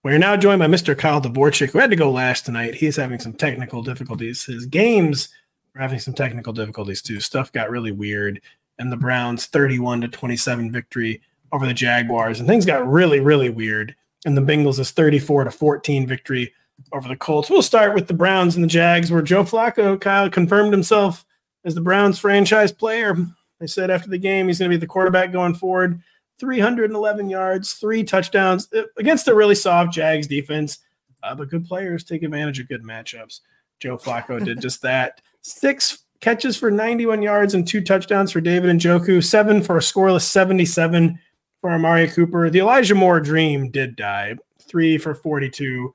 [0.03, 0.97] We're now joined by Mr.
[0.97, 2.75] Kyle Dvorchak, who had to go last tonight.
[2.75, 4.45] He's having some technical difficulties.
[4.45, 5.31] His games
[5.75, 7.21] are having some technical difficulties too.
[7.21, 8.43] Stuff got really weird
[8.79, 11.23] and the Browns 31 to 27 victory
[11.55, 12.41] over the Jaguars.
[12.41, 13.95] And things got really, really weird.
[14.27, 16.53] And the Bengals is 34 to 14 victory
[16.93, 17.49] over the Colts.
[17.49, 21.25] We'll start with the Browns and the Jags, where Joe Flacco, Kyle, confirmed himself
[21.65, 23.17] as the Browns franchise player.
[23.61, 26.03] They said after the game he's going to be the quarterback going forward.
[26.41, 30.79] 311 yards, three touchdowns uh, against a really soft Jags defense.
[31.23, 33.41] Uh, but good players take advantage of good matchups.
[33.79, 35.21] Joe Flacco did just that.
[35.43, 40.23] Six catches for 91 yards and two touchdowns for David Njoku, seven for a scoreless
[40.23, 41.19] 77
[41.65, 42.51] for Amari Cooper.
[42.51, 45.95] The Elijah Moore dream did die, three for 42,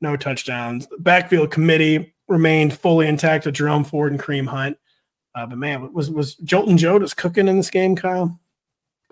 [0.00, 0.86] no touchdowns.
[0.86, 4.78] The backfield committee remained fully intact with Jerome Ford and Kareem Hunt.
[5.34, 8.40] Uh, but man, was was Jolton Joe just cooking in this game, Kyle?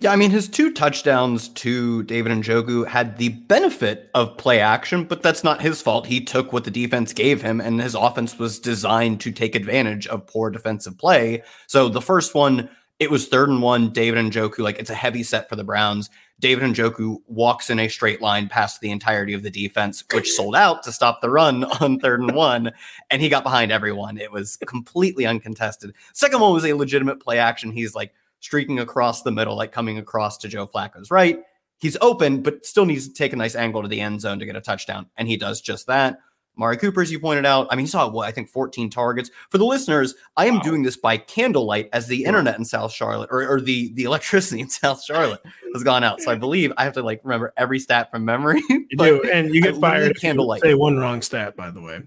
[0.00, 5.04] Yeah, I mean, his two touchdowns to David Njoku had the benefit of play action,
[5.04, 6.06] but that's not his fault.
[6.06, 10.06] He took what the defense gave him, and his offense was designed to take advantage
[10.06, 11.42] of poor defensive play.
[11.66, 13.90] So the first one, it was third and one.
[13.90, 16.10] David Njoku, like it's a heavy set for the Browns.
[16.40, 20.56] David Njoku walks in a straight line past the entirety of the defense, which sold
[20.56, 22.72] out to stop the run on third and one,
[23.10, 24.18] and he got behind everyone.
[24.18, 25.94] It was completely uncontested.
[26.12, 27.70] Second one was a legitimate play action.
[27.70, 31.40] He's like streaking across the middle, like coming across to Joe Flacco's right.
[31.80, 34.46] He's open, but still needs to take a nice angle to the end zone to
[34.46, 35.06] get a touchdown.
[35.16, 36.18] And he does just that.
[36.58, 39.30] Mari Cooper, as you pointed out, I mean, he saw what I think 14 targets.
[39.48, 40.62] For the listeners, I am wow.
[40.62, 44.60] doing this by candlelight as the internet in South Charlotte or, or the the electricity
[44.60, 45.40] in South Charlotte
[45.72, 46.20] has gone out.
[46.20, 48.60] So I believe I have to like remember every stat from memory.
[48.68, 50.62] you do, and you get fired candlelight.
[50.62, 52.02] say one wrong stat, by the way.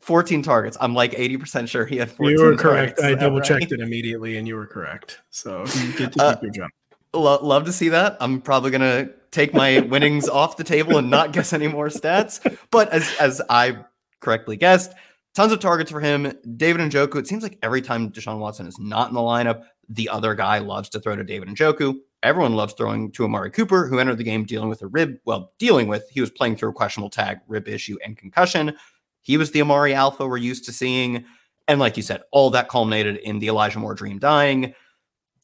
[0.00, 0.76] 14 targets.
[0.80, 3.00] I'm like 80% sure he had 14 You were correct.
[3.00, 3.72] I double checked right?
[3.72, 5.20] it immediately and you were correct.
[5.30, 6.70] So you get to uh, keep your job.
[7.14, 8.16] Lo- love to see that.
[8.20, 11.88] I'm probably going to take my winnings off the table and not guess any more
[11.88, 12.40] stats.
[12.70, 13.84] But as, as I
[14.20, 14.92] correctly guessed,
[15.34, 16.32] tons of targets for him.
[16.56, 17.16] David Njoku.
[17.16, 20.58] it seems like every time Deshaun Watson is not in the lineup, the other guy
[20.58, 21.96] loves to throw to David Njoku.
[22.22, 25.18] Everyone loves throwing to Amari Cooper, who entered the game dealing with a rib.
[25.24, 28.76] Well, dealing with, he was playing through a questionable tag, rib issue, and concussion.
[29.22, 31.24] He was the Amari Alpha we're used to seeing.
[31.66, 34.74] And like you said, all that culminated in the Elijah Moore dream dying.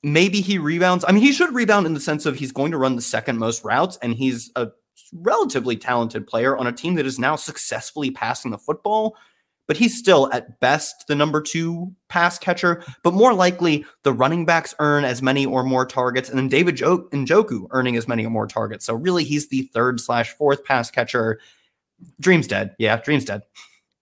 [0.02, 1.04] Maybe he rebounds.
[1.06, 3.38] I mean, he should rebound in the sense of he's going to run the second
[3.38, 4.68] most routes, and he's a
[5.12, 9.16] relatively talented player on a team that is now successfully passing the football.
[9.66, 12.82] But he's still, at best, the number two pass catcher.
[13.02, 16.76] But more likely, the running backs earn as many or more targets, and then David
[16.76, 18.86] Njoku earning as many or more targets.
[18.86, 21.38] So really, he's the third slash fourth pass catcher.
[22.18, 22.76] Dream's dead.
[22.78, 23.42] Yeah, Dream's dead.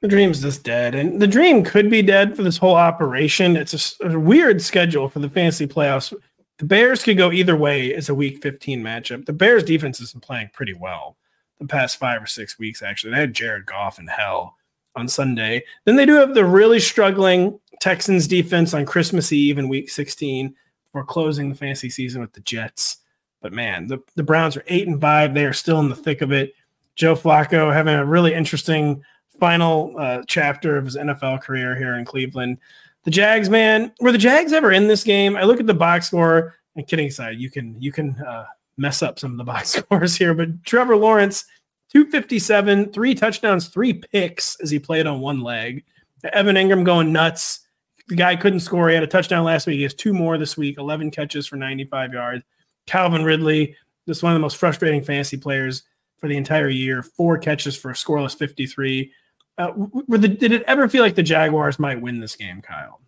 [0.06, 3.56] The dream's just dead, and the dream could be dead for this whole operation.
[3.56, 6.14] It's a, a weird schedule for the fantasy playoffs.
[6.58, 9.26] The Bears could go either way as a Week 15 matchup.
[9.26, 11.16] The Bears defense has been playing pretty well
[11.58, 12.82] the past five or six weeks.
[12.82, 14.54] Actually, they had Jared Goff in hell
[14.94, 15.64] on Sunday.
[15.86, 20.54] Then they do have the really struggling Texans defense on Christmas Eve in Week 16
[20.92, 22.98] for closing the fantasy season with the Jets.
[23.42, 25.34] But man, the, the Browns are eight and five.
[25.34, 26.54] They are still in the thick of it.
[26.94, 29.02] Joe Flacco having a really interesting
[29.38, 32.58] final uh, chapter of his NFL career here in Cleveland.
[33.04, 35.36] The Jags, man, were the Jags ever in this game?
[35.36, 36.54] I look at the box score.
[36.74, 38.44] And kidding aside, you can you can uh,
[38.76, 41.44] mess up some of the box scores here, but Trevor Lawrence,
[41.92, 45.84] 257, three touchdowns, three picks as he played on one leg.
[46.32, 47.60] Evan Engram going nuts.
[48.08, 48.88] The guy couldn't score.
[48.88, 49.76] He had a touchdown last week.
[49.76, 52.44] He has two more this week, 11 catches for 95 yards.
[52.86, 53.74] Calvin Ridley,
[54.06, 55.82] just one of the most frustrating fantasy players
[56.18, 59.12] for the entire year, four catches for a scoreless 53.
[59.58, 59.72] Uh,
[60.08, 63.00] the, did it ever feel like the Jaguars might win this game, Kyle?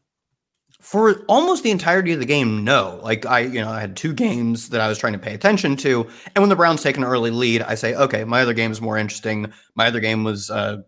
[0.80, 3.00] For almost the entirety of the game, no.
[3.02, 5.76] Like I, you know, I had two games that I was trying to pay attention
[5.78, 8.70] to, and when the Browns take an early lead, I say, okay, my other game
[8.70, 9.52] is more interesting.
[9.74, 10.78] My other game was, uh,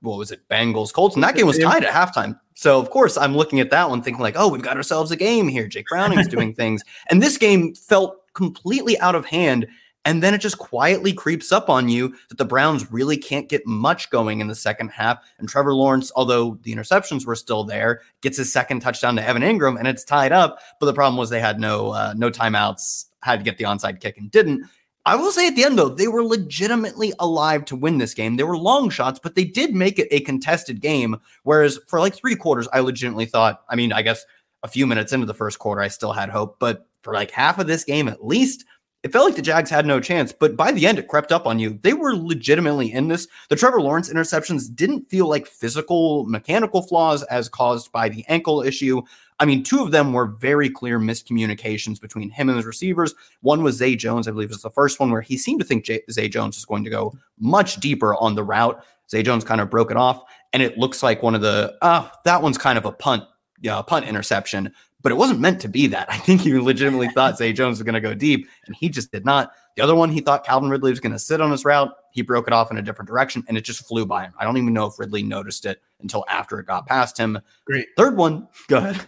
[0.00, 2.38] what was it, Bengals Colts, and that game was tied at halftime.
[2.54, 5.16] So of course, I'm looking at that one, thinking like, oh, we've got ourselves a
[5.16, 5.66] game here.
[5.68, 9.66] Jake Browning's doing things, and this game felt completely out of hand
[10.06, 13.66] and then it just quietly creeps up on you that the Browns really can't get
[13.66, 15.18] much going in the second half.
[15.38, 19.42] And Trevor Lawrence, although the interceptions were still there, gets his second touchdown to Evan
[19.42, 20.60] Engram and it's tied up.
[20.78, 24.00] But the problem was they had no uh, no timeouts, had to get the onside
[24.00, 24.64] kick and didn't.
[25.04, 28.36] I will say at the end, though, they were legitimately alive to win this game.
[28.36, 31.16] They were long shots, but they did make it a contested game.
[31.42, 34.24] Whereas for like three quarters, I legitimately thought, I mean, I guess
[34.64, 36.58] a few minutes into the first quarter, I still had hope.
[36.58, 38.64] But for like half of this game at least,
[39.06, 41.46] it felt like the Jags had no chance, but by the end, it crept up
[41.46, 41.78] on you.
[41.82, 43.28] They were legitimately in this.
[43.48, 48.62] The Trevor Lawrence interceptions didn't feel like physical, mechanical flaws as caused by the ankle
[48.62, 49.02] issue.
[49.38, 53.14] I mean, two of them were very clear miscommunications between him and his receivers.
[53.42, 55.84] One was Zay Jones, I believe, was the first one where he seemed to think
[55.84, 58.84] J- Zay Jones was going to go much deeper on the route.
[59.08, 62.08] Zay Jones kind of broke it off, and it looks like one of the, uh,
[62.24, 63.22] that one's kind of a punt,
[63.60, 66.06] yeah, punt interception but it wasn't meant to be that.
[66.10, 69.12] I think he legitimately thought Zay Jones was going to go deep, and he just
[69.12, 69.52] did not.
[69.76, 71.92] The other one, he thought Calvin Ridley was going to sit on his route.
[72.10, 74.32] He broke it off in a different direction, and it just flew by him.
[74.38, 77.38] I don't even know if Ridley noticed it until after it got past him.
[77.66, 77.88] Great.
[77.96, 79.06] Third one, go ahead.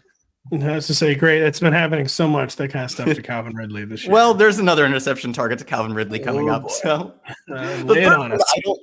[0.53, 1.43] I was to say, great.
[1.43, 4.13] It's been happening so much that kind of stuff to Calvin Ridley this year.
[4.13, 6.71] Well, there's another interception target to Calvin Ridley coming oh, up.
[6.71, 7.15] So
[7.51, 8.43] uh, lay it on us.
[8.57, 8.81] I don't,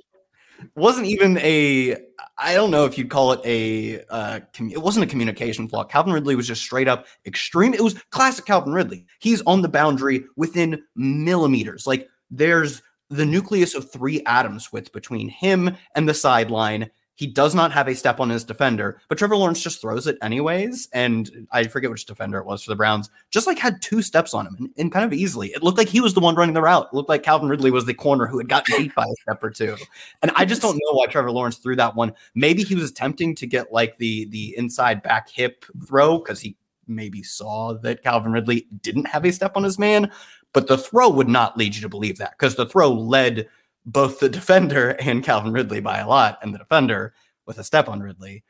[0.76, 1.96] wasn't even a
[2.38, 5.84] I don't know if you'd call it a uh, com- it wasn't a communication flaw.
[5.84, 7.72] Calvin Ridley was just straight up extreme.
[7.72, 9.06] It was classic Calvin Ridley.
[9.20, 11.86] He's on the boundary within millimeters.
[11.86, 17.54] Like there's the nucleus of three atoms width between him and the sideline he does
[17.54, 20.88] not have a step on his defender, but Trevor Lawrence just throws it anyways.
[20.92, 24.34] And I forget which defender it was for the Browns, just like had two steps
[24.34, 25.48] on him and, and, kind of easily.
[25.48, 26.88] It looked like he was the one running the route.
[26.92, 29.42] It looked like Calvin Ridley was the corner who had gotten beat by a step
[29.42, 29.76] or two.
[30.20, 32.12] And I just don't know why Trevor Lawrence threw that one.
[32.34, 36.54] Maybe he was attempting to get like the the inside back hip throw because he
[36.86, 40.10] maybe saw that Calvin Ridley didn't have a step on his man,
[40.52, 43.48] but the throw would not lead you to believe that because the throw led
[43.86, 47.14] both the defender and Calvin Ridley by a lot, and the defender
[47.46, 48.44] with a step on Ridley,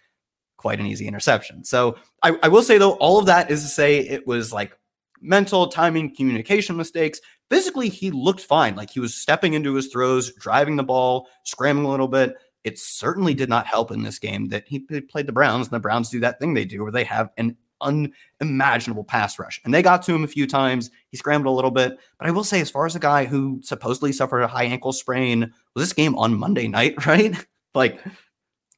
[0.56, 1.62] quite an easy interception.
[1.62, 4.76] So I, I will say though, all of that is to say it was like
[5.20, 7.20] mental timing, communication mistakes.
[7.50, 8.74] Physically, he looked fine.
[8.74, 12.34] Like he was stepping into his throws, driving the ball, scrambling a little bit.
[12.64, 15.80] It certainly did not help in this game that he played the Browns, and the
[15.80, 19.60] Browns do that thing they do where they have an unimaginable pass rush.
[19.64, 20.90] And they got to him a few times.
[21.08, 21.98] He scrambled a little bit.
[22.18, 24.92] But I will say, as far as a guy who supposedly suffered a high ankle
[24.92, 27.34] sprain, was this game on Monday night, right?
[27.76, 28.00] like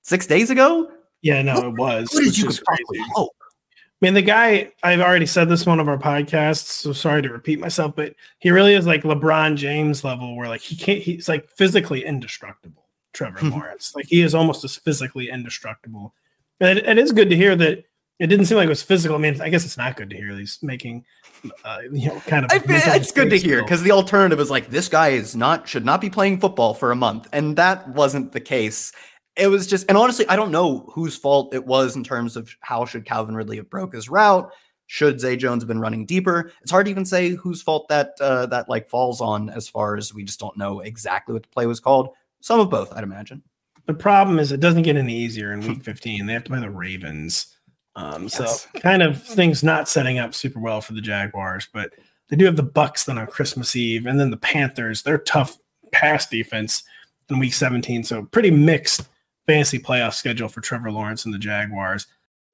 [0.02, 0.90] six days ago?
[1.22, 2.08] Yeah, no, it was.
[2.12, 3.04] What did you crazy.
[3.14, 3.34] hope?
[3.40, 7.30] I mean, the guy, I've already said this one of our podcasts, so sorry to
[7.30, 11.28] repeat myself, but he really is like LeBron James level where like he can't, he's
[11.28, 13.50] like physically indestructible, Trevor mm-hmm.
[13.58, 13.96] Lawrence.
[13.96, 16.14] Like he is almost as physically indestructible.
[16.60, 17.84] And it, it is good to hear that
[18.18, 19.16] it didn't seem like it was physical.
[19.16, 21.04] I mean, I guess it's not good to hear he's making,
[21.64, 22.50] uh, you know, kind of.
[22.52, 22.60] I
[22.96, 26.00] it's good to hear because the alternative is like this guy is not should not
[26.00, 28.92] be playing football for a month, and that wasn't the case
[29.38, 32.54] it was just, and honestly, I don't know whose fault it was in terms of
[32.60, 34.50] how should Calvin Ridley have broke his route.
[34.88, 36.50] Should Zay Jones have been running deeper?
[36.62, 39.96] It's hard to even say whose fault that uh, that like falls on, as far
[39.96, 42.08] as we just don't know exactly what the play was called.
[42.40, 43.42] Some of both, I'd imagine.
[43.86, 46.26] The problem is it doesn't get any easier in Week 15.
[46.26, 47.57] They have to play the Ravens,
[47.98, 48.34] um, yes.
[48.34, 51.68] so kind of things not setting up super well for the Jaguars.
[51.72, 51.90] But
[52.28, 55.02] they do have the Bucs then on Christmas Eve, and then the Panthers.
[55.02, 55.58] They're tough
[55.90, 56.84] pass defense
[57.28, 59.08] in Week 17, so pretty mixed
[59.46, 62.06] fantasy playoff schedule for Trevor Lawrence and the Jaguars.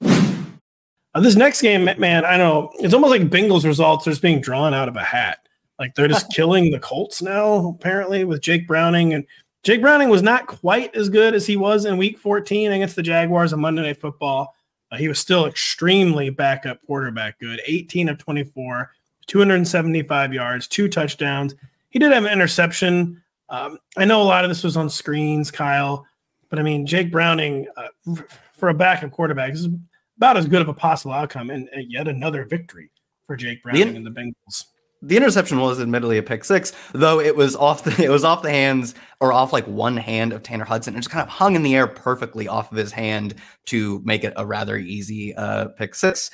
[0.02, 4.40] Uh, this next game, man, I know it's almost like Bengals results are just being
[4.40, 5.46] drawn out of a hat.
[5.78, 9.12] Like they're just killing the Colts now, apparently, with Jake Browning.
[9.12, 9.26] And
[9.62, 13.02] Jake Browning was not quite as good as he was in week 14 against the
[13.02, 14.54] Jaguars on Monday Night Football.
[14.90, 18.90] Uh, he was still extremely backup quarterback good 18 of 24,
[19.26, 21.54] 275 yards, two touchdowns.
[21.90, 23.22] He did have an interception.
[23.48, 26.06] Um, I know a lot of this was on screens, Kyle.
[26.50, 28.14] But I mean, Jake Browning uh,
[28.52, 29.68] for a backup quarterback is
[30.16, 32.90] about as good of a possible outcome, and, and yet another victory
[33.26, 34.66] for Jake Browning the, and the Bengals.
[35.06, 38.42] The interception was admittedly a pick six, though it was off the it was off
[38.42, 40.94] the hands or off like one hand of Tanner Hudson.
[40.94, 43.34] and just kind of hung in the air perfectly off of his hand
[43.66, 46.30] to make it a rather easy uh, pick six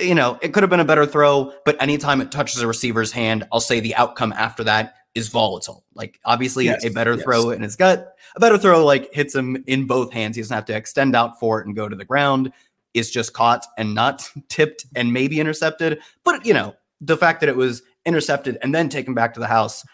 [0.00, 3.12] you know, it could have been a better throw, but anytime it touches a receiver's
[3.12, 5.84] hand, I'll say the outcome after that is volatile.
[5.94, 7.22] Like obviously yes, a better yes.
[7.22, 10.36] throw in his gut, a better throw like hits him in both hands.
[10.36, 12.52] He doesn't have to extend out for it and go to the ground.
[12.94, 16.00] Is just caught and not tipped and maybe intercepted.
[16.24, 19.46] But you know, the fact that it was intercepted and then taken back to the
[19.46, 19.84] house,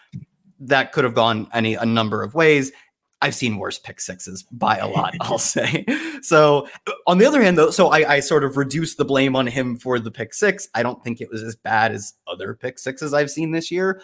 [0.59, 2.71] that could have gone any a number of ways.
[3.21, 5.85] I've seen worse pick sixes by a lot, I'll say.
[6.21, 6.69] So,
[7.05, 9.75] on the other hand, though, so I, I, sort of reduced the blame on him
[9.75, 10.69] for the pick six.
[10.73, 14.01] I don't think it was as bad as other pick sixes I've seen this year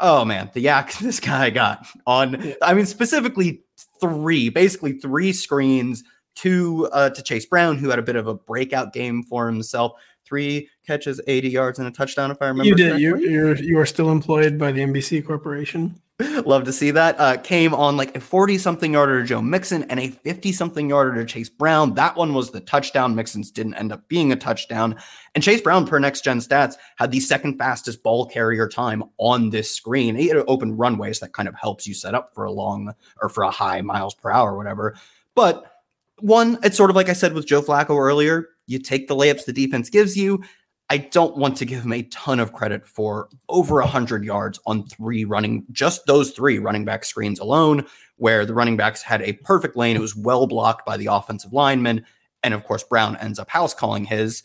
[0.00, 2.54] oh man, the yak this guy got on.
[2.62, 3.62] I mean, specifically
[4.00, 6.04] three, basically three screens.
[6.36, 9.92] Two uh, to Chase Brown, who had a bit of a breakout game for himself.
[10.24, 12.68] Three catches, 80 yards, and a touchdown, if I remember.
[12.68, 12.98] You did.
[12.98, 16.00] You, you're you are still employed by the NBC Corporation.
[16.46, 17.18] Love to see that.
[17.18, 20.88] Uh, came on like a 40 something yarder to Joe Mixon and a 50 something
[20.88, 21.94] yarder to Chase Brown.
[21.94, 23.16] That one was the touchdown.
[23.16, 24.96] Mixon's didn't end up being a touchdown.
[25.34, 29.50] And Chase Brown, per next gen stats, had the second fastest ball carrier time on
[29.50, 30.14] this screen.
[30.14, 32.94] He had an open runways that kind of helps you set up for a long
[33.20, 34.94] or for a high miles per hour or whatever.
[35.34, 35.73] But
[36.20, 38.48] one, it's sort of like I said with Joe Flacco earlier.
[38.66, 40.42] You take the layups the defense gives you.
[40.90, 44.86] I don't want to give him a ton of credit for over 100 yards on
[44.86, 47.86] three running, just those three running back screens alone,
[48.16, 49.96] where the running backs had a perfect lane.
[49.96, 52.04] It was well blocked by the offensive lineman.
[52.42, 54.42] And of course, Brown ends up house calling his.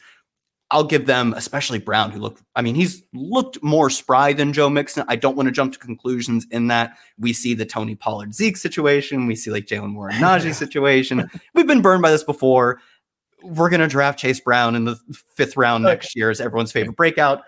[0.71, 4.69] I'll give them, especially Brown, who looked, I mean, he's looked more spry than Joe
[4.69, 5.03] Mixon.
[5.07, 8.55] I don't want to jump to conclusions in that we see the Tony Pollard Zeke
[8.55, 9.25] situation.
[9.25, 11.29] We see like Jaylen Warren Najee situation.
[11.55, 12.79] We've been burned by this before
[13.43, 14.99] we're going to draft Chase Brown in the
[15.35, 15.93] fifth round okay.
[15.93, 17.43] next year as everyone's favorite breakout,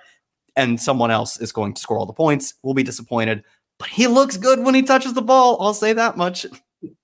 [0.56, 2.56] and someone else is going to score all the points.
[2.64, 3.44] We'll be disappointed,
[3.80, 5.58] but he looks good when he touches the ball.
[5.62, 6.46] I'll say that much.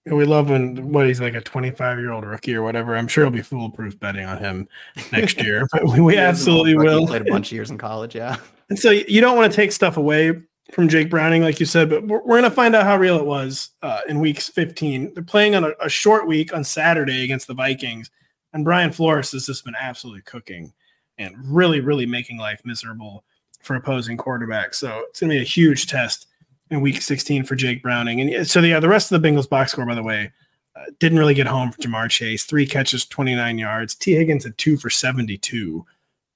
[0.06, 2.96] We love when what he's like a 25 year old rookie or whatever.
[2.96, 4.68] I'm sure it'll be foolproof betting on him
[5.12, 7.06] next year, but we, we absolutely will.
[7.06, 8.38] Played a bunch of years in college, yeah.
[8.70, 10.42] And so you don't want to take stuff away
[10.74, 13.18] from Jake Browning, like you said, but we're, we're going to find out how real
[13.18, 15.14] it was uh, in weeks 15.
[15.14, 18.12] They're playing on a, a short week on Saturday against the Vikings.
[18.52, 20.74] And Brian Flores has just been absolutely cooking
[21.18, 23.24] and really, really making life miserable
[23.62, 24.76] for opposing quarterbacks.
[24.76, 26.28] So it's going to be a huge test
[26.70, 28.22] in week 16 for Jake Browning.
[28.22, 30.32] And so, yeah, the rest of the Bengals box score, by the way,
[30.76, 32.44] uh, didn't really get home for Ja'Marr Chase.
[32.44, 33.96] Three catches, 29 yards.
[33.96, 35.86] Tee Higgins at two for 72.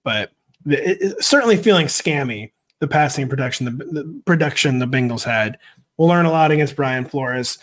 [0.03, 0.31] But
[0.65, 5.57] it, it, certainly feeling scammy, the passing production, the, the production the Bengals had.
[5.97, 7.59] We'll learn a lot against Brian Flores.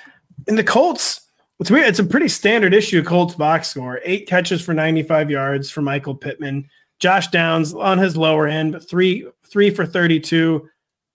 [0.47, 1.23] And the Colts,
[1.59, 1.89] it's weird.
[1.89, 4.01] It's a pretty standard issue Colts box score.
[4.05, 6.69] Eight catches for 95 yards for Michael Pittman.
[7.01, 10.69] Josh Downs on his lower end, but three three for 32.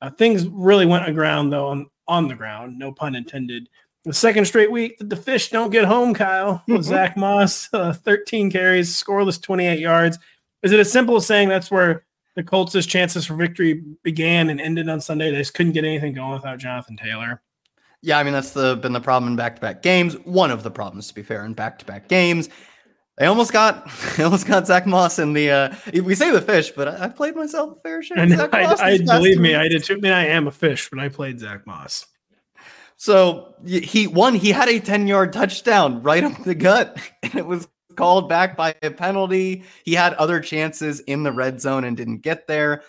[0.03, 2.77] Uh, things really went aground though on on the ground.
[2.77, 3.69] No pun intended
[4.03, 6.61] The second straight week that the fish don't get home, Kyle.
[6.67, 10.19] With Zach Moss, uh, 13 carries, scoreless 28 yards.
[10.61, 12.03] Is it as simple as saying that's where
[12.35, 15.31] the Colts' chances for victory began and ended on Sunday?
[15.31, 17.41] They just couldn't get anything going without Jonathan Taylor.
[18.01, 20.15] Yeah, I mean that's the been the problem in back-to-back games.
[20.25, 22.49] One of the problems, to be fair, in back-to-back games.
[23.18, 25.49] They almost got, they almost got Zach Moss in the.
[25.49, 28.19] Uh, we say the fish, but I, have played myself a fair share.
[28.19, 29.95] And I, I believe me, I did too.
[29.95, 32.07] I mean, I am a fish, but I played Zach Moss.
[32.98, 37.45] So he one he had a 10 yard touchdown right up the gut, and it
[37.45, 39.64] was called back by a penalty.
[39.84, 42.84] He had other chances in the red zone and didn't get there.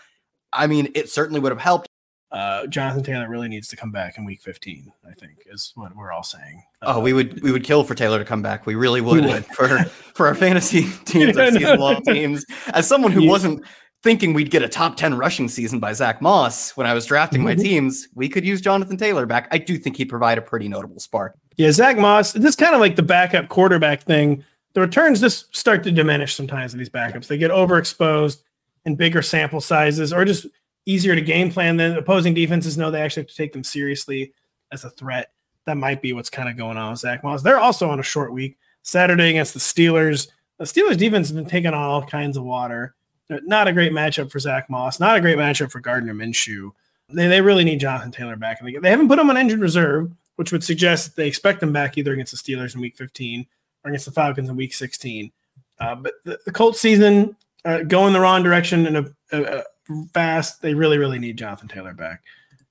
[0.53, 1.89] I mean, it certainly would have helped.
[2.33, 5.95] Uh, Jonathan Taylor really needs to come back in week 15, I think, is what
[5.95, 6.63] we're all saying.
[6.83, 8.67] Uh, oh, we would we would kill for Taylor to come back.
[8.67, 9.47] We really would, we would.
[9.55, 9.85] for
[10.15, 12.45] for our fantasy teams, our season long teams.
[12.73, 13.65] As someone who wasn't
[14.05, 17.43] thinking we'd get a top 10 rushing season by Zach Moss when I was drafting
[17.43, 17.63] my mm-hmm.
[17.63, 19.49] teams, we could use Jonathan Taylor back.
[19.51, 21.39] I do think he'd provide a pretty notable spark.
[21.57, 24.45] Yeah, Zach Moss, this kind of like the backup quarterback thing.
[24.75, 27.29] The returns just start to diminish sometimes in these backups.
[27.29, 28.43] They get overexposed
[28.85, 30.47] in bigger sample sizes or just
[30.87, 34.33] easier to game plan than opposing defenses know they actually have to take them seriously
[34.73, 35.33] as a threat.
[35.67, 37.43] That might be what's kind of going on with Zach Moss.
[37.43, 38.59] They're also on a short week.
[38.83, 40.29] Saturday against the Steelers.
[40.59, 42.95] The Steelers defense has been taking on all kinds of water.
[43.31, 45.01] Not a great matchup for Zach Moss.
[45.01, 46.71] Not a great matchup for Gardner Minshew.
[47.09, 48.61] They, they really need Jonathan Taylor back.
[48.61, 51.73] And they, they haven't put him on injured reserve, which would suggest they expect him
[51.73, 53.47] back either against the Steelers in week 15
[53.83, 55.33] or against the Falcons in week 16.
[55.81, 57.35] Uh, but the, the Colts season
[57.65, 59.65] uh, going the wrong direction a, a, a
[60.13, 60.63] fast.
[60.63, 62.23] They really, really need Jonathan Taylor back.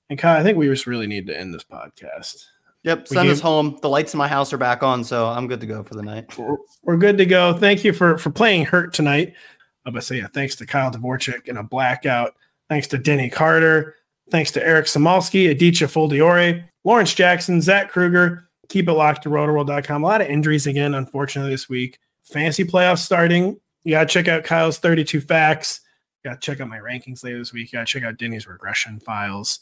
[0.09, 2.45] And Kyle, I think we just really need to end this podcast.
[2.83, 3.79] Yep, send us home.
[3.81, 6.01] The lights in my house are back on, so I'm good to go for the
[6.01, 6.37] night.
[6.37, 7.57] We're, we're good to go.
[7.57, 9.33] Thank you for for playing hurt tonight.
[9.85, 12.35] I'll but say yeah, thanks to Kyle Dvorchak in a blackout.
[12.69, 13.95] Thanks to Denny Carter.
[14.31, 18.49] Thanks to Eric Samulski, Aditya Foldiore, Lawrence Jackson, Zach Kruger.
[18.69, 20.03] Keep it locked to rotoworld.com.
[20.03, 21.99] A lot of injuries again, unfortunately, this week.
[22.23, 23.59] Fancy playoffs starting.
[23.83, 25.81] You got to check out Kyle's 32 facts.
[26.23, 27.71] Got to check out my rankings later this week.
[27.71, 29.59] You got to check out Denny's regression files.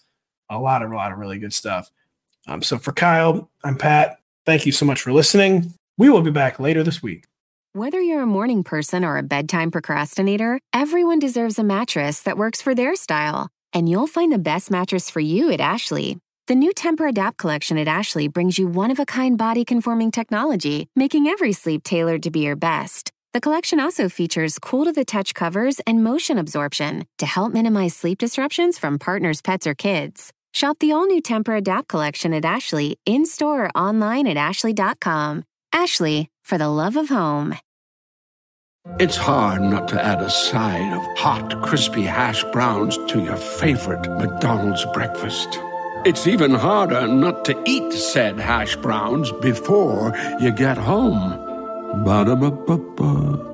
[0.49, 1.89] A lot of, a lot of really good stuff.
[2.47, 4.17] Um, so for Kyle, I'm Pat.
[4.45, 5.73] Thank you so much for listening.
[5.97, 7.25] We will be back later this week.
[7.73, 12.61] Whether you're a morning person or a bedtime procrastinator, everyone deserves a mattress that works
[12.61, 13.49] for their style.
[13.73, 16.19] And you'll find the best mattress for you at Ashley.
[16.47, 20.89] The new Tempur-Adapt collection at Ashley brings you one of a kind body conforming technology,
[20.95, 23.11] making every sleep tailored to be your best.
[23.33, 27.95] The collection also features cool to the touch covers and motion absorption to help minimize
[27.95, 30.33] sleep disruptions from partners, pets, or kids.
[30.53, 35.45] Shop the all new Tempur-Adapt collection at Ashley in store or online at ashley.com.
[35.71, 37.55] Ashley, for the love of home.
[38.99, 44.09] It's hard not to add a side of hot, crispy hash browns to your favorite
[44.17, 45.57] McDonald's breakfast.
[46.03, 51.50] It's even harder not to eat said hash browns before you get home.
[51.93, 53.50] Ba-da-ba-ba-ba.